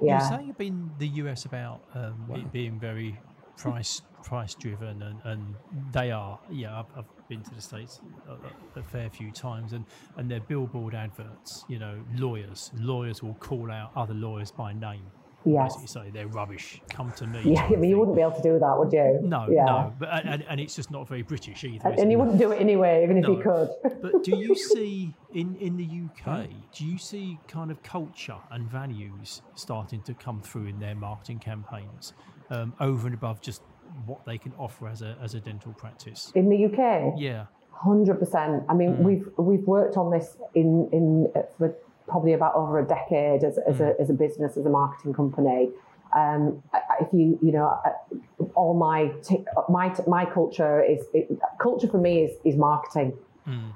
Yeah. 0.00 0.14
were 0.14 0.36
saying 0.36 0.54
in 0.58 0.92
the 0.98 1.08
US 1.22 1.44
about 1.44 1.82
um, 1.94 2.30
it 2.34 2.52
being 2.52 2.78
very 2.78 3.20
price 3.56 4.02
price 4.22 4.54
driven, 4.54 5.02
and, 5.02 5.20
and 5.24 5.54
they 5.92 6.10
are. 6.10 6.38
Yeah, 6.50 6.80
I've, 6.80 6.86
I've 6.96 7.28
been 7.28 7.42
to 7.42 7.54
the 7.54 7.60
states 7.60 8.00
a, 8.28 8.78
a 8.80 8.82
fair 8.82 9.10
few 9.10 9.32
times, 9.32 9.72
and 9.72 9.84
and 10.16 10.30
their 10.30 10.40
billboard 10.40 10.94
adverts. 10.94 11.64
You 11.68 11.78
know, 11.78 12.04
lawyers 12.14 12.70
lawyers 12.78 13.22
will 13.22 13.34
call 13.36 13.70
out 13.70 13.90
other 13.96 14.14
lawyers 14.14 14.50
by 14.52 14.72
name. 14.72 15.12
Yes. 15.44 15.76
Basically, 15.76 16.10
they're 16.10 16.26
rubbish. 16.26 16.82
Come 16.90 17.12
to 17.12 17.26
me. 17.26 17.40
Yeah, 17.52 17.62
type 17.62 17.72
I 17.72 17.76
mean, 17.76 17.90
you 17.90 17.98
wouldn't 17.98 18.16
be 18.16 18.22
able 18.22 18.32
to 18.32 18.42
do 18.42 18.58
that, 18.58 18.74
would 18.78 18.92
you? 18.92 19.20
No, 19.22 19.46
Yeah. 19.48 19.64
no, 19.64 19.94
but 19.98 20.08
and, 20.26 20.42
and- 20.48 20.60
it's 20.60 20.74
just 20.74 20.90
not 20.90 21.06
very 21.08 21.22
British 21.22 21.62
either. 21.64 21.88
And, 21.88 21.98
and 22.00 22.10
you 22.12 22.18
wouldn't 22.18 22.38
do 22.38 22.50
it 22.52 22.60
anyway, 22.60 23.02
even 23.04 23.16
if 23.18 23.26
you 23.26 23.36
could. 23.42 23.68
But 24.02 24.24
do 24.24 24.36
you 24.36 24.54
see 24.54 25.14
in, 25.32 25.56
in 25.56 25.76
the 25.76 25.84
UK, 25.86 26.48
do 26.74 26.84
you 26.84 26.98
see 26.98 27.38
kind 27.48 27.70
of 27.70 27.82
culture 27.82 28.36
and 28.50 28.68
values 28.68 29.42
starting 29.54 30.02
to 30.02 30.14
come 30.14 30.40
through 30.42 30.66
in 30.66 30.78
their 30.80 30.94
marketing 30.94 31.38
campaigns 31.38 32.12
um, 32.50 32.74
over 32.80 33.06
and 33.06 33.14
above 33.14 33.40
just 33.40 33.62
what 34.06 34.24
they 34.26 34.38
can 34.38 34.52
offer 34.58 34.88
as 34.88 35.02
a, 35.02 35.16
as 35.22 35.34
a 35.34 35.40
dental 35.40 35.72
practice? 35.72 36.32
In 36.34 36.48
the 36.50 36.64
UK, 36.66 37.14
Yeah. 37.16 37.46
hundred 37.70 38.18
percent. 38.18 38.64
I 38.68 38.72
Mm. 38.74 38.76
mean, 38.78 39.02
we've 39.04 39.28
we've 39.38 39.66
worked 39.66 39.96
on 39.96 40.10
this 40.10 40.36
in 40.54 40.88
in 40.92 41.32
uh, 41.36 41.42
for 41.56 41.74
probably 42.08 42.32
about 42.32 42.54
over 42.54 42.78
a 42.78 42.86
decade 42.86 43.44
as, 43.44 43.58
as 43.58 43.76
Mm. 43.76 43.88
a 43.96 44.00
as 44.00 44.10
a 44.10 44.12
business 44.14 44.56
as 44.56 44.64
a 44.66 44.70
marketing 44.70 45.12
company. 45.14 45.70
Um, 46.14 46.62
if 47.00 47.08
you 47.12 47.38
you 47.42 47.52
know, 47.52 47.68
all 48.54 48.74
my 48.74 49.08
t- 49.22 49.44
my 49.68 49.94
my 50.06 50.24
culture 50.24 50.82
is 50.82 51.00
it, 51.12 51.28
culture 51.60 51.88
for 51.88 51.98
me 51.98 52.22
is 52.24 52.32
is 52.44 52.56
marketing. 52.56 53.12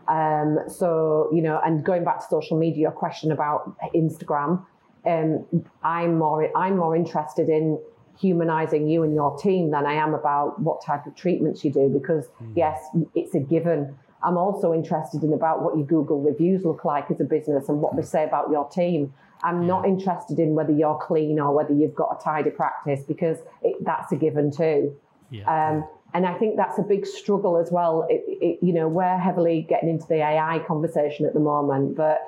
Um, 0.06 0.58
so 0.68 1.30
you 1.32 1.40
know, 1.40 1.58
and 1.64 1.82
going 1.82 2.04
back 2.04 2.18
to 2.20 2.26
social 2.28 2.58
media, 2.58 2.82
your 2.82 2.90
question 2.90 3.32
about 3.32 3.74
Instagram, 3.94 4.62
um, 5.06 5.46
I'm 5.82 6.18
more 6.18 6.50
I'm 6.56 6.76
more 6.76 6.94
interested 6.94 7.48
in 7.48 7.78
humanizing 8.18 8.86
you 8.86 9.02
and 9.02 9.14
your 9.14 9.36
team 9.38 9.70
than 9.70 9.86
I 9.86 9.94
am 9.94 10.12
about 10.14 10.60
what 10.60 10.84
type 10.84 11.06
of 11.06 11.14
treatments 11.14 11.64
you 11.64 11.72
do 11.72 11.88
because 11.88 12.28
yes, 12.54 12.78
it's 13.14 13.34
a 13.34 13.40
given. 13.40 13.96
I'm 14.24 14.36
also 14.36 14.72
interested 14.72 15.22
in 15.22 15.32
about 15.32 15.62
what 15.62 15.76
your 15.76 15.86
Google 15.86 16.20
reviews 16.20 16.64
look 16.64 16.84
like 16.84 17.10
as 17.10 17.20
a 17.20 17.24
business 17.24 17.68
and 17.68 17.80
what 17.80 17.96
they 17.96 18.02
say 18.02 18.24
about 18.24 18.50
your 18.50 18.68
team. 18.68 19.12
I'm 19.44 19.66
not 19.66 19.86
interested 19.86 20.38
in 20.38 20.54
whether 20.54 20.72
you're 20.72 20.98
clean 20.98 21.40
or 21.40 21.52
whether 21.52 21.74
you've 21.74 21.94
got 21.94 22.16
a 22.18 22.22
tidy 22.22 22.50
practice 22.50 23.02
because 23.06 23.38
it, 23.62 23.76
that's 23.84 24.12
a 24.12 24.16
given 24.16 24.52
too. 24.52 24.96
Yeah. 25.30 25.44
Um, 25.44 25.88
and 26.14 26.26
I 26.26 26.34
think 26.34 26.56
that's 26.56 26.78
a 26.78 26.82
big 26.82 27.06
struggle 27.06 27.56
as 27.56 27.70
well. 27.72 28.06
It, 28.08 28.22
it, 28.26 28.58
you 28.62 28.72
know, 28.72 28.86
we're 28.86 29.18
heavily 29.18 29.66
getting 29.68 29.88
into 29.88 30.06
the 30.06 30.16
AI 30.16 30.60
conversation 30.68 31.26
at 31.26 31.32
the 31.32 31.40
moment, 31.40 31.96
but 31.96 32.20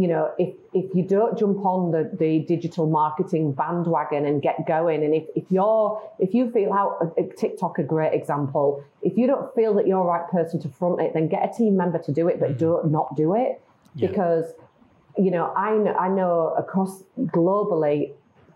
you 0.00 0.08
know, 0.08 0.32
if, 0.38 0.54
if 0.72 0.94
you 0.94 1.02
don't 1.02 1.38
jump 1.38 1.58
on 1.64 1.90
the, 1.90 2.10
the 2.18 2.40
digital 2.40 2.88
marketing 2.88 3.52
bandwagon 3.52 4.24
and 4.24 4.40
get 4.40 4.66
going, 4.66 5.04
and 5.04 5.14
if, 5.14 5.24
if 5.36 5.44
you're 5.50 6.00
if 6.18 6.32
you 6.32 6.50
feel 6.50 6.72
out 6.72 6.96
uh, 7.02 7.20
uh, 7.20 7.24
TikTok 7.36 7.78
a 7.78 7.82
great 7.82 8.14
example, 8.14 8.82
if 9.02 9.18
you 9.18 9.26
don't 9.26 9.54
feel 9.54 9.74
that 9.74 9.86
you're 9.86 10.02
the 10.02 10.08
right 10.08 10.28
person 10.30 10.60
to 10.62 10.68
front 10.68 11.00
it, 11.00 11.12
then 11.12 11.28
get 11.28 11.42
a 11.44 11.52
team 11.56 11.76
member 11.76 11.98
to 11.98 12.12
do 12.12 12.28
it, 12.28 12.40
but 12.40 12.50
mm-hmm. 12.50 12.58
don't 12.58 12.90
not 12.90 13.14
do 13.16 13.34
it 13.34 13.60
Yeah. 13.94 14.08
because 14.08 14.46
you 15.18 15.30
know 15.30 15.52
I 15.54 15.76
know, 15.76 15.94
I 15.94 16.08
know 16.08 16.54
across 16.56 17.02
globally 17.18 18.12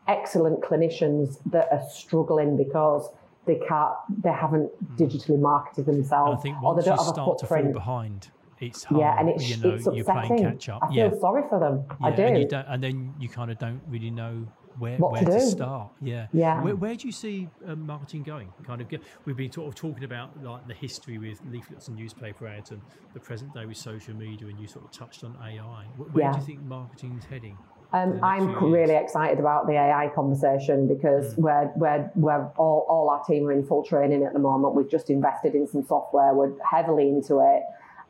excellent 0.09 0.63
clinicians 0.63 1.39
that 1.47 1.69
are 1.71 1.83
struggling 1.91 2.57
because 2.57 3.09
they 3.47 3.61
can't 3.69 3.95
they 4.23 4.33
haven't 4.33 4.71
digitally 4.97 5.39
marketed 5.39 5.87
themselves 5.87 6.39
I 6.39 6.43
think 6.43 6.63
or 6.63 6.75
they 6.75 6.83
don't 6.83 6.97
have 6.97 7.07
a 7.07 7.11
start 7.11 7.39
to 7.41 7.47
fall 7.47 7.59
footprint. 7.59 7.73
behind, 7.75 8.29
it's 8.67 8.85
hard. 8.85 9.01
Yeah, 9.01 9.19
and 9.19 9.29
it's, 9.29 9.49
you 9.49 9.57
know, 9.63 9.75
it's 9.75 9.87
you're 9.87 10.05
playing 10.05 10.33
upsetting. 10.33 10.45
catch 10.45 10.69
up. 10.69 10.83
I 10.83 10.87
feel 10.89 10.97
yeah. 10.97 11.11
sorry 11.21 11.43
for 11.49 11.59
them. 11.61 11.85
I 12.03 12.11
do. 12.11 12.23
And, 12.23 12.39
you 12.39 12.49
don't, 12.49 12.67
and 12.69 12.83
then 12.83 13.15
you 13.19 13.29
kind 13.29 13.51
of 13.51 13.59
don't 13.59 13.81
really 13.89 14.11
know 14.11 14.47
where, 14.79 14.97
What 14.99 15.13
where 15.13 15.23
to 15.25 15.31
to, 15.31 15.41
start. 15.41 15.91
Yeah. 16.03 16.27
Yeah. 16.33 16.61
Where, 16.63 16.75
where 16.77 16.95
do 16.97 17.07
you 17.07 17.13
see 17.13 17.49
um, 17.67 17.87
marketing 17.87 18.23
going? 18.25 18.53
Kind 18.67 18.81
of, 18.81 18.89
get, 18.89 19.03
we've 19.25 19.37
been 19.37 19.53
sort 19.53 19.69
of 19.69 19.75
talking 19.75 20.05
about 20.05 20.43
like 20.43 20.67
the 20.67 20.75
history 20.75 21.19
with 21.19 21.41
leaflets 21.51 21.89
and 21.89 21.97
newspaper 21.97 22.47
ads, 22.47 22.71
and 22.73 22.81
the 23.13 23.21
present 23.21 23.55
day 23.55 23.67
with 23.67 23.77
social 23.77 24.15
media, 24.15 24.49
and 24.49 24.59
you 24.59 24.67
sort 24.67 24.85
of 24.85 24.91
touched 24.91 25.23
on 25.25 25.37
AI. 25.43 25.85
Where, 25.97 26.09
where 26.09 26.33
do 26.33 26.39
you 26.39 26.45
think 26.45 26.63
marketing 26.63 27.17
is 27.19 27.25
heading? 27.25 27.57
Um, 27.93 28.19
I'm 28.25 28.73
really 28.73 28.97
excited 28.97 29.39
about 29.39 29.69
the 29.69 29.75
AI 29.75 30.11
conversation 30.13 30.89
because 30.89 31.35
Mm. 31.37 31.39
we're, 31.39 31.71
we're, 31.77 32.11
we're 32.17 32.47
all, 32.57 32.85
all 32.89 33.09
our 33.09 33.23
team 33.23 33.47
are 33.47 33.53
in 33.53 33.65
full 33.65 33.85
training 33.85 34.25
at 34.25 34.33
the 34.33 34.41
moment. 34.41 34.75
We've 34.75 34.91
just 34.91 35.11
invested 35.11 35.55
in 35.55 35.69
some 35.69 35.85
software. 35.85 36.35
We're 36.35 36.55
heavily 36.69 37.09
into 37.09 37.39
it. 37.39 37.63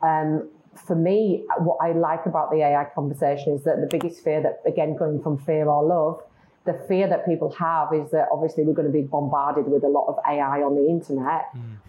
Um, 0.05 0.49
for 0.75 0.95
me, 0.95 1.45
what 1.57 1.77
I 1.81 1.93
like 1.93 2.25
about 2.25 2.51
the 2.51 2.57
AI 2.57 2.85
conversation 2.93 3.53
is 3.53 3.63
that 3.63 3.79
the 3.79 3.87
biggest 3.87 4.23
fear 4.23 4.41
that, 4.41 4.61
again, 4.69 4.95
going 4.95 5.21
from 5.23 5.37
fear 5.37 5.67
or 5.67 5.83
love, 5.83 6.21
the 6.65 6.73
fear 6.87 7.07
that 7.07 7.25
people 7.25 7.51
have 7.53 7.93
is 7.93 8.11
that 8.11 8.27
obviously 8.31 8.63
we're 8.63 8.73
going 8.73 8.87
to 8.87 8.93
be 8.93 9.03
bombarded 9.03 9.67
with 9.67 9.83
a 9.83 9.87
lot 9.87 10.07
of 10.07 10.17
AI 10.27 10.61
on 10.61 10.75
the 10.75 10.87
internet. 10.87 11.45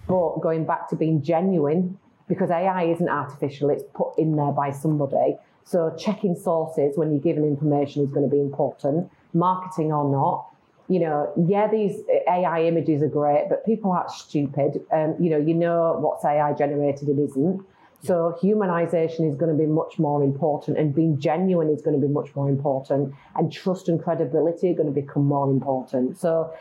But 0.07 0.41
going 0.41 0.67
back 0.67 0.89
to 0.91 0.97
being 0.97 1.23
genuine, 1.23 1.99
because 2.29 2.51
AI 2.51 2.85
isn't 2.85 3.09
artificial, 3.09 3.71
it's 3.71 3.85
put 3.95 4.17
in 4.19 4.37
there 4.37 4.53
by 4.53 4.71
somebody. 4.71 5.37
So 5.65 5.95
checking 5.99 6.37
sources 6.37 6.97
when 6.97 7.11
you're 7.11 7.21
given 7.21 7.45
information 7.45 8.05
is 8.05 8.11
going 8.11 8.29
to 8.29 8.35
be 8.35 8.41
important, 8.41 9.11
marketing 9.33 9.93
or 9.93 10.09
not. 10.11 10.49
You 10.89 11.01
know, 11.01 11.33
yeah, 11.49 11.69
these 11.69 12.03
AI 12.29 12.63
images 12.65 13.03
are 13.03 13.09
great, 13.09 13.47
but 13.49 13.67
people 13.67 13.91
aren't 13.91 14.11
stupid. 14.11 14.85
Um, 14.93 15.17
you 15.19 15.31
know, 15.31 15.39
you 15.39 15.55
know 15.55 15.97
what's 15.99 16.25
AI 16.25 16.53
generated 16.53 17.09
and 17.09 17.19
isn't. 17.29 17.67
So 18.03 18.39
humanization 18.43 19.29
is 19.29 19.37
going 19.37 19.51
to 19.51 19.59
be 19.59 19.67
much 19.67 19.99
more 19.99 20.23
important, 20.23 20.79
and 20.79 20.95
being 20.95 21.19
genuine 21.19 21.71
is 21.71 21.83
going 21.83 22.01
to 22.01 22.07
be 22.07 22.13
much 22.13 22.35
more 22.37 22.49
important, 22.49 23.15
and 23.35 23.53
trust 23.53 23.89
and 23.89 24.03
credibility 24.03 24.71
are 24.71 24.75
going 24.75 24.93
to 24.93 25.01
become 25.01 25.25
more 25.25 25.51
important. 25.51 26.19
So 26.19 26.53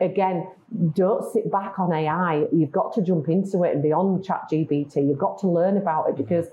again, 0.00 0.48
don't 0.94 1.30
sit 1.32 1.50
back 1.50 1.78
on 1.78 1.92
AI. 1.92 2.46
You've 2.52 2.72
got 2.72 2.94
to 2.94 3.02
jump 3.02 3.28
into 3.28 3.64
it 3.64 3.74
and 3.74 3.82
beyond 3.82 4.08
on 4.08 4.22
ChatGPT. 4.22 4.96
You've 5.08 5.18
got 5.18 5.38
to 5.40 5.48
learn 5.48 5.76
about 5.76 6.08
it 6.08 6.12
mm-hmm. 6.12 6.22
because 6.22 6.46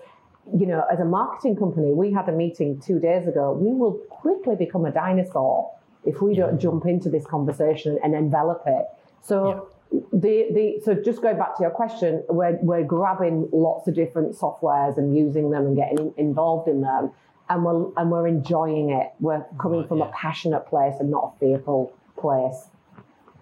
you 0.54 0.68
know, 0.68 0.84
as 0.92 1.00
a 1.00 1.06
marketing 1.06 1.56
company, 1.56 1.92
we 1.92 2.12
had 2.12 2.30
a 2.30 2.32
meeting 2.32 2.80
two 2.80 3.00
days 3.00 3.28
ago. 3.28 3.52
We 3.54 3.74
will 3.74 3.94
quickly 4.10 4.56
become 4.56 4.86
a 4.86 4.92
dinosaur 4.92 5.72
if 6.04 6.22
we 6.22 6.36
don't 6.36 6.60
jump 6.60 6.86
into 6.86 7.10
this 7.10 7.26
conversation 7.26 7.98
and 8.04 8.14
envelop 8.14 8.62
it. 8.68 8.86
So, 9.22 9.70
the, 9.91 10.48
the 10.54 10.82
so 10.84 10.93
just 10.95 11.21
going 11.21 11.38
back 11.38 11.56
to 11.58 11.62
your 11.63 11.71
question, 11.71 12.24
we're, 12.30 12.58
we're 12.62 12.84
grabbing 12.84 13.50
lots 13.52 13.88
of 13.88 13.95
different 13.95 14.36
softwares 14.36 14.98
and 14.98 15.15
using 15.15 15.52
them 15.52 15.65
and 15.67 15.76
getting 15.76 16.13
involved 16.17 16.67
in 16.67 16.82
them, 16.82 17.12
and 17.50 17.63
we're 17.63 17.88
and 17.98 18.12
we're 18.12 18.28
enjoying 18.28 18.89
it. 18.91 19.13
We're 19.19 19.45
coming 19.60 19.80
Right, 19.82 19.88
from 19.89 20.00
yeah. 20.00 20.10
a 20.10 20.12
passionate 20.12 20.65
place 20.67 20.95
and 21.00 21.10
not 21.12 21.34
a 21.36 21.39
fearful 21.39 21.93
place. 22.19 22.67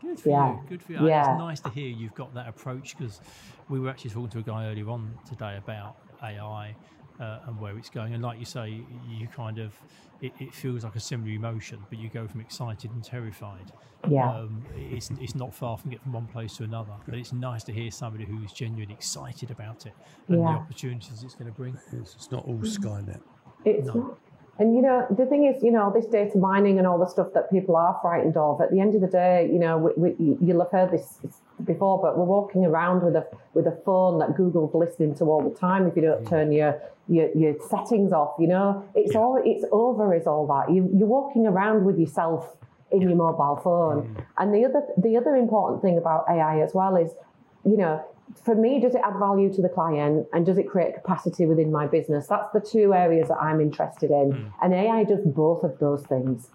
Good 0.02 0.20
for 0.20 0.30
Yeah. 0.30 0.52
you. 0.54 0.60
Good 0.68 0.84
for 0.84 0.92
you. 0.94 1.08
Yeah. 1.08 1.32
It's 1.34 1.40
nice 1.40 1.60
to 1.62 1.70
hear 1.70 1.88
you've 1.88 2.14
got 2.16 2.34
that 2.34 2.48
approach 2.48 2.98
because 2.98 3.22
we 3.70 3.80
were 3.80 3.90
actually 3.90 4.12
talking 4.12 4.30
to 4.32 4.40
a 4.40 4.44
guy 4.44 4.68
earlier 4.68 4.90
on 4.90 5.18
today 5.28 5.58
about 5.58 5.96
AI 6.22 6.76
uh, 7.20 7.40
and 7.48 7.60
where 7.60 7.78
it's 7.78 7.90
going. 7.90 8.14
And 8.14 8.24
like 8.24 8.40
you 8.40 8.46
say, 8.46 8.82
you 9.08 9.28
kind 9.28 9.60
of 9.60 9.74
it, 10.22 10.32
it 10.40 10.54
feels 10.54 10.84
like 10.84 10.96
a 10.96 11.00
similar 11.00 11.32
emotion, 11.32 11.80
but 11.90 12.00
you 12.00 12.10
go 12.10 12.28
from 12.28 12.40
excited 12.42 12.92
and 12.92 13.04
terrified. 13.04 13.72
Yeah. 14.10 14.30
Um, 14.30 14.66
it's 14.76 15.10
it's 15.22 15.36
not 15.36 15.54
far 15.54 15.78
from 15.78 15.92
get 15.92 16.02
from 16.02 16.14
one 16.14 16.28
place 16.28 16.58
to 16.58 16.64
another. 16.64 16.94
But 17.06 17.16
it's 17.16 17.34
nice 17.34 17.64
to 17.66 17.72
hear 17.74 17.92
somebody 17.92 18.26
who's 18.26 18.52
genuinely 18.52 18.94
excited 18.94 19.52
about 19.52 19.86
it 19.86 19.94
and 20.28 20.40
the 20.40 20.44
opportunities 20.44 21.24
it's 21.24 21.36
going 21.36 21.48
to 21.52 21.58
bring. 21.58 21.78
It's, 21.92 22.16
it's 22.16 22.32
not 22.32 22.46
all 22.46 22.58
Skynet. 22.60 23.22
It's 23.66 23.88
No. 23.88 23.94
not. 23.94 24.18
And 24.60 24.76
you 24.76 24.82
know, 24.84 25.08
the 25.10 25.26
thing 25.26 25.46
is, 25.46 25.64
you 25.64 25.72
know, 25.72 25.92
this 25.94 26.06
data 26.06 26.38
mining 26.38 26.78
and 26.78 26.86
all 26.86 27.00
the 27.00 27.08
stuff 27.08 27.28
that 27.34 27.50
people 27.52 27.76
are 27.76 27.98
frightened 28.02 28.38
of. 28.38 28.62
At 28.62 28.70
the 28.72 28.80
end 28.80 28.94
of 28.94 29.02
the 29.02 29.08
day, 29.08 29.50
you 29.52 29.58
know, 29.58 29.78
we, 29.78 30.14
we, 30.14 30.38
you'll 30.40 30.62
have 30.62 30.72
heard 30.72 30.92
this 30.92 31.18
before, 31.66 32.00
but 32.00 32.18
we're 32.18 32.26
walking 32.26 32.64
around 32.66 33.04
with 33.04 33.16
a 33.16 33.26
with 33.54 33.66
a 33.66 33.76
phone 33.84 34.20
that 34.20 34.36
Google's 34.38 34.74
listening 34.76 35.16
to 35.16 35.26
all 35.26 35.42
the 35.42 35.56
time. 35.58 35.88
If 35.88 35.96
you 35.96 36.04
don't 36.04 36.28
turn 36.28 36.52
your 36.52 36.80
your, 37.08 37.30
your 37.36 37.56
settings 37.68 38.12
off, 38.14 38.36
you 38.40 38.48
know, 38.48 38.86
it's 38.94 39.14
Yeah. 39.16 39.22
all 39.22 39.42
it's 39.44 39.66
over. 39.72 40.14
Is 40.14 40.28
all 40.28 40.46
that 40.48 40.72
you 40.74 40.88
you're 40.94 41.08
walking 41.08 41.48
around 41.48 41.84
with 41.86 41.98
yourself 41.98 42.56
in 42.92 43.02
your 43.02 43.16
mobile 43.16 43.60
phone. 43.64 44.04
Mm. 44.04 44.26
And 44.38 44.54
the 44.54 44.66
other 44.66 44.84
the 44.98 45.18
other 45.18 45.36
important 45.36 45.82
thing 45.82 45.98
about 45.98 46.26
AI 46.30 46.60
as 46.62 46.76
well 46.76 46.96
is, 46.96 47.12
you 47.66 47.76
know, 47.78 48.04
for 48.44 48.56
me, 48.56 48.80
does 48.80 48.96
it 48.96 49.02
add 49.04 49.18
value 49.20 49.54
to 49.54 49.62
the 49.62 49.70
client 49.70 50.28
and 50.34 50.46
does 50.46 50.58
it 50.58 50.68
create 50.68 50.96
capacity 50.96 51.46
within 51.46 51.72
my 51.72 51.88
business? 51.88 52.28
That's 52.28 52.52
the 52.54 52.60
two 52.62 52.94
areas 52.94 53.28
that 53.30 53.38
I'm 53.38 53.62
interested 53.62 54.12
in. 54.12 54.52
And 54.62 54.74
AI 54.74 55.04
does 55.04 55.22
both 55.26 55.64
of 55.64 55.78
those 55.80 56.04
things. 56.06 56.50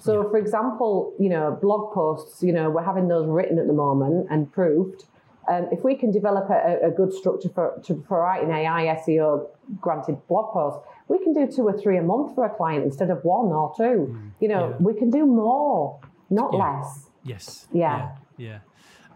So, 0.00 0.28
for 0.28 0.36
example, 0.36 1.14
you 1.18 1.28
know, 1.30 1.58
blog 1.60 1.92
posts, 1.94 2.42
you 2.42 2.52
know, 2.52 2.70
we're 2.70 2.84
having 2.84 3.08
those 3.08 3.26
written 3.26 3.58
at 3.58 3.66
the 3.66 3.72
moment 3.72 4.26
and 4.30 4.52
proofed. 4.52 5.06
Um, 5.48 5.68
if 5.72 5.82
we 5.84 5.94
can 5.94 6.10
develop 6.10 6.48
a, 6.50 6.86
a 6.86 6.90
good 6.90 7.12
structure 7.12 7.48
for, 7.50 7.78
to, 7.84 8.02
for 8.08 8.20
writing 8.20 8.50
AI 8.50 8.96
SEO 9.06 9.46
granted 9.80 10.16
blog 10.28 10.52
posts, 10.52 10.86
we 11.08 11.18
can 11.22 11.32
do 11.34 11.46
two 11.50 11.62
or 11.62 11.78
three 11.78 11.98
a 11.98 12.02
month 12.02 12.34
for 12.34 12.44
a 12.44 12.50
client 12.54 12.84
instead 12.84 13.10
of 13.10 13.24
one 13.24 13.46
or 13.46 13.72
two. 13.76 14.16
You 14.40 14.48
know, 14.48 14.70
Yeah. 14.70 14.76
we 14.80 14.94
can 14.94 15.10
do 15.10 15.26
more, 15.26 16.00
not 16.30 16.52
Yeah. 16.52 16.58
less. 16.78 17.10
Yes. 17.24 17.66
Yeah. 17.72 18.10
Yeah. 18.36 18.58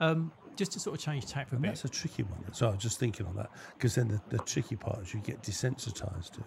yeah. 0.00 0.06
Um, 0.06 0.32
just 0.58 0.72
to 0.72 0.80
sort 0.80 0.98
of 0.98 1.02
change 1.02 1.24
tack 1.26 1.48
for 1.48 1.54
a 1.54 1.56
And 1.56 1.62
bit. 1.62 1.68
that's 1.68 1.84
a 1.84 1.88
tricky 1.88 2.24
one. 2.24 2.52
So 2.52 2.66
I 2.68 2.70
was 2.72 2.82
just 2.82 2.98
thinking 2.98 3.24
on 3.26 3.36
that 3.36 3.50
because 3.74 3.94
then 3.94 4.08
the, 4.08 4.20
the 4.36 4.42
tricky 4.42 4.76
part 4.76 5.00
is 5.00 5.14
you 5.14 5.20
get 5.20 5.42
desensitized 5.42 6.32
to 6.32 6.40
it. 6.40 6.46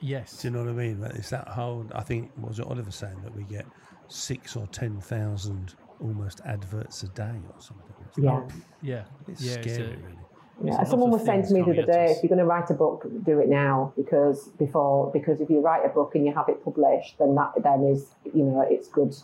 Yes. 0.00 0.42
Do 0.42 0.48
you 0.48 0.52
know 0.54 0.60
what 0.64 0.68
I 0.70 0.72
mean? 0.72 1.00
Like, 1.00 1.14
It's 1.14 1.30
that 1.30 1.48
whole. 1.48 1.86
I 1.94 2.02
think 2.02 2.30
what 2.36 2.48
was 2.48 2.58
it 2.58 2.66
Oliver 2.66 2.90
saying 2.90 3.22
that 3.22 3.34
we 3.34 3.44
get 3.44 3.64
six 4.08 4.56
or 4.56 4.66
ten 4.66 5.00
thousand 5.00 5.74
almost 6.00 6.40
adverts 6.44 7.04
a 7.04 7.08
day 7.08 7.22
or 7.48 7.60
something. 7.60 7.86
Yeah. 8.18 8.42
Yeah. 8.82 9.04
It's 9.28 9.40
yeah. 9.42 9.52
scary, 9.52 9.66
It's 9.68 9.78
a, 9.78 9.82
really. 9.82 10.18
Yeah, 10.64 10.76
There's 10.76 10.90
someone 10.90 11.10
was 11.10 11.24
saying 11.24 11.46
to 11.46 11.54
me 11.54 11.62
the 11.62 11.70
other 11.72 11.90
day, 11.92 12.04
us. 12.06 12.16
if 12.16 12.22
you're 12.22 12.28
going 12.28 12.38
to 12.38 12.44
write 12.44 12.68
a 12.70 12.74
book, 12.74 13.06
do 13.24 13.38
it 13.40 13.48
now 13.48 13.92
because 13.96 14.48
before 14.58 15.10
because 15.12 15.40
if 15.40 15.48
you 15.48 15.60
write 15.60 15.84
a 15.84 15.88
book 15.88 16.14
and 16.14 16.26
you 16.26 16.32
have 16.34 16.48
it 16.48 16.62
published, 16.62 17.18
then 17.18 17.34
that 17.36 17.52
then 17.62 17.84
is 17.84 18.08
you 18.34 18.44
know 18.44 18.60
it's 18.68 18.88
good, 18.88 19.14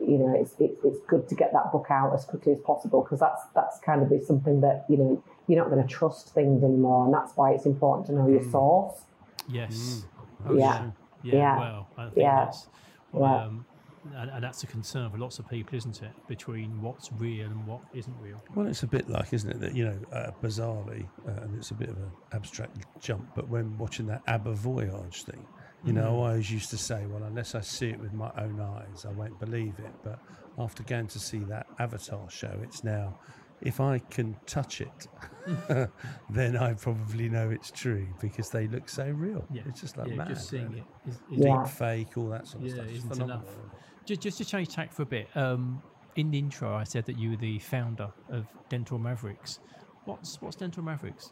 you 0.00 0.18
know 0.18 0.34
it's 0.36 0.52
it's, 0.58 0.78
it's 0.84 0.98
good 1.06 1.28
to 1.28 1.34
get 1.34 1.52
that 1.52 1.70
book 1.72 1.86
out 1.90 2.14
as 2.14 2.24
quickly 2.24 2.52
as 2.52 2.60
possible 2.60 3.02
because 3.02 3.20
that's 3.20 3.42
that's 3.54 3.78
kind 3.80 4.02
of 4.02 4.12
something 4.24 4.60
that 4.60 4.84
you 4.88 4.96
know 4.96 5.22
you're 5.46 5.58
not 5.58 5.70
going 5.70 5.82
to 5.82 5.88
trust 5.88 6.34
things 6.34 6.62
anymore, 6.62 7.04
and 7.06 7.14
that's 7.14 7.32
why 7.36 7.52
it's 7.52 7.66
important 7.66 8.06
to 8.08 8.12
know 8.14 8.28
your 8.28 8.40
Mm. 8.40 8.50
source. 8.52 9.00
Yes. 9.48 10.04
Oh, 10.46 10.54
Yeah. 10.54 10.78
sure. 10.78 10.92
Yeah. 11.22 11.34
Yeah. 11.34 11.58
Well, 11.58 11.86
I 11.96 12.04
think 12.04 12.16
Yeah. 12.18 12.44
that's. 12.44 12.66
Yeah. 13.14 13.44
Um, 13.44 13.64
and, 14.16 14.30
and 14.30 14.44
that's 14.44 14.62
a 14.62 14.66
concern 14.66 15.10
for 15.10 15.18
lots 15.18 15.38
of 15.38 15.48
people, 15.48 15.76
isn't 15.76 16.02
it? 16.02 16.10
Between 16.28 16.80
what's 16.80 17.10
real 17.12 17.46
and 17.46 17.66
what 17.66 17.80
isn't 17.94 18.14
real. 18.22 18.40
Well, 18.54 18.66
it's 18.66 18.82
a 18.82 18.86
bit 18.86 19.08
like, 19.08 19.32
isn't 19.32 19.50
it, 19.50 19.60
that, 19.60 19.74
you 19.74 19.84
know, 19.86 19.98
uh, 20.12 20.30
bizarrely, 20.42 21.06
uh, 21.26 21.42
and 21.42 21.56
it's 21.56 21.70
a 21.72 21.74
bit 21.74 21.88
of 21.88 21.96
an 21.96 22.10
abstract 22.32 22.76
jump, 23.00 23.28
but 23.34 23.48
when 23.48 23.76
watching 23.76 24.06
that 24.06 24.22
ABBA 24.26 24.52
Voyage 24.54 25.24
thing, 25.24 25.44
you 25.84 25.92
know, 25.92 26.04
I 26.24 26.30
always 26.30 26.50
used 26.50 26.70
to 26.70 26.78
say, 26.78 27.06
well, 27.06 27.22
unless 27.22 27.54
I 27.54 27.60
see 27.60 27.90
it 27.90 28.00
with 28.00 28.12
my 28.12 28.30
own 28.36 28.60
eyes, 28.60 29.06
I 29.06 29.12
won't 29.12 29.38
believe 29.38 29.74
it. 29.78 29.92
But 30.02 30.18
after 30.58 30.82
going 30.82 31.06
to 31.08 31.18
see 31.18 31.38
that 31.44 31.66
Avatar 31.78 32.28
show, 32.28 32.58
it's 32.62 32.82
now, 32.82 33.18
if 33.60 33.80
I 33.80 33.98
can 33.98 34.36
touch 34.46 34.80
it, 34.80 35.08
then 36.30 36.56
I 36.56 36.74
probably 36.74 37.28
know 37.28 37.50
it's 37.50 37.70
true 37.70 38.06
because 38.20 38.50
they 38.50 38.66
look 38.66 38.88
so 38.88 39.06
real. 39.08 39.44
Yeah. 39.52 39.62
It's 39.66 39.80
just 39.80 39.96
like 39.96 40.08
yeah, 40.08 40.14
mad. 40.16 40.28
just 40.28 40.48
seeing 40.48 40.68
really. 40.68 40.84
it 41.06 41.10
is, 41.10 41.14
is 41.14 41.20
Yeah. 41.30 41.62
Deep 41.62 41.72
fake, 41.72 42.16
all 42.18 42.28
that 42.30 42.46
sort 42.46 42.64
of 42.64 42.68
Yeah, 42.68 42.74
stuff. 42.74 42.86
It's 42.88 42.98
isn't 42.98 43.10
phenomenal. 43.10 43.42
enough. 43.42 43.54
Just, 44.04 44.20
just 44.20 44.38
to 44.38 44.44
change 44.44 44.68
tack 44.68 44.92
for 44.92 45.02
a 45.02 45.06
bit, 45.06 45.28
um, 45.36 45.82
in 46.16 46.30
the 46.30 46.38
intro, 46.38 46.74
I 46.74 46.84
said 46.84 47.04
that 47.06 47.18
you 47.18 47.30
were 47.30 47.36
the 47.36 47.58
founder 47.60 48.10
of 48.30 48.46
Dental 48.68 48.98
Mavericks. 48.98 49.60
What's 50.06 50.40
what's 50.42 50.56
Dental 50.56 50.82
Mavericks? 50.82 51.30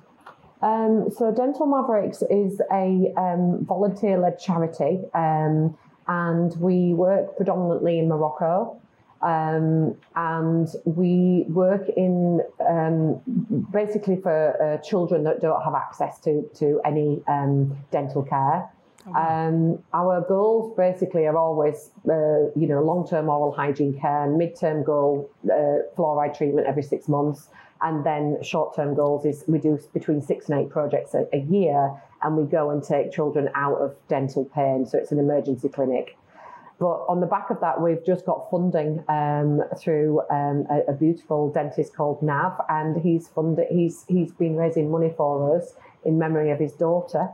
Um, 0.62 1.10
so 1.10 1.32
Dental 1.32 1.66
Mavericks 1.66 2.22
is 2.30 2.60
a 2.72 3.12
um, 3.16 3.64
volunteer-led 3.64 4.38
charity, 4.38 5.00
um, 5.14 5.76
and 6.08 6.56
we 6.60 6.94
work 6.94 7.36
predominantly 7.36 7.98
in 7.98 8.08
Morocco. 8.08 8.80
Um, 9.22 9.96
and 10.14 10.68
we 10.84 11.46
work 11.48 11.88
in 11.96 12.42
um, 12.68 13.20
basically 13.72 14.20
for 14.20 14.62
uh, 14.62 14.86
children 14.86 15.24
that 15.24 15.40
don't 15.40 15.62
have 15.62 15.74
access 15.74 16.20
to 16.20 16.48
to 16.56 16.80
any 16.84 17.22
um, 17.26 17.76
dental 17.90 18.22
care. 18.22 18.70
Um, 19.14 19.78
our 19.92 20.20
goals 20.20 20.76
basically 20.76 21.26
are 21.26 21.36
always, 21.36 21.90
uh, 22.08 22.50
you 22.56 22.66
know, 22.66 22.82
long-term 22.82 23.28
oral 23.28 23.52
hygiene 23.52 23.98
care, 23.98 24.26
mid-term 24.28 24.82
goal, 24.82 25.30
uh, 25.44 25.86
fluoride 25.96 26.36
treatment 26.36 26.66
every 26.66 26.82
six 26.82 27.06
months, 27.08 27.48
and 27.82 28.04
then 28.04 28.42
short-term 28.42 28.94
goals 28.94 29.24
is 29.24 29.44
we 29.46 29.58
do 29.58 29.78
between 29.92 30.20
six 30.20 30.48
and 30.48 30.60
eight 30.60 30.70
projects 30.70 31.14
a, 31.14 31.26
a 31.32 31.38
year, 31.38 31.92
and 32.22 32.36
we 32.36 32.44
go 32.44 32.70
and 32.70 32.82
take 32.82 33.12
children 33.12 33.48
out 33.54 33.76
of 33.76 33.94
dental 34.08 34.44
pain. 34.46 34.86
So 34.86 34.98
it's 34.98 35.12
an 35.12 35.18
emergency 35.18 35.68
clinic. 35.68 36.16
But 36.78 37.06
on 37.08 37.20
the 37.20 37.26
back 37.26 37.48
of 37.50 37.60
that, 37.60 37.80
we've 37.80 38.04
just 38.04 38.26
got 38.26 38.50
funding 38.50 39.02
um, 39.08 39.62
through 39.78 40.20
um, 40.30 40.66
a, 40.70 40.90
a 40.90 40.92
beautiful 40.92 41.50
dentist 41.50 41.94
called 41.94 42.22
Nav, 42.22 42.60
and 42.68 43.00
he's 43.00 43.28
funded. 43.28 43.68
He's 43.70 44.04
he's 44.08 44.32
been 44.32 44.56
raising 44.56 44.90
money 44.90 45.12
for 45.16 45.56
us 45.56 45.74
in 46.04 46.18
memory 46.18 46.50
of 46.50 46.58
his 46.58 46.72
daughter, 46.72 47.28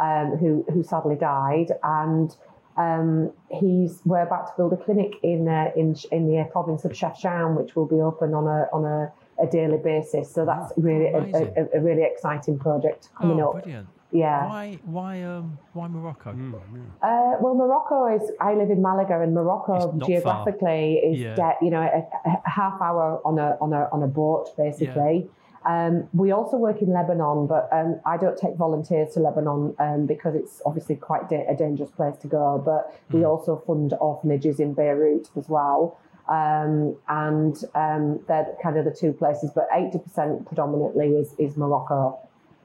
um, 0.00 0.36
who 0.38 0.64
who 0.72 0.82
sadly 0.82 1.16
died, 1.16 1.72
and 1.82 2.34
um, 2.76 3.32
he's 3.50 4.00
we're 4.04 4.22
about 4.22 4.46
to 4.46 4.52
build 4.56 4.72
a 4.72 4.76
clinic 4.76 5.12
in 5.22 5.48
uh, 5.48 5.70
in 5.76 5.94
in 6.10 6.26
the 6.28 6.48
province 6.50 6.84
of 6.84 6.92
Chefchaouen, 6.92 7.56
which 7.56 7.76
will 7.76 7.86
be 7.86 7.96
open 7.96 8.34
on 8.34 8.46
a 8.46 8.66
on 8.72 8.84
a, 8.84 9.12
a 9.42 9.46
daily 9.46 9.78
basis. 9.78 10.32
So 10.32 10.44
that's 10.44 10.72
really 10.76 11.06
a, 11.06 11.18
a, 11.18 11.78
a 11.78 11.80
really 11.80 12.02
exciting 12.02 12.58
project 12.58 13.08
coming 13.16 13.40
oh, 13.40 13.50
up. 13.50 13.62
brilliant! 13.62 13.88
Yeah. 14.12 14.48
Why 14.48 14.78
why 14.84 15.22
um 15.22 15.58
why 15.72 15.88
Morocco? 15.88 16.32
Mm, 16.32 16.52
yeah. 16.52 17.08
Uh, 17.08 17.36
well, 17.40 17.54
Morocco 17.54 18.06
is. 18.14 18.30
I 18.40 18.54
live 18.54 18.70
in 18.70 18.82
Malaga, 18.82 19.20
and 19.20 19.34
Morocco 19.34 19.76
It's 19.76 19.94
not 19.94 20.08
geographically 20.08 20.94
is 20.94 21.20
Yeah. 21.20 21.34
de- 21.36 21.64
you 21.64 21.70
know 21.70 21.82
a, 21.82 22.28
a 22.28 22.50
half 22.50 22.80
hour 22.80 23.20
on 23.24 23.38
a 23.38 23.56
on 23.60 23.72
a 23.72 23.88
on 23.92 24.02
a 24.02 24.08
boat 24.08 24.56
basically. 24.56 25.28
Um, 25.66 26.08
we 26.12 26.32
also 26.32 26.56
work 26.56 26.80
in 26.80 26.92
Lebanon, 26.92 27.46
but 27.46 27.68
um, 27.72 28.00
I 28.06 28.16
don't 28.16 28.36
take 28.36 28.56
volunteers 28.56 29.14
to 29.14 29.20
Lebanon 29.20 29.74
um, 29.78 30.06
because 30.06 30.34
it's 30.34 30.62
obviously 30.64 30.96
quite 30.96 31.28
da- 31.28 31.46
a 31.48 31.54
dangerous 31.54 31.90
place 31.90 32.16
to 32.22 32.28
go. 32.28 32.62
But 32.64 32.98
we 33.10 33.24
also 33.24 33.62
fund 33.66 33.92
orphanages 34.00 34.58
in 34.58 34.72
Beirut 34.74 35.28
as 35.36 35.48
well. 35.48 35.98
Um, 36.28 36.96
and 37.08 37.56
um, 37.74 38.20
they're 38.28 38.46
kind 38.62 38.78
of 38.78 38.84
the 38.84 38.96
two 38.98 39.12
places, 39.12 39.50
but 39.54 39.68
80% 39.70 40.46
predominantly 40.46 41.08
is, 41.08 41.34
is 41.38 41.56
Morocco. 41.56 42.18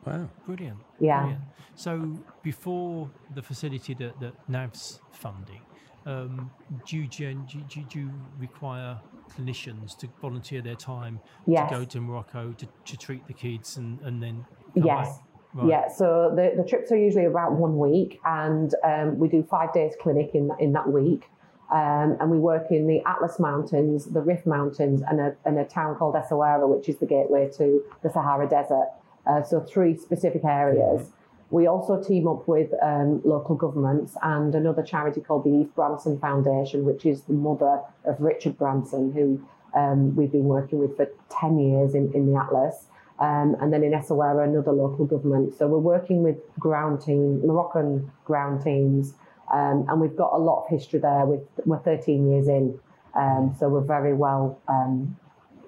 Wow. 0.06 0.30
Brilliant. 0.46 0.78
Yeah. 1.00 1.22
Brilliant. 1.22 1.44
So 1.76 2.18
before 2.44 3.10
the 3.34 3.42
facility 3.42 3.96
that, 3.96 4.20
that 4.20 4.34
Nav's 4.48 5.02
funding, 5.12 5.62
um, 6.06 6.52
do, 6.86 6.98
you, 6.98 7.08
gen- 7.08 7.46
do, 7.68 7.82
do 7.84 8.00
you 8.00 8.12
require 8.40 9.00
clinicians 9.36 9.98
to 9.98 10.08
volunteer 10.22 10.62
their 10.62 10.76
time 10.76 11.20
Yes. 11.48 11.70
to 11.70 11.76
go 11.78 11.86
to 11.86 12.02
Morocco 12.02 12.54
to, 12.54 12.68
to 12.86 12.98
treat 12.98 13.26
the 13.28 13.34
kids 13.34 13.78
and, 13.78 14.00
and 14.02 14.22
then 14.22 14.46
Yes. 14.76 15.08
back? 15.08 15.26
Right. 15.54 15.70
Yeah, 15.70 15.88
so 15.88 16.34
the, 16.36 16.54
the 16.62 16.68
trips 16.68 16.92
are 16.92 16.98
usually 16.98 17.24
about 17.26 17.54
one 17.54 17.78
week, 17.80 18.20
and 18.26 18.76
um, 18.84 19.18
we 19.18 19.30
do 19.30 19.42
five 19.42 19.72
days 19.74 19.94
clinic 20.02 20.32
in 20.34 20.52
in 20.60 20.74
that 20.74 20.92
week. 20.92 21.30
Um, 21.72 22.18
and 22.20 22.30
we 22.30 22.38
work 22.38 22.72
in 22.72 22.88
the 22.88 23.02
Atlas 23.06 23.40
Mountains, 23.40 24.06
the 24.06 24.20
Rif 24.20 24.46
Mountains, 24.46 25.02
and 25.10 25.20
a, 25.22 25.34
and 25.46 25.58
a 25.58 25.64
town 25.64 25.96
called 25.96 26.16
Essaouira, 26.16 26.68
which 26.68 26.90
is 26.90 26.98
the 26.98 27.06
gateway 27.06 27.50
to 27.58 27.82
the 28.04 28.10
Sahara 28.10 28.50
Desert. 28.50 28.90
Uh, 29.26 29.42
so 29.44 29.62
three 29.62 29.96
specific 29.96 30.44
areas. 30.44 31.10
We 31.56 31.68
also 31.68 32.04
team 32.04 32.28
up 32.28 32.50
with 32.50 32.74
um, 32.84 33.22
local 33.24 33.56
governments 33.56 34.18
and 34.22 34.54
another 34.54 34.84
charity 34.84 35.22
called 35.22 35.46
the 35.46 35.52
Eve 35.52 35.74
Branson 35.74 36.20
Foundation, 36.20 36.84
which 36.84 37.06
is 37.06 37.22
the 37.22 37.34
mother 37.34 37.80
of 38.04 38.20
Richard 38.20 38.58
Branson, 38.58 39.14
who 39.14 39.42
um, 39.74 40.18
we've 40.18 40.34
been 40.34 40.50
working 40.50 40.80
with 40.80 40.98
for 40.98 41.08
10 41.30 41.58
years 41.58 41.96
in, 41.96 42.12
in 42.14 42.30
the 42.30 42.38
Atlas. 42.38 42.88
Um, 43.20 43.56
and 43.62 43.72
then 43.72 43.86
in 43.86 43.94
Essaouira, 43.94 44.44
another 44.44 44.74
local 44.74 45.06
government. 45.06 45.58
So 45.58 45.66
we're 45.68 45.78
working 45.78 46.24
with 46.24 46.36
ground 46.60 47.02
team, 47.02 47.40
Moroccan 47.48 48.12
ground 48.26 48.62
teams, 48.62 49.14
um, 49.54 49.86
and 49.88 50.02
we've 50.02 50.18
got 50.18 50.34
a 50.34 50.38
lot 50.38 50.66
of 50.66 50.70
history 50.70 51.00
there. 51.00 51.26
We're 51.26 51.80
13 51.80 52.32
years 52.32 52.50
in, 52.50 52.78
um, 53.18 53.56
so 53.58 53.70
we're 53.70 53.80
very 53.80 54.14
well, 54.14 54.60
um, 54.68 55.16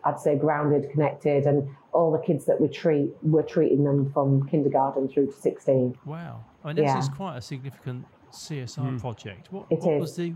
I'd 0.06 0.20
say, 0.20 0.38
grounded, 0.38 0.90
connected, 0.92 1.46
and 1.46 1.70
all 1.94 2.12
the 2.12 2.20
kids 2.26 2.46
that 2.46 2.60
we 2.62 2.68
treat, 2.68 3.12
we're 3.22 3.44
treating 3.44 3.84
them 3.84 4.12
from 4.14 4.48
kindergarten 4.48 5.08
through 5.10 5.28
to 5.28 5.32
16. 5.34 5.96
Wow. 6.06 6.46
I 6.64 6.68
mean, 6.68 6.76
this 6.78 6.86
Yeah. 6.94 7.00
is 7.00 7.10
quite 7.10 7.38
a 7.38 7.42
significant 7.42 8.06
CSR 8.32 9.00
project. 9.00 9.52
What, 9.52 9.68
It 9.70 9.80
what 9.80 9.94
is. 9.96 10.02
was 10.02 10.16
the 10.16 10.36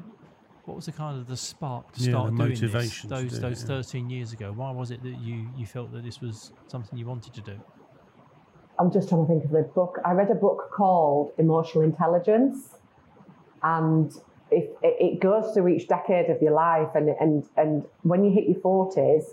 what 0.66 0.76
was 0.76 0.86
the 0.86 0.91
kind 0.91 1.18
of 1.20 1.26
the 1.28 1.36
spark 1.36 1.91
to 1.93 2.03
Yeah, 2.03 2.09
start 2.12 2.26
the 2.28 2.38
doing 2.38 2.49
motivation 2.49 3.09
this 3.09 3.22
those 3.22 3.32
do 3.32 3.38
it, 3.38 3.41
those 3.49 3.62
yeah. 3.64 3.68
13 3.68 4.09
years 4.12 4.32
ago? 4.32 4.53
Why 4.55 4.72
was 4.72 4.91
it 4.91 5.01
that 5.01 5.16
you, 5.16 5.49
you 5.55 5.66
felt 5.66 5.91
that 5.91 6.03
this 6.03 6.22
was 6.22 6.51
something 6.68 6.97
you 6.97 7.07
wanted 7.07 7.34
to 7.34 7.41
do? 7.41 7.57
I'm 8.80 8.91
just 8.91 9.09
trying 9.09 9.22
to 9.26 9.28
think 9.28 9.43
of 9.43 9.51
the 9.51 9.64
book. 9.74 9.97
I 10.05 10.12
read 10.12 10.30
a 10.30 10.36
book 10.36 10.70
called 10.76 11.34
Emotional 11.39 11.84
Intelligence, 11.84 12.76
and 13.64 14.12
it, 14.51 14.70
it, 14.84 14.95
it 14.99 15.20
goes 15.20 15.51
through 15.53 15.68
each 15.70 15.88
decade 15.88 16.30
of 16.30 16.41
your 16.41 16.53
life, 16.53 16.89
and 16.95 17.09
and 17.20 17.43
and 17.57 17.84
when 18.03 18.24
you 18.24 18.32
hit 18.32 18.45
your 18.47 18.59
forties, 18.62 19.26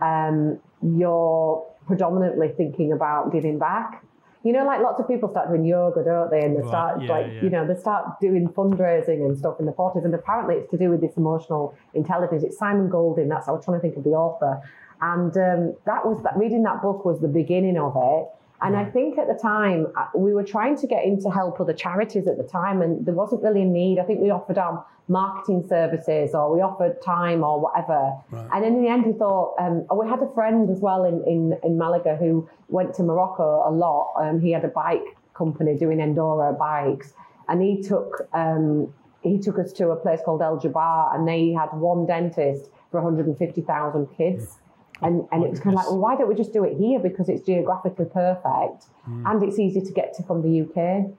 um, 0.00 0.58
you're 0.82 1.66
predominantly 1.86 2.48
thinking 2.56 2.92
about 2.92 3.32
giving 3.32 3.58
back. 3.58 4.04
You 4.44 4.52
know, 4.52 4.64
like 4.64 4.80
lots 4.80 5.00
of 5.00 5.08
people 5.08 5.28
start 5.28 5.48
doing 5.48 5.64
yoga, 5.64 6.04
don't 6.04 6.30
they? 6.30 6.40
And 6.40 6.54
they 6.56 6.60
Right, 6.60 6.68
start 6.68 7.02
yeah, 7.02 7.10
like 7.10 7.26
yeah. 7.26 7.42
you 7.42 7.50
know 7.50 7.66
they 7.66 7.78
start 7.78 8.20
doing 8.20 8.48
fundraising 8.48 9.26
and 9.26 9.36
stuff 9.36 9.56
in 9.58 9.66
the 9.66 9.72
forties, 9.72 10.04
and 10.04 10.14
apparently 10.14 10.54
it's 10.56 10.70
to 10.70 10.78
do 10.78 10.90
with 10.90 11.00
this 11.00 11.16
emotional 11.16 11.74
intelligence. 11.92 12.44
It's 12.44 12.56
Simon 12.56 12.88
Golding. 12.88 13.28
That's 13.28 13.48
I 13.48 13.52
was 13.52 13.64
trying 13.64 13.78
to 13.78 13.82
think 13.82 13.96
of 13.96 14.04
the 14.04 14.10
author, 14.10 14.60
and 15.00 15.36
um, 15.36 15.74
that 15.86 16.06
was 16.06 16.22
that. 16.22 16.36
Reading 16.36 16.62
that 16.62 16.80
book 16.82 17.04
was 17.04 17.20
the 17.20 17.28
beginning 17.28 17.78
of 17.78 17.94
it. 17.96 18.28
And 18.60 18.76
I 18.76 18.84
think 18.84 19.18
at 19.18 19.28
the 19.28 19.38
time 19.40 19.86
uh, 19.96 20.06
we 20.16 20.34
were 20.34 20.42
trying 20.42 20.76
to 20.78 20.86
get 20.86 21.04
into 21.04 21.30
help 21.30 21.60
other 21.60 21.72
charities 21.72 22.26
at 22.26 22.36
the 22.36 22.42
time, 22.42 22.82
and 22.82 23.06
there 23.06 23.14
wasn't 23.14 23.42
really 23.42 23.62
a 23.62 23.66
need. 23.66 23.98
I 23.98 24.04
think 24.04 24.20
we 24.20 24.30
offered 24.30 24.58
our 24.58 24.84
marketing 25.06 25.64
services, 25.68 26.34
or 26.34 26.52
we 26.52 26.60
offered 26.60 27.00
time, 27.00 27.44
or 27.44 27.60
whatever. 27.60 28.12
Right. 28.30 28.48
And 28.52 28.64
in 28.64 28.82
the 28.82 28.88
end, 28.88 29.06
we 29.06 29.12
thought. 29.12 29.54
Um, 29.60 29.86
oh, 29.90 30.02
we 30.02 30.08
had 30.08 30.20
a 30.20 30.32
friend 30.34 30.68
as 30.70 30.80
well 30.80 31.04
in, 31.04 31.22
in 31.26 31.58
in 31.62 31.78
Malaga 31.78 32.16
who 32.16 32.48
went 32.68 32.94
to 32.94 33.02
Morocco 33.02 33.62
a 33.64 33.70
lot. 33.70 34.14
Um, 34.20 34.40
he 34.40 34.50
had 34.50 34.64
a 34.64 34.68
bike 34.68 35.04
company 35.34 35.76
doing 35.76 35.98
enduro 35.98 36.58
bikes, 36.58 37.12
and 37.48 37.62
he 37.62 37.80
took 37.80 38.28
um, 38.32 38.92
he 39.22 39.38
took 39.38 39.58
us 39.58 39.72
to 39.74 39.90
a 39.90 39.96
place 39.96 40.20
called 40.24 40.42
El 40.42 40.58
Jabbar, 40.58 41.14
and 41.14 41.28
they 41.28 41.52
had 41.52 41.68
one 41.74 42.06
dentist 42.06 42.70
for 42.90 43.00
150,000 43.00 44.06
kids. 44.16 44.58
And, 45.00 45.26
and 45.30 45.44
it 45.44 45.50
was 45.50 45.60
kind 45.60 45.74
of 45.74 45.78
like, 45.78 45.86
well, 45.86 45.98
why 45.98 46.16
don't 46.16 46.28
we 46.28 46.34
just 46.34 46.52
do 46.52 46.64
it 46.64 46.76
here 46.76 46.98
because 46.98 47.28
it's 47.28 47.42
geographically 47.42 48.06
perfect 48.06 48.86
and 49.06 49.42
it's 49.42 49.58
easy 49.58 49.80
to 49.80 49.92
get 49.92 50.12
to 50.14 50.22
from 50.24 50.42
the 50.42 50.62
UK. 50.62 51.10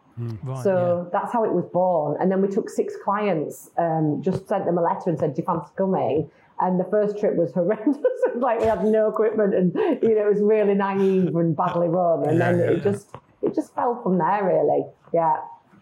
Right. 0.44 0.64
So 0.64 1.10
that's 1.14 1.32
how 1.32 1.46
it 1.46 1.54
was 1.54 1.66
born. 1.72 2.18
And 2.20 2.30
then 2.32 2.42
we 2.42 2.50
took 2.50 2.70
six 2.70 2.94
clients, 3.04 3.70
um, 3.78 4.22
just 4.22 4.48
sent 4.50 4.66
them 4.66 4.78
a 4.78 4.82
letter 4.82 5.10
and 5.10 5.18
said, 5.18 5.34
Do 5.34 5.42
you 5.42 5.46
fancy 5.46 5.72
coming? 5.78 6.30
And 6.60 6.78
the 6.78 6.84
first 6.92 7.18
trip 7.20 7.36
was 7.38 7.54
horrendous. 7.60 8.04
Like 8.36 8.60
we 8.60 8.66
had 8.68 8.84
no 8.84 9.10
equipment 9.10 9.56
and 9.56 9.74
you 10.04 10.16
know, 10.16 10.28
it 10.28 10.34
was 10.34 10.42
really 10.42 10.74
naive 10.76 11.34
and 11.36 11.56
badly 11.56 11.88
run. 11.88 12.28
And 12.28 12.38
Yeah, 12.38 12.52
then 12.52 12.60
yeah, 12.60 12.66
it 12.72 12.78
yeah. 12.78 12.84
just 12.92 13.16
it 13.42 13.56
just 13.56 13.74
fell 13.76 14.02
from 14.04 14.18
there 14.18 14.44
really. 14.46 14.84
Yeah. 15.14 15.38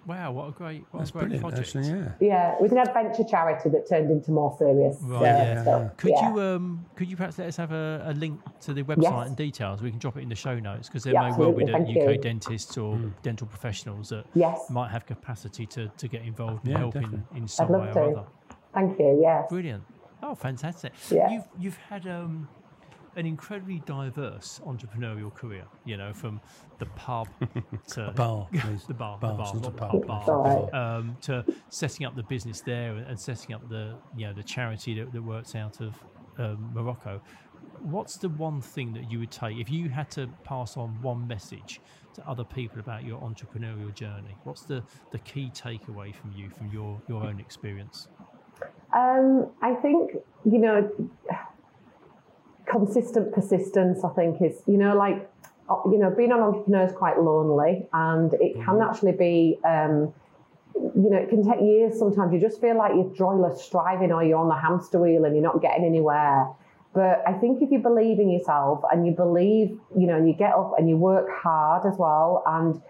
Yeah. 0.07 0.13
Wow. 0.29 0.31
What 0.31 0.47
a 0.49 0.51
great 0.51 0.85
what 0.91 0.99
That's 0.99 1.09
a 1.09 1.13
great 1.13 1.21
brilliant, 1.23 1.41
project. 1.41 1.75
actually, 1.75 1.89
yeah. 1.89 2.11
Yeah. 2.19 2.55
It 2.55 2.61
was 2.61 2.71
an 2.71 2.77
adventure 2.79 3.23
charity 3.29 3.69
that 3.69 3.87
turned 3.89 4.09
into 4.11 4.31
more 4.31 4.55
serious 4.57 4.97
Right, 5.01 5.21
yeah, 5.23 5.61
stuff. 5.63 5.97
Could 5.97 6.11
Yeah. 6.11 6.33
you 6.33 6.41
um 6.41 6.85
could 6.95 7.09
you 7.09 7.15
perhaps 7.17 7.37
let 7.37 7.47
us 7.47 7.57
have 7.57 7.71
a, 7.71 8.03
a 8.05 8.13
link 8.13 8.39
to 8.61 8.73
the 8.73 8.83
website 8.83 9.01
Yes. 9.03 9.27
and 9.27 9.35
details? 9.37 9.81
We 9.81 9.89
can 9.89 9.99
drop 9.99 10.17
it 10.17 10.21
in 10.21 10.29
the 10.29 10.35
show 10.35 10.57
notes 10.59 10.87
because 10.87 11.03
there 11.03 11.13
Yeah, 11.13 11.29
may 11.29 11.37
well 11.37 11.51
be 11.51 11.65
that 11.65 11.81
UK 11.81 12.15
you. 12.15 12.17
dentists 12.17 12.77
or 12.77 12.97
dental 13.23 13.47
professionals 13.47 14.09
that 14.09 14.25
Yes. 14.33 14.69
might 14.69 14.89
have 14.91 15.05
capacity 15.05 15.65
to, 15.67 15.87
to 15.89 16.07
get 16.07 16.21
involved 16.23 16.65
Yeah, 16.65 16.73
and 16.73 16.79
help 16.79 16.95
in, 16.95 17.01
definitely. 17.03 17.37
in 17.39 17.47
some 17.47 17.69
love 17.71 17.87
way 17.87 17.93
to. 17.93 18.01
other. 18.01 18.23
Thank 18.73 18.99
you. 18.99 19.19
Yeah. 19.21 19.43
Brilliant. 19.49 19.83
Oh, 20.23 20.35
fantastic. 20.35 20.93
Yeah. 21.11 21.29
You've 21.31 21.43
you've 21.59 21.77
had 21.77 22.07
um, 22.07 22.47
an 23.17 23.25
incredibly 23.25 23.79
diverse 23.85 24.61
entrepreneurial 24.65 25.33
career. 25.33 25.65
You 25.83 25.97
know, 25.97 26.13
from 26.13 26.39
the 26.79 26.85
pub 26.85 27.27
to 27.89 28.11
Bar, 28.15 28.47
the 28.87 28.93
bar, 28.93 29.17
Bar, 29.19 29.31
the 29.31 29.37
bar, 29.37 29.37
not 29.37 29.53
not 29.55 29.63
the 29.63 29.71
pub. 29.71 29.89
whole 29.89 30.69
bar, 30.71 30.75
um, 30.75 31.17
to 31.21 31.43
setting 31.69 32.05
up 32.05 32.15
the 32.15 32.23
business 32.23 32.61
there 32.61 32.95
and 32.95 33.19
setting 33.19 33.53
up 33.55 33.67
the 33.67 33.95
you 34.15 34.27
know 34.27 34.33
the 34.33 34.43
charity 34.43 34.93
that, 34.99 35.11
that 35.11 35.21
works 35.21 35.55
out 35.55 35.81
of 35.81 35.95
um, 36.37 36.71
Morocco. 36.73 37.19
what's 37.81 38.17
the 38.17 38.29
one 38.29 38.61
thing 38.61 38.93
that 38.93 39.11
you 39.11 39.19
would 39.19 39.31
take 39.31 39.57
if 39.57 39.69
you 39.69 39.89
had 39.89 40.09
to 40.11 40.27
pass 40.43 40.77
on 40.77 41.01
one 41.01 41.27
message 41.27 41.81
to 42.13 42.27
other 42.27 42.43
people 42.43 42.79
about 42.79 43.03
your 43.03 43.19
entrepreneurial 43.21 43.93
journey? 43.93 44.35
What's 44.43 44.63
the, 44.63 44.83
the 45.11 45.19
key 45.19 45.51
takeaway 45.53 46.13
from 46.15 46.31
you 46.31 46.49
from 46.49 46.67
your, 46.71 47.01
your 47.07 47.23
own 47.23 47.39
experience? 47.39 48.07
Um, 48.95 49.51
I 49.61 49.73
think, 49.75 50.11
you 50.45 50.59
know, 50.59 50.89
consistent 52.69 53.33
persistence, 53.33 54.03
I 54.03 54.09
think, 54.09 54.41
is, 54.41 54.61
you 54.67 54.77
know, 54.77 54.95
like, 54.95 55.29
uh, 55.69 55.77
you 55.85 55.97
know, 55.97 56.09
being 56.09 56.31
an 56.31 56.39
entrepreneur 56.39 56.85
is 56.85 56.93
quite 56.93 57.19
lonely 57.19 57.87
and 57.93 58.33
it 58.35 58.53
can 58.53 58.63
mm-hmm. 58.63 58.81
actually 58.81 59.13
be, 59.13 59.57
um, 59.65 60.13
you 60.75 61.09
know, 61.09 61.17
it 61.17 61.29
can 61.29 61.43
take 61.49 61.61
years 61.61 61.97
sometimes. 61.97 62.33
You 62.33 62.39
just 62.39 62.61
feel 62.61 62.77
like 62.77 62.93
you're 62.93 63.13
joyless 63.15 63.63
striving 63.63 64.11
or 64.11 64.23
you're 64.23 64.37
on 64.37 64.49
the 64.49 64.57
hamster 64.57 64.99
wheel 64.99 65.25
and 65.25 65.35
you're 65.35 65.43
not 65.43 65.61
getting 65.61 65.85
anywhere. 65.85 66.47
But 66.93 67.21
I 67.27 67.33
think 67.33 67.61
if 67.61 67.71
you 67.71 67.79
believe 67.79 68.19
in 68.19 68.29
yourself 68.29 68.83
and 68.91 69.05
you 69.05 69.11
believe, 69.11 69.79
you 69.95 70.07
know, 70.07 70.15
and 70.15 70.27
you 70.27 70.33
get 70.33 70.53
up 70.53 70.73
and 70.77 70.89
you 70.89 70.97
work 70.97 71.27
hard 71.29 71.85
as 71.85 71.97
well 71.97 72.43
and 72.45 72.81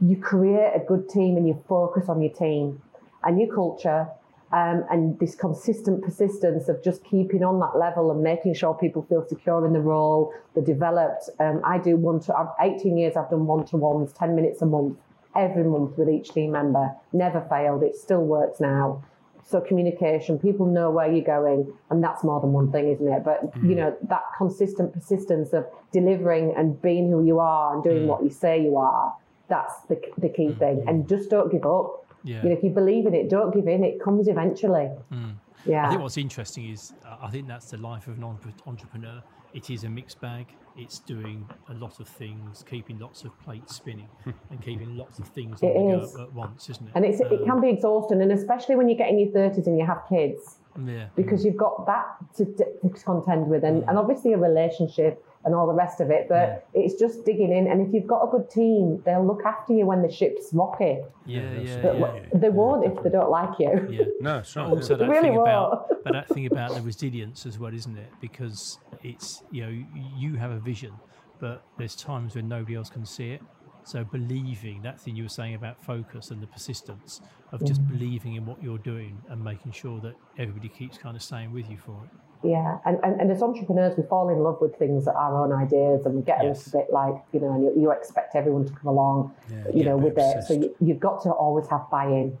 you 0.00 0.16
create 0.16 0.72
a 0.74 0.80
good 0.86 1.08
team 1.08 1.36
and 1.36 1.48
you 1.48 1.62
focus 1.68 2.08
on 2.08 2.20
your 2.20 2.32
team 2.32 2.82
and 3.24 3.40
your 3.40 3.52
culture 3.52 4.08
um, 4.56 4.86
and 4.88 5.18
this 5.18 5.34
consistent 5.34 6.02
persistence 6.02 6.70
of 6.70 6.82
just 6.82 7.04
keeping 7.04 7.44
on 7.44 7.60
that 7.60 7.78
level 7.78 8.10
and 8.10 8.22
making 8.22 8.54
sure 8.54 8.72
people 8.72 9.02
feel 9.02 9.22
secure 9.28 9.66
in 9.66 9.74
the 9.74 9.80
role, 9.80 10.32
they're 10.54 10.64
developed. 10.64 11.28
Um, 11.38 11.60
I 11.62 11.76
do 11.76 11.96
one 11.96 12.20
to, 12.20 12.34
I've 12.34 12.74
18 12.78 12.96
years 12.96 13.16
I've 13.18 13.28
done 13.28 13.44
one 13.44 13.66
to 13.66 13.76
ones, 13.76 14.14
10 14.14 14.34
minutes 14.34 14.62
a 14.62 14.66
month, 14.66 14.96
every 15.36 15.64
month 15.64 15.98
with 15.98 16.08
each 16.08 16.30
team 16.30 16.52
member. 16.52 16.90
Never 17.12 17.46
failed, 17.50 17.82
it 17.82 17.96
still 17.96 18.24
works 18.24 18.58
now. 18.58 19.04
So 19.44 19.60
communication, 19.60 20.38
people 20.38 20.64
know 20.64 20.90
where 20.90 21.12
you're 21.12 21.22
going, 21.22 21.70
and 21.90 22.02
that's 22.02 22.24
more 22.24 22.40
than 22.40 22.52
one 22.52 22.72
thing, 22.72 22.88
isn't 22.88 23.06
it? 23.06 23.24
But 23.24 23.54
mm. 23.54 23.68
you 23.68 23.74
know 23.76 23.94
that 24.08 24.22
consistent 24.38 24.92
persistence 24.94 25.52
of 25.52 25.66
delivering 25.92 26.54
and 26.56 26.80
being 26.80 27.10
who 27.10 27.24
you 27.24 27.38
are 27.40 27.74
and 27.74 27.84
doing 27.84 28.04
mm. 28.04 28.06
what 28.06 28.24
you 28.24 28.30
say 28.30 28.60
you 28.60 28.76
are. 28.76 29.14
That's 29.48 29.74
the 29.88 30.00
the 30.18 30.30
key 30.30 30.48
mm. 30.48 30.58
thing, 30.58 30.84
and 30.88 31.08
just 31.08 31.30
don't 31.30 31.52
give 31.52 31.64
up. 31.64 32.05
Yeah. 32.26 32.42
You 32.42 32.48
know, 32.48 32.56
if 32.56 32.64
you 32.64 32.70
believe 32.70 33.06
in 33.06 33.14
it, 33.14 33.30
don't 33.30 33.54
give 33.54 33.68
in. 33.68 33.84
It 33.84 34.02
comes 34.02 34.26
eventually. 34.26 34.90
Mm. 35.12 35.36
Yeah. 35.64 35.86
I 35.86 35.90
think 35.90 36.02
what's 36.02 36.18
interesting 36.18 36.68
is 36.70 36.92
I 37.04 37.30
think 37.30 37.46
that's 37.46 37.70
the 37.70 37.76
life 37.78 38.08
of 38.08 38.18
an 38.18 38.24
entrepreneur. 38.66 39.22
It 39.54 39.70
is 39.70 39.84
a 39.84 39.88
mixed 39.88 40.20
bag. 40.20 40.46
It's 40.76 40.98
doing 40.98 41.48
a 41.70 41.74
lot 41.74 42.00
of 42.00 42.08
things, 42.08 42.64
keeping 42.68 42.98
lots 42.98 43.24
of 43.24 43.30
plates 43.40 43.76
spinning, 43.76 44.08
and 44.50 44.60
keeping 44.60 44.96
lots 44.96 45.18
of 45.18 45.28
things 45.28 45.62
on 45.62 45.72
the 45.72 46.06
go 46.14 46.22
at 46.24 46.32
once, 46.34 46.68
isn't 46.68 46.88
it? 46.88 46.92
And 46.94 47.04
it's, 47.04 47.20
um, 47.20 47.28
it 47.32 47.44
can 47.46 47.60
be 47.62 47.70
exhausting, 47.70 48.20
and 48.20 48.30
especially 48.32 48.76
when 48.76 48.88
you 48.88 48.96
get 48.96 49.08
in 49.08 49.18
your 49.18 49.30
thirties 49.30 49.66
and 49.66 49.78
you 49.78 49.86
have 49.86 50.02
kids. 50.08 50.58
Yeah. 50.84 51.06
Because 51.16 51.44
you've 51.44 51.56
got 51.56 51.86
that 51.86 52.06
to, 52.36 52.44
to 52.44 52.66
contend 53.02 53.46
with, 53.46 53.64
and, 53.64 53.82
mm. 53.82 53.88
and 53.88 53.96
obviously 53.96 54.34
a 54.34 54.38
relationship 54.38 55.24
and 55.46 55.54
all 55.54 55.66
the 55.66 55.72
rest 55.72 56.00
of 56.00 56.10
it. 56.10 56.26
But 56.28 56.66
yeah. 56.74 56.82
it's 56.82 56.94
just 57.00 57.24
digging 57.24 57.52
in. 57.52 57.68
And 57.68 57.86
if 57.86 57.94
you've 57.94 58.06
got 58.06 58.22
a 58.22 58.30
good 58.30 58.50
team, 58.50 59.00
they'll 59.06 59.24
look 59.24 59.42
after 59.46 59.72
you 59.72 59.86
when 59.86 60.02
the 60.02 60.10
ship's 60.10 60.50
rocky. 60.52 60.98
Yeah, 61.24 61.52
yeah, 61.52 61.82
but 61.82 61.96
yeah, 61.98 62.22
They 62.34 62.50
won't 62.50 62.84
if 62.84 63.02
they 63.02 63.10
don't 63.10 63.30
like 63.30 63.58
you. 63.58 63.88
Yeah. 63.88 64.04
No, 64.20 64.38
it's 64.38 64.56
not. 64.56 64.70
Also, 64.70 64.96
that 64.96 65.08
really 65.08 65.28
thing 65.28 65.38
about, 65.38 65.88
but 66.02 66.12
that 66.12 66.28
thing 66.28 66.46
about 66.46 66.74
the 66.74 66.80
resilience 66.82 67.46
as 67.46 67.58
well, 67.58 67.72
isn't 67.72 67.96
it? 67.96 68.10
Because 68.20 68.78
it's, 69.02 69.44
you 69.52 69.64
know, 69.64 69.84
you 70.16 70.34
have 70.34 70.50
a 70.50 70.58
vision, 70.58 70.92
but 71.38 71.62
there's 71.78 71.94
times 71.94 72.34
when 72.34 72.48
nobody 72.48 72.74
else 72.74 72.90
can 72.90 73.06
see 73.06 73.30
it. 73.30 73.42
So 73.84 74.02
believing 74.02 74.82
that 74.82 75.00
thing 75.00 75.14
you 75.14 75.22
were 75.22 75.28
saying 75.28 75.54
about 75.54 75.80
focus 75.80 76.32
and 76.32 76.42
the 76.42 76.48
persistence 76.48 77.20
of 77.52 77.64
just 77.64 77.80
mm. 77.82 77.90
believing 77.90 78.34
in 78.34 78.44
what 78.44 78.60
you're 78.60 78.78
doing 78.78 79.22
and 79.28 79.42
making 79.44 79.70
sure 79.70 80.00
that 80.00 80.16
everybody 80.38 80.68
keeps 80.68 80.98
kind 80.98 81.14
of 81.14 81.22
staying 81.22 81.52
with 81.52 81.70
you 81.70 81.76
for 81.76 82.02
it. 82.04 82.10
Yeah, 82.42 82.78
and, 82.84 82.98
and, 83.02 83.20
and 83.20 83.30
as 83.30 83.42
entrepreneurs, 83.42 83.96
we 83.96 84.04
fall 84.04 84.28
in 84.28 84.38
love 84.38 84.58
with 84.60 84.76
things 84.76 85.04
that 85.06 85.14
our 85.14 85.42
own 85.42 85.52
ideas, 85.52 86.06
and 86.06 86.14
we 86.14 86.22
get 86.22 86.38
yes. 86.42 86.66
a 86.66 86.76
little 86.76 86.80
bit 86.80 86.92
like 86.92 87.14
you 87.32 87.40
know, 87.40 87.52
and 87.52 87.64
you, 87.64 87.82
you 87.82 87.90
expect 87.90 88.36
everyone 88.36 88.66
to 88.66 88.72
come 88.72 88.88
along, 88.88 89.34
yeah, 89.50 89.64
you 89.74 89.84
know, 89.84 89.96
with 89.96 90.12
obsessed. 90.12 90.50
it. 90.50 90.62
So 90.62 90.84
you, 90.84 90.94
have 90.94 91.00
got 91.00 91.22
to 91.22 91.30
always 91.30 91.66
have 91.68 91.90
buy-in, 91.90 92.36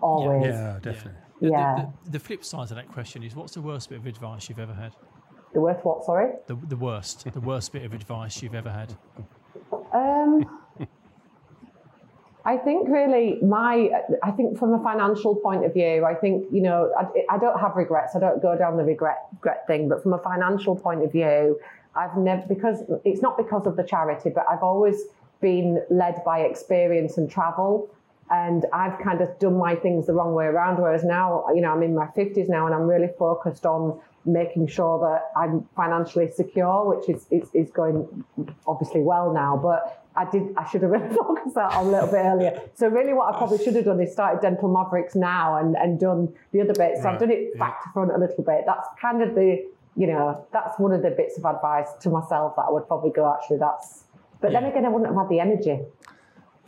always. 0.00 0.44
Yeah, 0.44 0.50
yeah 0.50 0.78
definitely. 0.80 1.20
Yeah. 1.40 1.50
yeah. 1.50 1.74
The, 1.74 1.82
the, 2.04 2.10
the, 2.10 2.18
flip 2.20 2.44
side 2.44 2.70
of 2.70 2.76
that 2.76 2.88
question 2.88 3.22
is, 3.22 3.34
what's 3.34 3.54
the 3.54 3.62
worst 3.62 3.88
bit 3.90 3.98
of 3.98 4.06
advice 4.06 4.48
you've 4.48 4.58
ever 4.58 4.74
had? 4.74 4.94
The 5.54 5.60
worst 5.60 5.84
what? 5.84 6.04
Sorry. 6.04 6.32
The 6.46 6.54
the 6.54 6.76
worst, 6.76 7.32
the 7.32 7.40
worst 7.40 7.72
bit 7.72 7.84
of 7.84 7.94
advice 7.94 8.42
you've 8.42 8.54
ever 8.54 8.70
had. 8.70 8.96
Um. 9.92 10.44
I 12.48 12.56
think 12.56 12.88
really 12.88 13.38
my, 13.42 13.90
I 14.22 14.30
think 14.30 14.58
from 14.58 14.72
a 14.72 14.82
financial 14.82 15.34
point 15.34 15.66
of 15.66 15.74
view, 15.74 16.06
I 16.06 16.14
think, 16.14 16.46
you 16.50 16.62
know, 16.62 16.90
I, 16.98 17.34
I, 17.34 17.38
don't 17.38 17.60
have 17.60 17.76
regrets. 17.76 18.16
I 18.16 18.20
don't 18.20 18.40
go 18.40 18.56
down 18.56 18.78
the 18.78 18.84
regret, 18.84 19.18
regret 19.34 19.66
thing, 19.66 19.86
but 19.86 20.02
from 20.02 20.14
a 20.14 20.18
financial 20.18 20.74
point 20.74 21.04
of 21.04 21.12
view, 21.12 21.60
I've 21.94 22.16
never, 22.16 22.42
because 22.48 22.84
it's 23.04 23.20
not 23.20 23.36
because 23.36 23.66
of 23.66 23.76
the 23.76 23.82
charity, 23.82 24.30
but 24.34 24.46
I've 24.50 24.62
always 24.62 24.96
been 25.42 25.84
led 25.90 26.24
by 26.24 26.38
experience 26.40 27.18
and 27.18 27.30
travel. 27.30 27.90
And 28.30 28.64
I've 28.72 28.98
kind 28.98 29.20
of 29.20 29.38
done 29.38 29.58
my 29.58 29.74
things 29.74 30.06
the 30.06 30.14
wrong 30.14 30.32
way 30.32 30.46
around. 30.46 30.80
Whereas 30.80 31.04
now, 31.04 31.44
you 31.54 31.60
know, 31.60 31.70
I'm 31.70 31.82
in 31.82 31.94
my 31.94 32.06
50s 32.06 32.48
now 32.48 32.64
and 32.64 32.74
I'm 32.74 32.86
really 32.86 33.10
focused 33.18 33.66
on 33.66 34.00
making 34.24 34.66
sure 34.66 34.98
that 35.00 35.38
I'm 35.40 35.66
financially 35.74 36.30
secure, 36.30 36.84
which 36.84 37.08
is, 37.08 37.26
is, 37.30 37.48
is 37.54 37.70
going 37.70 38.24
obviously 38.66 39.00
well 39.00 39.32
now. 39.32 39.58
But 39.60 40.04
I 40.18 40.28
did. 40.28 40.54
I 40.56 40.68
should 40.68 40.82
have 40.82 40.90
really 40.90 41.08
focused 41.14 41.54
that 41.54 41.72
on 41.72 41.86
a 41.86 41.90
little 41.90 42.08
bit 42.08 42.24
earlier. 42.24 42.60
So 42.74 42.88
really, 42.88 43.14
what 43.14 43.32
I 43.34 43.38
probably 43.38 43.62
should 43.62 43.76
have 43.76 43.84
done 43.84 44.00
is 44.00 44.12
started 44.12 44.42
Dental 44.42 44.68
Mavericks 44.68 45.14
now 45.14 45.56
and, 45.56 45.76
and 45.76 45.98
done 45.98 46.34
the 46.52 46.60
other 46.60 46.74
bits. 46.74 47.00
So 47.00 47.04
right. 47.04 47.14
I've 47.14 47.20
done 47.20 47.30
it 47.30 47.56
back 47.58 47.82
to 47.84 47.90
front 47.92 48.10
a 48.10 48.18
little 48.18 48.42
bit. 48.42 48.64
That's 48.66 48.88
kind 49.00 49.22
of 49.22 49.34
the, 49.36 49.64
you 49.96 50.06
know, 50.08 50.44
that's 50.52 50.78
one 50.78 50.92
of 50.92 51.02
the 51.02 51.10
bits 51.10 51.38
of 51.38 51.44
advice 51.44 51.88
to 52.00 52.10
myself 52.10 52.56
that 52.56 52.62
I 52.68 52.70
would 52.70 52.88
probably 52.88 53.10
go. 53.10 53.32
Actually, 53.32 53.58
that's. 53.58 54.04
But 54.40 54.52
yeah. 54.52 54.60
then 54.60 54.70
again, 54.70 54.84
I 54.84 54.88
wouldn't 54.88 55.10
have 55.10 55.16
had 55.16 55.28
the 55.28 55.40
energy. 55.40 55.80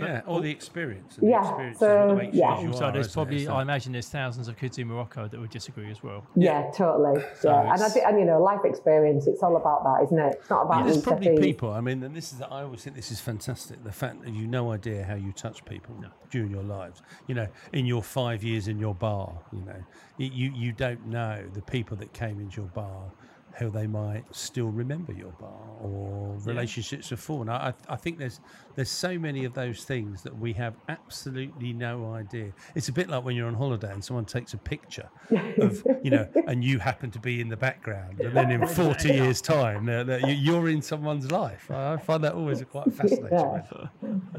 Yeah, 0.00 0.22
all 0.26 0.38
oh. 0.38 0.40
the 0.40 0.50
experience. 0.50 1.16
The 1.16 1.26
yeah. 1.26 1.40
Experience 1.40 1.78
so 1.78 2.30
yeah. 2.32 2.72
So 2.72 2.90
there's 2.90 3.12
probably, 3.12 3.46
I 3.46 3.62
imagine, 3.62 3.92
there's 3.92 4.08
thousands 4.08 4.48
of 4.48 4.56
kids 4.56 4.78
in 4.78 4.88
Morocco 4.88 5.28
that 5.28 5.38
would 5.38 5.50
disagree 5.50 5.90
as 5.90 6.02
well. 6.02 6.26
Yeah, 6.34 6.64
yeah 6.66 6.70
totally. 6.72 7.22
So 7.38 7.50
yeah, 7.50 7.72
and 7.72 7.82
I 7.82 7.88
think, 7.88 8.06
and 8.06 8.18
you 8.18 8.24
know, 8.24 8.42
life 8.42 8.60
experience. 8.64 9.26
It's 9.26 9.42
all 9.42 9.56
about 9.56 9.84
that, 9.84 10.04
isn't 10.06 10.18
it? 10.18 10.38
It's 10.40 10.50
not 10.50 10.62
about. 10.62 10.78
Yeah, 10.78 10.92
there's 10.92 11.02
probably 11.02 11.38
people. 11.38 11.72
I 11.72 11.80
mean, 11.80 12.02
and 12.02 12.14
this 12.14 12.32
is. 12.32 12.42
I 12.42 12.62
always 12.62 12.82
think 12.82 12.96
this 12.96 13.10
is 13.10 13.20
fantastic. 13.20 13.82
The 13.84 13.92
fact 13.92 14.22
that 14.22 14.32
you 14.32 14.46
no 14.46 14.72
idea 14.72 15.04
how 15.04 15.14
you 15.14 15.32
touch 15.32 15.64
people 15.64 15.94
no. 16.00 16.08
during 16.30 16.50
your 16.50 16.62
lives. 16.62 17.02
You 17.26 17.34
know, 17.34 17.48
in 17.72 17.86
your 17.86 18.02
five 18.02 18.42
years 18.42 18.68
in 18.68 18.78
your 18.78 18.94
bar. 18.94 19.32
You 19.52 19.62
know, 19.62 19.84
you 20.18 20.52
you 20.54 20.72
don't 20.72 21.06
know 21.06 21.44
the 21.52 21.62
people 21.62 21.96
that 21.98 22.12
came 22.12 22.40
into 22.40 22.62
your 22.62 22.70
bar 22.70 23.12
how 23.58 23.68
they 23.68 23.86
might 23.86 24.24
still 24.34 24.68
remember 24.68 25.12
your 25.12 25.32
bar 25.32 25.50
or 25.80 26.36
relationships 26.44 27.10
have 27.10 27.20
fallen. 27.20 27.48
I, 27.48 27.72
I 27.88 27.96
think 27.96 28.18
there's 28.18 28.40
there's 28.76 28.90
so 28.90 29.18
many 29.18 29.44
of 29.44 29.54
those 29.54 29.84
things 29.84 30.22
that 30.22 30.38
we 30.38 30.52
have 30.54 30.74
absolutely 30.88 31.72
no 31.72 32.12
idea. 32.12 32.52
It's 32.74 32.88
a 32.88 32.92
bit 32.92 33.08
like 33.08 33.24
when 33.24 33.36
you're 33.36 33.48
on 33.48 33.54
holiday 33.54 33.92
and 33.92 34.04
someone 34.04 34.24
takes 34.24 34.54
a 34.54 34.58
picture 34.58 35.08
of 35.58 35.82
you 36.02 36.10
know, 36.10 36.28
and 36.46 36.64
you 36.64 36.78
happen 36.78 37.10
to 37.12 37.18
be 37.18 37.40
in 37.40 37.48
the 37.48 37.56
background, 37.56 38.20
and 38.20 38.36
then 38.36 38.50
in 38.50 38.66
40 38.66 39.08
years' 39.08 39.40
time, 39.40 39.88
you're 39.88 40.68
in 40.68 40.82
someone's 40.82 41.30
life. 41.30 41.70
I 41.70 41.96
find 41.96 42.24
that 42.24 42.34
always 42.34 42.62
quite 42.64 42.92
fascinating. 42.92 43.28
Yeah. 43.32 43.62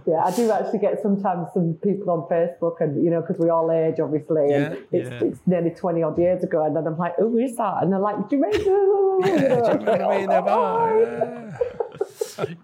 yeah, 0.08 0.24
I 0.24 0.32
do 0.36 0.52
actually 0.52 0.80
get 0.80 1.02
sometimes 1.02 1.48
some 1.54 1.78
people 1.84 2.12
on 2.12 2.28
Facebook, 2.30 2.82
and 2.82 3.04
you 3.04 3.10
know, 3.10 3.22
because 3.22 3.38
we 3.40 3.50
all 3.50 3.72
age, 3.72 4.00
obviously, 4.00 4.52
and 4.54 4.76
yeah, 4.76 5.00
it's, 5.00 5.10
yeah. 5.10 5.28
it's 5.30 5.40
nearly 5.46 5.72
20 5.72 6.04
odd 6.04 6.18
years 6.18 6.44
ago, 6.44 6.66
and 6.66 6.76
then 6.76 6.88
I'm 6.88 6.98
like, 6.98 7.14
oh, 7.20 7.30
who 7.30 7.38
is 7.38 7.56
that? 7.58 7.82
And 7.82 7.92
they're 7.92 8.00
like, 8.00 8.30
do 8.30 8.38
you 8.38 8.42
Jamaica 8.42 8.70
yeah, 9.24 9.62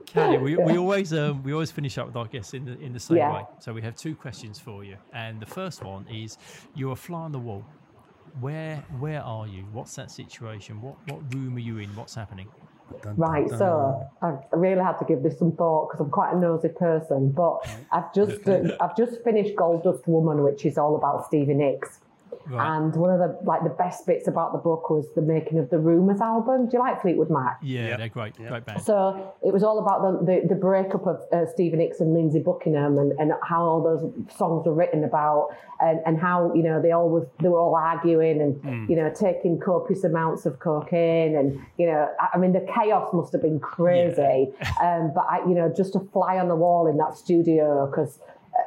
Cally, 0.06 0.38
we, 0.38 0.56
we 0.56 0.78
always 0.78 1.14
um, 1.14 1.44
we 1.44 1.54
always 1.54 1.72
finish 1.72 1.98
up 1.98 2.08
with 2.08 2.16
our 2.16 2.26
guests 2.26 2.54
in 2.54 2.66
the 2.66 2.80
in 2.80 2.94
the 2.94 3.00
same 3.00 3.18
yeah. 3.18 3.34
way. 3.34 3.46
So 3.60 3.74
we 3.74 3.82
have 3.82 3.96
two 3.96 4.16
questions 4.16 4.60
for 4.60 4.84
you, 4.84 4.98
and 5.14 5.40
the 5.40 5.46
first 5.46 5.84
one 5.84 6.08
is: 6.08 6.38
you're 6.76 6.94
a 6.94 6.96
fly 6.96 7.22
on 7.22 7.32
the 7.32 7.40
wall. 7.40 7.66
Where 8.40 8.78
where 9.00 9.22
are 9.22 9.48
you? 9.48 9.66
What's 9.72 9.96
that 9.96 10.12
situation? 10.12 10.82
What 10.82 10.96
what 11.08 11.34
room 11.34 11.56
are 11.56 11.60
you 11.60 11.78
in? 11.80 11.96
What's 11.96 12.16
happening? 12.16 12.48
Dun, 13.02 13.16
right, 13.18 13.48
dun, 13.48 13.58
so 13.60 14.10
I 14.22 14.38
really 14.54 14.82
had 14.82 14.98
to 15.00 15.06
give 15.06 15.22
this 15.22 15.38
some 15.38 15.52
thought 15.52 15.90
because 15.90 16.00
I'm 16.00 16.10
quite 16.10 16.34
a 16.34 16.40
nosy 16.40 16.70
person. 16.70 17.32
But 17.32 17.60
I've 17.92 18.14
just 18.14 18.48
uh, 18.48 18.78
I've 18.80 18.96
just 18.96 19.24
finished 19.24 19.56
Gold 19.56 19.84
Dust 19.84 20.08
Woman, 20.08 20.44
which 20.44 20.66
is 20.66 20.78
all 20.78 20.96
about 20.96 21.26
Stevie 21.28 21.54
Nicks. 21.54 22.00
Right. 22.50 22.78
And 22.78 22.96
one 22.96 23.10
of 23.10 23.20
the 23.20 23.38
like 23.44 23.64
the 23.64 23.70
best 23.70 24.06
bits 24.06 24.28
about 24.28 24.54
the 24.54 24.60
book 24.60 24.90
was 24.90 25.08
the 25.16 25.22
making 25.22 25.60
of 25.60 25.70
the 25.70 25.80
Rumours 25.80 26.22
album. 26.22 26.68
Do 26.68 26.78
you 26.78 26.80
like 26.80 27.02
Fleetwood 27.02 27.30
Mac? 27.30 27.60
Yeah, 27.62 27.88
yep. 27.88 27.98
they're 27.98 28.10
great, 28.10 28.40
yep. 28.40 28.50
great 28.50 28.66
band. 28.66 28.82
So 28.82 29.34
it 29.46 29.54
was 29.54 29.64
all 29.64 29.80
about 29.80 30.02
the 30.02 30.26
the, 30.26 30.48
the 30.50 30.56
breakup 30.56 31.06
of 31.06 31.22
uh, 31.34 31.46
Stevie 31.46 31.78
Nicks 31.78 32.00
and 32.00 32.14
Lindsey 32.14 32.40
Buckingham, 32.40 32.98
and, 32.98 33.12
and 33.20 33.34
how 33.44 33.64
all 33.64 33.84
those 33.84 34.02
songs 34.38 34.66
were 34.66 34.74
written 34.74 35.04
about, 35.04 35.50
and, 35.82 36.00
and 36.06 36.18
how 36.20 36.54
you 36.54 36.64
know 36.64 36.82
they 36.82 36.92
always 36.92 37.26
they 37.42 37.50
were 37.50 37.60
all 37.60 37.76
arguing 37.76 38.42
and 38.42 38.56
mm. 38.64 38.90
you 38.90 38.96
know 38.96 39.12
taking 39.14 39.60
copious 39.60 40.04
amounts 40.04 40.46
of 40.46 40.60
cocaine, 40.60 41.36
and 41.36 41.60
you 41.78 41.86
know 41.86 42.10
I 42.34 42.38
mean 42.38 42.54
the 42.54 42.66
chaos 42.74 43.10
must 43.14 43.34
have 43.34 43.42
been 43.42 43.60
crazy. 43.60 44.18
Yeah. 44.62 44.72
um, 44.82 45.12
but 45.14 45.26
I 45.30 45.40
you 45.48 45.56
know 45.56 45.74
just 45.76 45.96
a 45.96 46.00
fly 46.00 46.38
on 46.38 46.48
the 46.48 46.56
wall 46.56 46.88
in 46.88 46.98
that 46.98 47.18
studio 47.18 47.88
because 47.88 48.20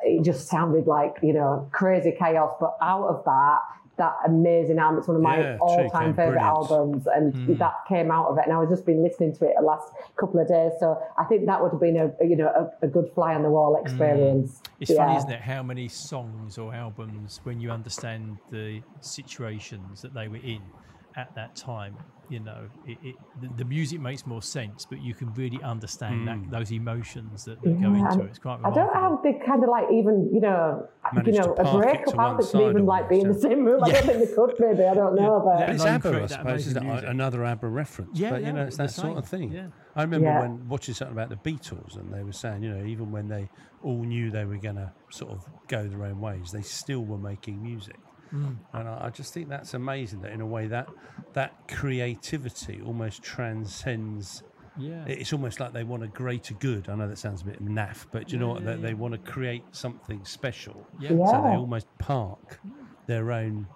it 0.02 0.24
just 0.24 0.48
sounded 0.48 0.86
like 0.86 1.14
you 1.22 1.32
know 1.32 1.68
crazy 1.72 2.14
chaos. 2.18 2.54
But 2.60 2.76
out 2.82 3.06
of 3.08 3.24
that, 3.24 3.58
that 3.98 4.14
amazing 4.26 4.78
album. 4.78 4.98
It's 5.00 5.08
one 5.08 5.16
of 5.18 5.22
my 5.22 5.38
Yeah, 5.38 5.58
all-time 5.60 6.14
favorite 6.14 6.40
albums, 6.40 7.06
and 7.06 7.34
Hmm. 7.34 7.58
that 7.58 7.72
came 7.88 8.10
out 8.10 8.28
of 8.28 8.38
it. 8.38 8.44
And 8.46 8.52
I 8.54 8.58
was 8.58 8.70
just 8.70 8.86
been 8.86 9.02
listening 9.02 9.34
to 9.36 9.44
it 9.44 9.54
the 9.58 9.64
last 9.64 9.86
couple 10.18 10.40
of 10.40 10.48
days, 10.48 10.72
so 10.80 10.96
I 11.18 11.24
think 11.24 11.46
that 11.46 11.62
would 11.62 11.72
have 11.72 11.80
been 11.80 11.96
a 11.96 12.24
you 12.24 12.36
know 12.36 12.48
a, 12.48 12.86
a 12.86 12.88
good 12.88 13.06
fly 13.14 13.34
on 13.34 13.42
the 13.42 13.50
wall 13.50 13.78
experience. 13.82 14.60
Hmm. 14.60 14.66
It's 14.80 14.90
Yeah. 14.90 14.96
funny, 14.96 15.16
isn't 15.16 15.30
it, 15.30 15.40
how 15.42 15.62
many 15.62 15.88
songs 15.88 16.56
or 16.56 16.74
albums, 16.74 17.40
when 17.42 17.60
you 17.60 17.70
understand 17.70 18.38
the 18.50 18.82
situations 19.00 20.00
that 20.00 20.14
they 20.14 20.28
were 20.28 20.36
in 20.36 20.72
at 21.16 21.34
that 21.34 21.56
time, 21.56 21.96
you 22.28 22.38
know, 22.38 22.68
it, 22.86 22.96
it, 23.02 23.16
the, 23.40 23.48
the 23.56 23.64
music 23.64 24.00
makes 24.00 24.24
more 24.24 24.40
sense, 24.40 24.86
but 24.88 25.02
you 25.02 25.14
can 25.14 25.34
really 25.34 25.60
understand 25.62 26.28
that, 26.28 26.36
hmm. 26.36 26.50
those 26.50 26.70
emotions 26.70 27.44
that, 27.44 27.60
that 27.62 27.80
go 27.80 27.88
into 27.92 28.08
and 28.08 28.20
it. 28.22 28.24
It's 28.26 28.38
quite 28.38 28.56
remarkable. 28.56 28.80
I 28.80 28.84
don't 28.84 28.94
know 28.94 29.00
how 29.00 29.20
they 29.22 29.44
kind 29.44 29.64
of 29.64 29.68
like 29.68 29.86
even 29.92 30.30
you 30.32 30.40
know 30.40 30.86
you 31.12 31.16
Managed 31.16 31.36
to 31.36 31.46
know 31.48 31.52
a 31.54 31.64
park 31.64 31.74
it 31.74 31.82
breakup 31.82 32.04
to 32.04 32.16
one 32.16 32.26
outfit 32.26 32.44
could 32.44 32.52
side 32.52 32.70
even 32.70 32.86
like 32.86 33.08
be 33.08 33.20
in 33.20 33.28
the 33.28 33.40
same 33.40 33.64
room. 33.64 33.82
I 33.82 33.90
don't 33.90 34.06
think 34.06 34.28
they 34.28 34.34
could 34.34 34.54
maybe. 34.60 34.84
I 34.84 34.94
don't 34.94 35.16
know, 35.16 35.42
Yeah. 35.44 35.58
but 35.58 35.66
But 35.66 35.74
it's 35.74 35.84
ABBA, 35.84 36.22
I 36.22 36.26
suppose, 36.26 36.66
isn't 36.66 36.76
amazing 36.76 36.76
it? 36.76 36.84
music. 36.84 37.08
Another 37.08 37.44
ABBA 37.44 37.68
reference. 37.68 38.18
Yeah, 38.18 38.30
but, 38.30 38.40
you 38.40 38.46
yeah, 38.46 38.52
know, 38.52 38.62
it's 38.62 38.76
that 38.76 38.90
sort 38.92 39.18
of 39.18 39.26
thing. 39.26 39.52
Yeah. 39.52 39.66
I 39.96 40.02
remember 40.02 40.28
Yeah. 40.28 40.40
when 40.42 40.68
watching 40.68 40.94
something 40.94 41.16
about 41.16 41.30
the 41.30 41.36
Beatles 41.36 41.96
and 41.96 42.14
they 42.14 42.22
were 42.22 42.32
saying, 42.32 42.62
you 42.62 42.70
know, 42.70 42.84
even 42.84 43.10
when 43.10 43.26
they 43.26 43.50
all 43.82 44.02
knew 44.02 44.30
they 44.30 44.44
were 44.44 44.58
going 44.58 44.76
to 44.76 44.92
sort 45.10 45.32
of 45.32 45.44
go 45.66 45.88
their 45.88 46.04
own 46.04 46.20
ways, 46.20 46.52
they 46.52 46.62
still 46.62 47.04
were 47.04 47.18
making 47.18 47.60
music. 47.60 47.96
Mm. 48.32 48.56
And 48.72 48.88
I, 48.88 49.06
I 49.06 49.10
just 49.10 49.34
think 49.34 49.48
that's 49.48 49.74
amazing 49.74 50.22
that 50.22 50.32
in 50.32 50.40
a 50.40 50.46
way 50.46 50.66
that 50.68 50.88
that 51.32 51.52
creativity 51.68 52.80
almost 52.84 53.22
transcends. 53.22 54.42
Yeah. 54.78 55.04
It's 55.06 55.32
almost 55.32 55.60
like 55.60 55.72
they 55.72 55.84
want 55.84 56.02
a 56.04 56.08
greater 56.08 56.54
good. 56.54 56.88
I 56.88 56.94
know 56.94 57.08
that 57.08 57.18
sounds 57.18 57.42
a 57.42 57.44
bit 57.44 57.62
naff, 57.64 58.06
but 58.12 58.28
do 58.28 58.34
you 58.34 58.38
know 58.40 58.48
what? 58.48 58.64
They, 58.64 58.76
they 58.76 58.94
want 58.94 59.12
to 59.14 59.18
create 59.30 59.64
something 59.72 60.24
special. 60.24 60.86
yeah. 61.00 61.08
So 61.10 61.16
they 61.16 61.56
almost 61.56 61.86
park 61.98 62.60
their 63.06 63.32
own 63.32 63.66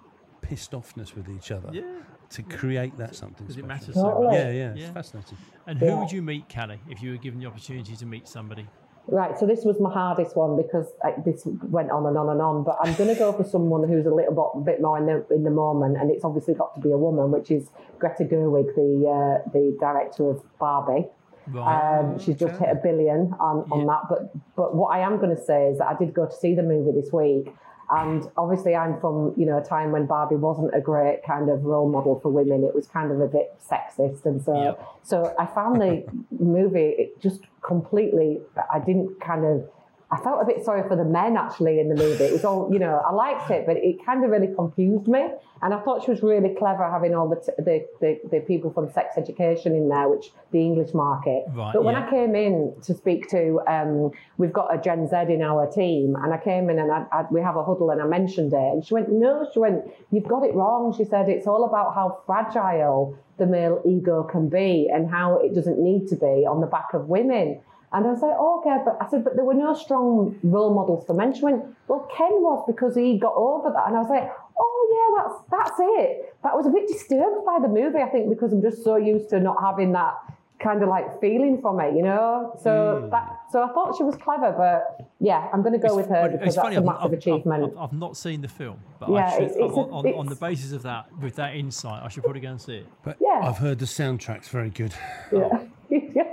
pissed 0.41 0.71
offness 0.71 1.13
with 1.15 1.29
each 1.29 1.51
other 1.51 1.69
Yeah. 1.73 1.83
to 2.29 2.43
create 2.43 2.95
that 2.97 3.15
something 3.15 3.45
Because 3.45 3.57
it 3.57 3.65
special. 3.65 3.67
matters 3.67 3.95
so 3.95 4.21
much. 4.23 4.33
Yeah, 4.35 4.51
yeah, 4.51 4.73
it's 4.75 4.93
fascinating. 4.93 5.37
And 5.67 5.79
who 5.79 5.97
would 5.97 6.11
you 6.11 6.21
meet, 6.21 6.47
Cally, 6.47 6.79
if 6.89 7.01
you 7.03 7.11
were 7.11 7.17
given 7.17 7.39
the 7.39 7.45
opportunity 7.47 7.95
to 7.95 8.05
meet 8.05 8.27
somebody? 8.27 8.67
Right, 9.07 9.37
so 9.37 9.45
this 9.45 9.63
was 9.63 9.79
my 9.79 9.93
hardest 9.93 10.35
one 10.35 10.57
because 10.57 10.87
this 11.23 11.43
went 11.45 11.91
on 11.91 12.07
and 12.07 12.17
on 12.17 12.29
and 12.29 12.41
on. 12.41 12.63
But 12.63 12.77
I'm 12.81 12.95
going 12.95 13.09
to 13.09 13.15
go 13.15 13.31
for 13.33 13.43
someone 13.43 13.87
who's 13.87 14.05
a 14.07 14.13
little 14.13 14.33
bit, 14.55 14.65
bit 14.65 14.81
more 14.81 14.97
in 14.97 15.05
the 15.05 15.25
in 15.33 15.43
the 15.43 15.51
moment, 15.51 15.97
and 15.97 16.09
it's 16.09 16.23
obviously 16.25 16.55
got 16.55 16.73
to 16.75 16.81
be 16.81 16.91
a 16.91 16.97
woman, 16.97 17.29
which 17.31 17.51
is 17.51 17.69
Greta 17.99 18.23
Gerwig, 18.23 18.73
the 18.75 19.05
uh, 19.07 19.49
the 19.51 19.77
director 19.79 20.29
of 20.31 20.41
Barbie. 20.59 21.05
Right. 21.47 21.99
Um, 21.99 22.17
she's 22.17 22.37
just 22.37 22.57
hit 22.59 22.69
a 22.71 22.79
billion 22.81 23.31
on, 23.39 23.69
on 23.71 23.81
Yeah. 23.81 23.85
that. 23.85 24.01
But 24.09 24.55
but 24.55 24.75
what 24.75 24.87
I 24.87 24.99
am 25.01 25.17
going 25.17 25.35
to 25.35 25.41
say 25.41 25.67
is 25.67 25.77
that 25.77 25.85
I 25.87 25.93
did 25.95 26.11
go 26.13 26.25
to 26.25 26.33
see 26.35 26.55
the 26.55 26.63
movie 26.63 26.99
this 26.99 27.13
week, 27.13 27.53
and 27.97 28.29
obviously 28.37 28.75
I'm 28.75 28.99
from 28.99 29.33
you 29.37 29.45
know 29.45 29.57
a 29.57 29.63
time 29.63 29.91
when 29.91 30.05
Barbie 30.05 30.35
wasn't 30.35 30.71
a 30.73 30.81
great 30.81 31.21
kind 31.25 31.49
of 31.49 31.63
role 31.63 31.89
model 31.89 32.19
for 32.19 32.29
women. 32.29 32.63
It 32.63 32.73
was 32.75 32.87
kind 32.87 33.11
of 33.11 33.19
a 33.21 33.27
bit 33.27 33.53
sexist, 33.71 34.25
and 34.25 34.41
so 34.41 34.53
Yep. 34.63 34.87
so 35.03 35.35
I 35.39 35.45
found 35.45 35.81
the 35.81 36.03
movie 36.39 36.95
it 36.97 37.21
just 37.21 37.41
completely. 37.61 38.41
I 38.73 38.79
didn't 38.79 39.19
kind 39.21 39.45
of. 39.45 39.69
I 40.11 40.17
felt 40.21 40.41
a 40.41 40.45
bit 40.45 40.63
sorry 40.63 40.87
for 40.87 40.95
the 40.95 41.03
men 41.03 41.35
actually 41.35 41.79
in 41.79 41.89
the 41.89 41.95
movie. 41.95 42.25
It 42.25 42.31
was 42.31 42.45
all, 42.45 42.69
you 42.71 42.77
know, 42.77 43.01
I 43.07 43.11
liked 43.11 43.49
it, 43.49 43.65
but 43.65 43.77
it 43.77 44.05
kind 44.05 44.23
of 44.23 44.29
really 44.29 44.53
confused 44.53 45.07
me. 45.07 45.27
And 45.63 45.73
I 45.73 45.79
thought 45.79 46.03
she 46.03 46.11
was 46.11 46.21
really 46.21 46.53
clever 46.53 46.89
having 46.89 47.15
all 47.15 47.27
the 47.27 47.37
t- 47.37 47.53
the, 47.57 47.87
the, 48.01 48.19
the 48.29 48.39
people 48.41 48.71
from 48.71 48.91
sex 48.91 49.17
education 49.17 49.73
in 49.73 49.89
there, 49.89 50.07
which 50.07 50.31
the 50.51 50.59
English 50.59 50.93
market. 50.93 51.45
Right, 51.49 51.73
but 51.73 51.83
when 51.83 51.95
yeah. 51.95 52.05
I 52.05 52.09
came 52.09 52.35
in 52.35 52.75
to 52.83 52.93
speak 52.93 53.29
to, 53.29 53.61
um, 53.67 54.11
we've 54.37 54.53
got 54.53 54.73
a 54.73 54.79
Gen 54.79 55.07
Z 55.07 55.15
in 55.33 55.41
our 55.41 55.65
team, 55.65 56.15
and 56.21 56.31
I 56.31 56.37
came 56.37 56.69
in 56.69 56.77
and 56.77 56.91
I, 56.91 57.05
I, 57.11 57.25
we 57.31 57.41
have 57.41 57.55
a 57.55 57.63
huddle, 57.63 57.89
and 57.89 57.99
I 57.99 58.05
mentioned 58.05 58.53
it, 58.53 58.57
and 58.57 58.85
she 58.85 58.93
went, 58.93 59.11
"No," 59.11 59.47
she 59.51 59.59
went, 59.59 59.85
"You've 60.11 60.27
got 60.27 60.43
it 60.43 60.53
wrong." 60.53 60.93
She 60.95 61.05
said, 61.05 61.29
"It's 61.29 61.47
all 61.47 61.65
about 61.65 61.95
how 61.95 62.21
fragile 62.27 63.17
the 63.37 63.47
male 63.47 63.81
ego 63.85 64.23
can 64.23 64.49
be, 64.49 64.89
and 64.93 65.09
how 65.09 65.39
it 65.39 65.55
doesn't 65.55 65.79
need 65.79 66.07
to 66.09 66.15
be 66.15 66.45
on 66.45 66.61
the 66.61 66.67
back 66.67 66.93
of 66.93 67.07
women." 67.07 67.61
And 67.95 68.05
I 68.05 68.11
was 68.11 68.21
like, 68.21 68.35
oh, 68.37 68.59
okay, 68.59 68.83
but 68.83 68.97
I 68.99 69.09
said, 69.09 69.23
but 69.23 69.37
there 69.37 69.45
were 69.45 69.53
no 69.53 69.73
strong 69.73 70.37
role 70.43 70.73
models 70.73 71.05
for 71.05 71.13
men. 71.13 71.33
She 71.33 71.41
went, 71.43 71.63
well, 71.87 72.09
Ken 72.15 72.31
was 72.41 72.61
because 72.67 72.93
he 72.93 73.17
got 73.17 73.33
over 73.35 73.71
that. 73.71 73.87
And 73.87 73.95
I 73.95 74.01
was 74.01 74.09
like, 74.09 74.29
oh 74.59 74.79
yeah, 74.95 75.23
that's 75.23 75.35
that's 75.49 75.79
it. 75.79 76.35
But 76.43 76.51
I 76.51 76.55
was 76.55 76.65
a 76.67 76.71
bit 76.71 76.89
disturbed 76.89 77.45
by 77.45 77.59
the 77.61 77.69
movie, 77.69 77.99
I 77.99 78.09
think, 78.09 78.29
because 78.29 78.51
I'm 78.51 78.61
just 78.61 78.83
so 78.83 78.97
used 78.97 79.29
to 79.29 79.39
not 79.39 79.57
having 79.61 79.93
that 79.93 80.13
kind 80.59 80.81
of 80.83 80.89
like 80.89 81.21
feeling 81.21 81.61
from 81.61 81.79
it, 81.79 81.95
you 81.95 82.01
know. 82.01 82.57
So 82.61 83.01
hmm. 83.03 83.09
that 83.11 83.39
so 83.49 83.63
I 83.63 83.67
thought 83.69 83.95
she 83.97 84.03
was 84.03 84.17
clever, 84.17 84.51
but 84.51 85.07
yeah, 85.21 85.47
I'm 85.53 85.61
going 85.61 85.79
to 85.79 85.87
go 85.87 85.95
with 85.95 86.07
her 86.07 86.21
Well, 86.23 86.31
because 86.31 86.55
that's 86.55 86.75
a 86.75 86.77
I've, 86.77 86.83
massive 86.83 87.05
I've- 87.05 87.15
achievement. 87.15 87.73
I've, 87.77 87.77
I've 87.77 87.93
not 87.93 88.17
seen 88.17 88.41
the 88.41 88.49
film, 88.49 88.79
but 88.99 89.09
Yeah, 89.09 89.25
I 89.25 89.31
should, 89.31 89.43
it's- 89.43 89.57
it's 89.57 89.73
a- 89.77 89.79
on, 89.79 90.05
on, 90.05 90.13
on 90.15 90.25
the 90.25 90.35
basis 90.35 90.73
of 90.73 90.81
that, 90.83 91.05
with 91.21 91.35
that 91.35 91.55
insight, 91.55 92.03
I 92.03 92.09
should 92.09 92.23
probably 92.23 92.41
go 92.41 92.49
and 92.49 92.61
see 92.61 92.77
it. 92.77 92.87
But 93.03 93.17
Yeah. 93.21 93.39
I've 93.43 93.57
heard 93.57 93.79
the 93.79 93.85
soundtrack's 93.85 94.49
very 94.49 94.69
good. 94.69 94.93
yeah. 95.31 95.47
yes, 95.89 96.01
it 96.15 96.17
is. 96.17 96.24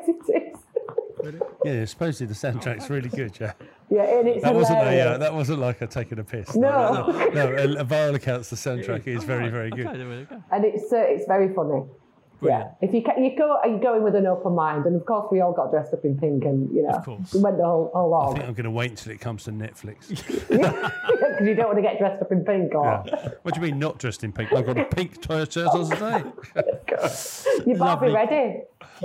Yeah, 1.65 1.85
supposedly 1.85 2.27
the 2.27 2.35
soundtrack's 2.35 2.91
really 2.91 3.09
good. 3.09 3.37
Yeah, 3.41 3.53
Yeah, 3.91 4.19
and 4.19 4.29
it's 4.29 4.43
that 4.45 4.55
wasn't 4.55 4.79
a 4.79 4.83
hilarious. 4.85 5.07
uh, 5.07 5.19
that 5.19 5.35
wasn't 5.35 5.59
like 5.61 5.81
a 5.81 5.87
taking 5.87 6.19
a 6.19 6.25
piss. 6.25 6.55
No. 6.57 7.07
no, 7.09 7.31
no. 7.31 7.77
uh, 7.81 7.85
by 7.85 8.09
all 8.09 8.15
accounts, 8.15 8.51
the 8.51 8.57
soundtrack 8.57 9.07
is 9.07 9.25
very 9.25 9.49
very 9.49 9.71
good. 9.79 9.87
there 9.87 10.09
we 10.09 10.25
go. 10.25 10.43
and 10.53 10.65
it's 10.65 10.93
uh, 10.93 10.97
it's 10.99 11.27
very 11.27 11.53
funny. 11.55 11.83
Brilliant. 12.43 12.73
Yeah, 12.83 12.89
if 12.89 12.95
you 12.95 13.03
ca- 13.03 13.19
you 13.21 13.37
go 13.39 13.57
are 13.63 13.69
you 13.69 13.79
go 13.79 13.95
in 13.97 14.03
with 14.03 14.15
an 14.17 14.27
open 14.27 14.55
mind, 14.55 14.85
and 14.87 14.97
of 14.97 15.07
course 15.07 15.29
we 15.31 15.41
all 15.41 15.53
got 15.53 15.71
dressed 15.71 15.95
up 15.95 16.05
in 16.05 16.19
pink, 16.19 16.45
and 16.45 16.69
you 16.75 16.83
know, 16.83 16.91
Of 16.91 17.05
course. 17.05 17.33
we 17.33 17.41
went 17.41 17.57
the 17.57 17.65
whole 17.65 17.91
whole 17.95 18.13
I 18.15 18.33
think 18.35 18.47
I'm 18.49 18.55
going 18.55 18.65
to 18.65 18.71
wait 18.71 18.91
until 18.91 19.13
it 19.13 19.21
comes 19.21 19.45
to 19.45 19.53
Netflix. 19.53 20.09
because 20.49 21.47
you 21.49 21.55
don't 21.55 21.67
want 21.67 21.79
to 21.79 21.83
get 21.83 21.99
dressed 21.99 22.21
up 22.21 22.33
in 22.33 22.45
pink 22.45 22.75
or 22.75 23.03
Yeah. 23.07 23.29
What 23.43 23.55
do 23.55 23.61
you 23.61 23.67
mean 23.67 23.79
not 23.79 23.99
dressed 23.99 24.25
in 24.25 24.33
pink? 24.33 24.53
I've 24.53 24.67
got 24.67 24.77
a 24.79 24.85
pink 24.85 25.23
shirt 25.23 25.57
on 25.57 25.89
today. 25.89 26.25
you're 27.67 27.79
Barbie 27.79 28.09
Lovely. 28.09 28.13
ready. 28.13 28.61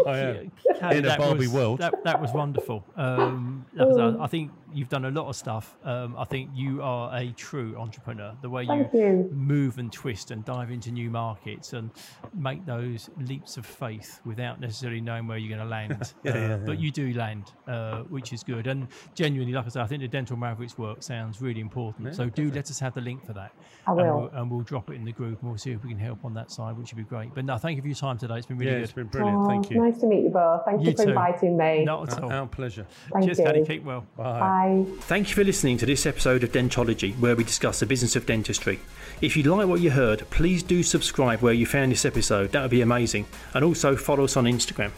I 0.05 0.17
am. 0.19 0.51
Cally, 0.79 0.97
In 0.97 1.05
a 1.05 1.17
Barbie 1.17 1.39
was, 1.47 1.49
world. 1.49 1.79
That, 1.79 2.03
that 2.03 2.21
was 2.21 2.31
wonderful. 2.31 2.83
Um, 2.95 3.65
like 3.73 3.87
I 3.87 3.95
said, 3.95 4.17
I 4.19 4.27
think 4.27 4.51
you've 4.73 4.89
done 4.89 5.05
a 5.05 5.11
lot 5.11 5.27
of 5.27 5.35
stuff. 5.35 5.75
Um, 5.83 6.15
I 6.17 6.25
think 6.25 6.49
you 6.53 6.81
are 6.81 7.15
a 7.17 7.31
true 7.31 7.75
entrepreneur. 7.77 8.33
The 8.41 8.49
way 8.49 8.65
Thank 8.65 8.93
you. 8.93 9.29
move 9.33 9.77
and 9.79 9.91
twist 9.91 10.31
and 10.31 10.43
dive 10.45 10.71
into 10.71 10.91
new 10.91 11.09
markets 11.09 11.73
and 11.73 11.89
make 12.33 12.65
those 12.65 13.09
leaps 13.19 13.57
of 13.57 13.65
faith 13.65 14.19
without 14.25 14.59
necessarily 14.59 15.01
knowing 15.01 15.27
where 15.27 15.37
you're 15.37 15.55
going 15.55 15.67
to 15.67 15.69
land. 15.71 16.13
Yeah, 16.23 16.31
Uh, 16.31 16.35
yeah, 16.37 16.57
But 16.57 16.71
yeah. 16.79 16.83
you 16.85 16.91
do 16.91 17.13
land, 17.13 17.51
uh, 17.67 17.99
which 18.03 18.33
is 18.33 18.43
good. 18.43 18.67
And 18.67 18.87
genuinely, 19.15 19.53
like 19.53 19.65
I 19.65 19.69
said, 19.69 19.81
I 19.83 19.87
think 19.87 20.01
the 20.01 20.07
Dental 20.07 20.35
Mavericks 20.37 20.77
work 20.77 21.01
sounds 21.03 21.41
really 21.41 21.61
important. 21.61 22.15
so 22.15 22.27
do 22.29 22.51
let 22.51 22.69
us 22.69 22.79
have 22.79 22.93
the 22.93 23.01
link 23.01 23.25
for 23.25 23.33
that. 23.33 23.51
I 23.87 23.91
And 23.91 23.97
we'll, 23.97 24.29
and 24.33 24.51
we'll 24.51 24.61
drop 24.61 24.89
it 24.89 24.93
in 24.95 25.05
the 25.05 25.11
group 25.13 25.39
and 25.41 25.49
we'll 25.49 25.57
see 25.57 25.71
if 25.71 25.83
we 25.83 25.89
can 25.89 25.99
help 25.99 26.25
on 26.25 26.33
that 26.33 26.51
side, 26.51 26.77
which 26.77 26.91
would 26.93 26.97
be 26.97 27.03
great. 27.07 27.33
But 27.33 27.45
no, 27.45 27.57
thank 27.57 27.77
you 27.77 27.81
for 27.81 27.87
your 27.87 27.95
time 27.95 28.17
today. 28.17 28.35
It's 28.37 28.45
been 28.45 28.57
really 28.57 28.71
Yeah, 28.71 28.77
good. 28.79 28.83
it's 28.83 28.93
been 28.93 29.07
brilliant. 29.07 29.37
Oh, 29.43 29.47
Thank 29.47 29.69
you. 29.71 29.77
Nice 29.81 29.99
to 30.01 30.07
meet 30.07 30.23
you 30.23 30.29
both. 30.29 30.65
Thank 30.65 30.81
you, 30.81 30.87
You 30.91 30.97
for 30.97 31.03
too. 31.03 31.09
inviting 31.09 31.57
me. 31.57 31.85
Not 31.85 32.11
at 32.11 32.21
all. 32.23 32.31
Our 32.31 32.47
pleasure. 32.47 32.85
Thank 33.13 33.25
Cheers, 33.25 33.39
you. 33.39 33.45
Cally. 33.45 33.65
Keep 33.65 33.83
well. 33.85 34.05
Bye. 34.17 34.39
Bye. 34.57 34.85
Thank 35.01 35.29
you 35.29 35.35
for 35.35 35.43
listening 35.43 35.77
to 35.77 35.85
this 35.85 36.05
episode 36.05 36.43
of 36.43 36.51
Dentology, 36.51 37.17
where 37.19 37.35
we 37.35 37.43
discuss 37.43 37.79
the 37.79 37.85
business 37.85 38.15
of 38.15 38.25
dentistry. 38.25 38.79
If 39.21 39.37
you 39.37 39.43
like 39.43 39.67
what 39.67 39.81
you 39.81 39.91
heard, 39.91 40.27
please 40.31 40.63
do 40.63 40.81
subscribe 40.83 41.41
where 41.41 41.53
you 41.53 41.65
found 41.65 41.91
this 41.91 42.05
episode. 42.05 42.51
That 42.51 42.63
would 42.63 42.71
be 42.71 42.81
amazing. 42.81 43.27
And 43.53 43.63
also 43.63 43.95
follow 43.95 44.23
us 44.23 44.35
on 44.35 44.45
Instagram. 44.45 44.91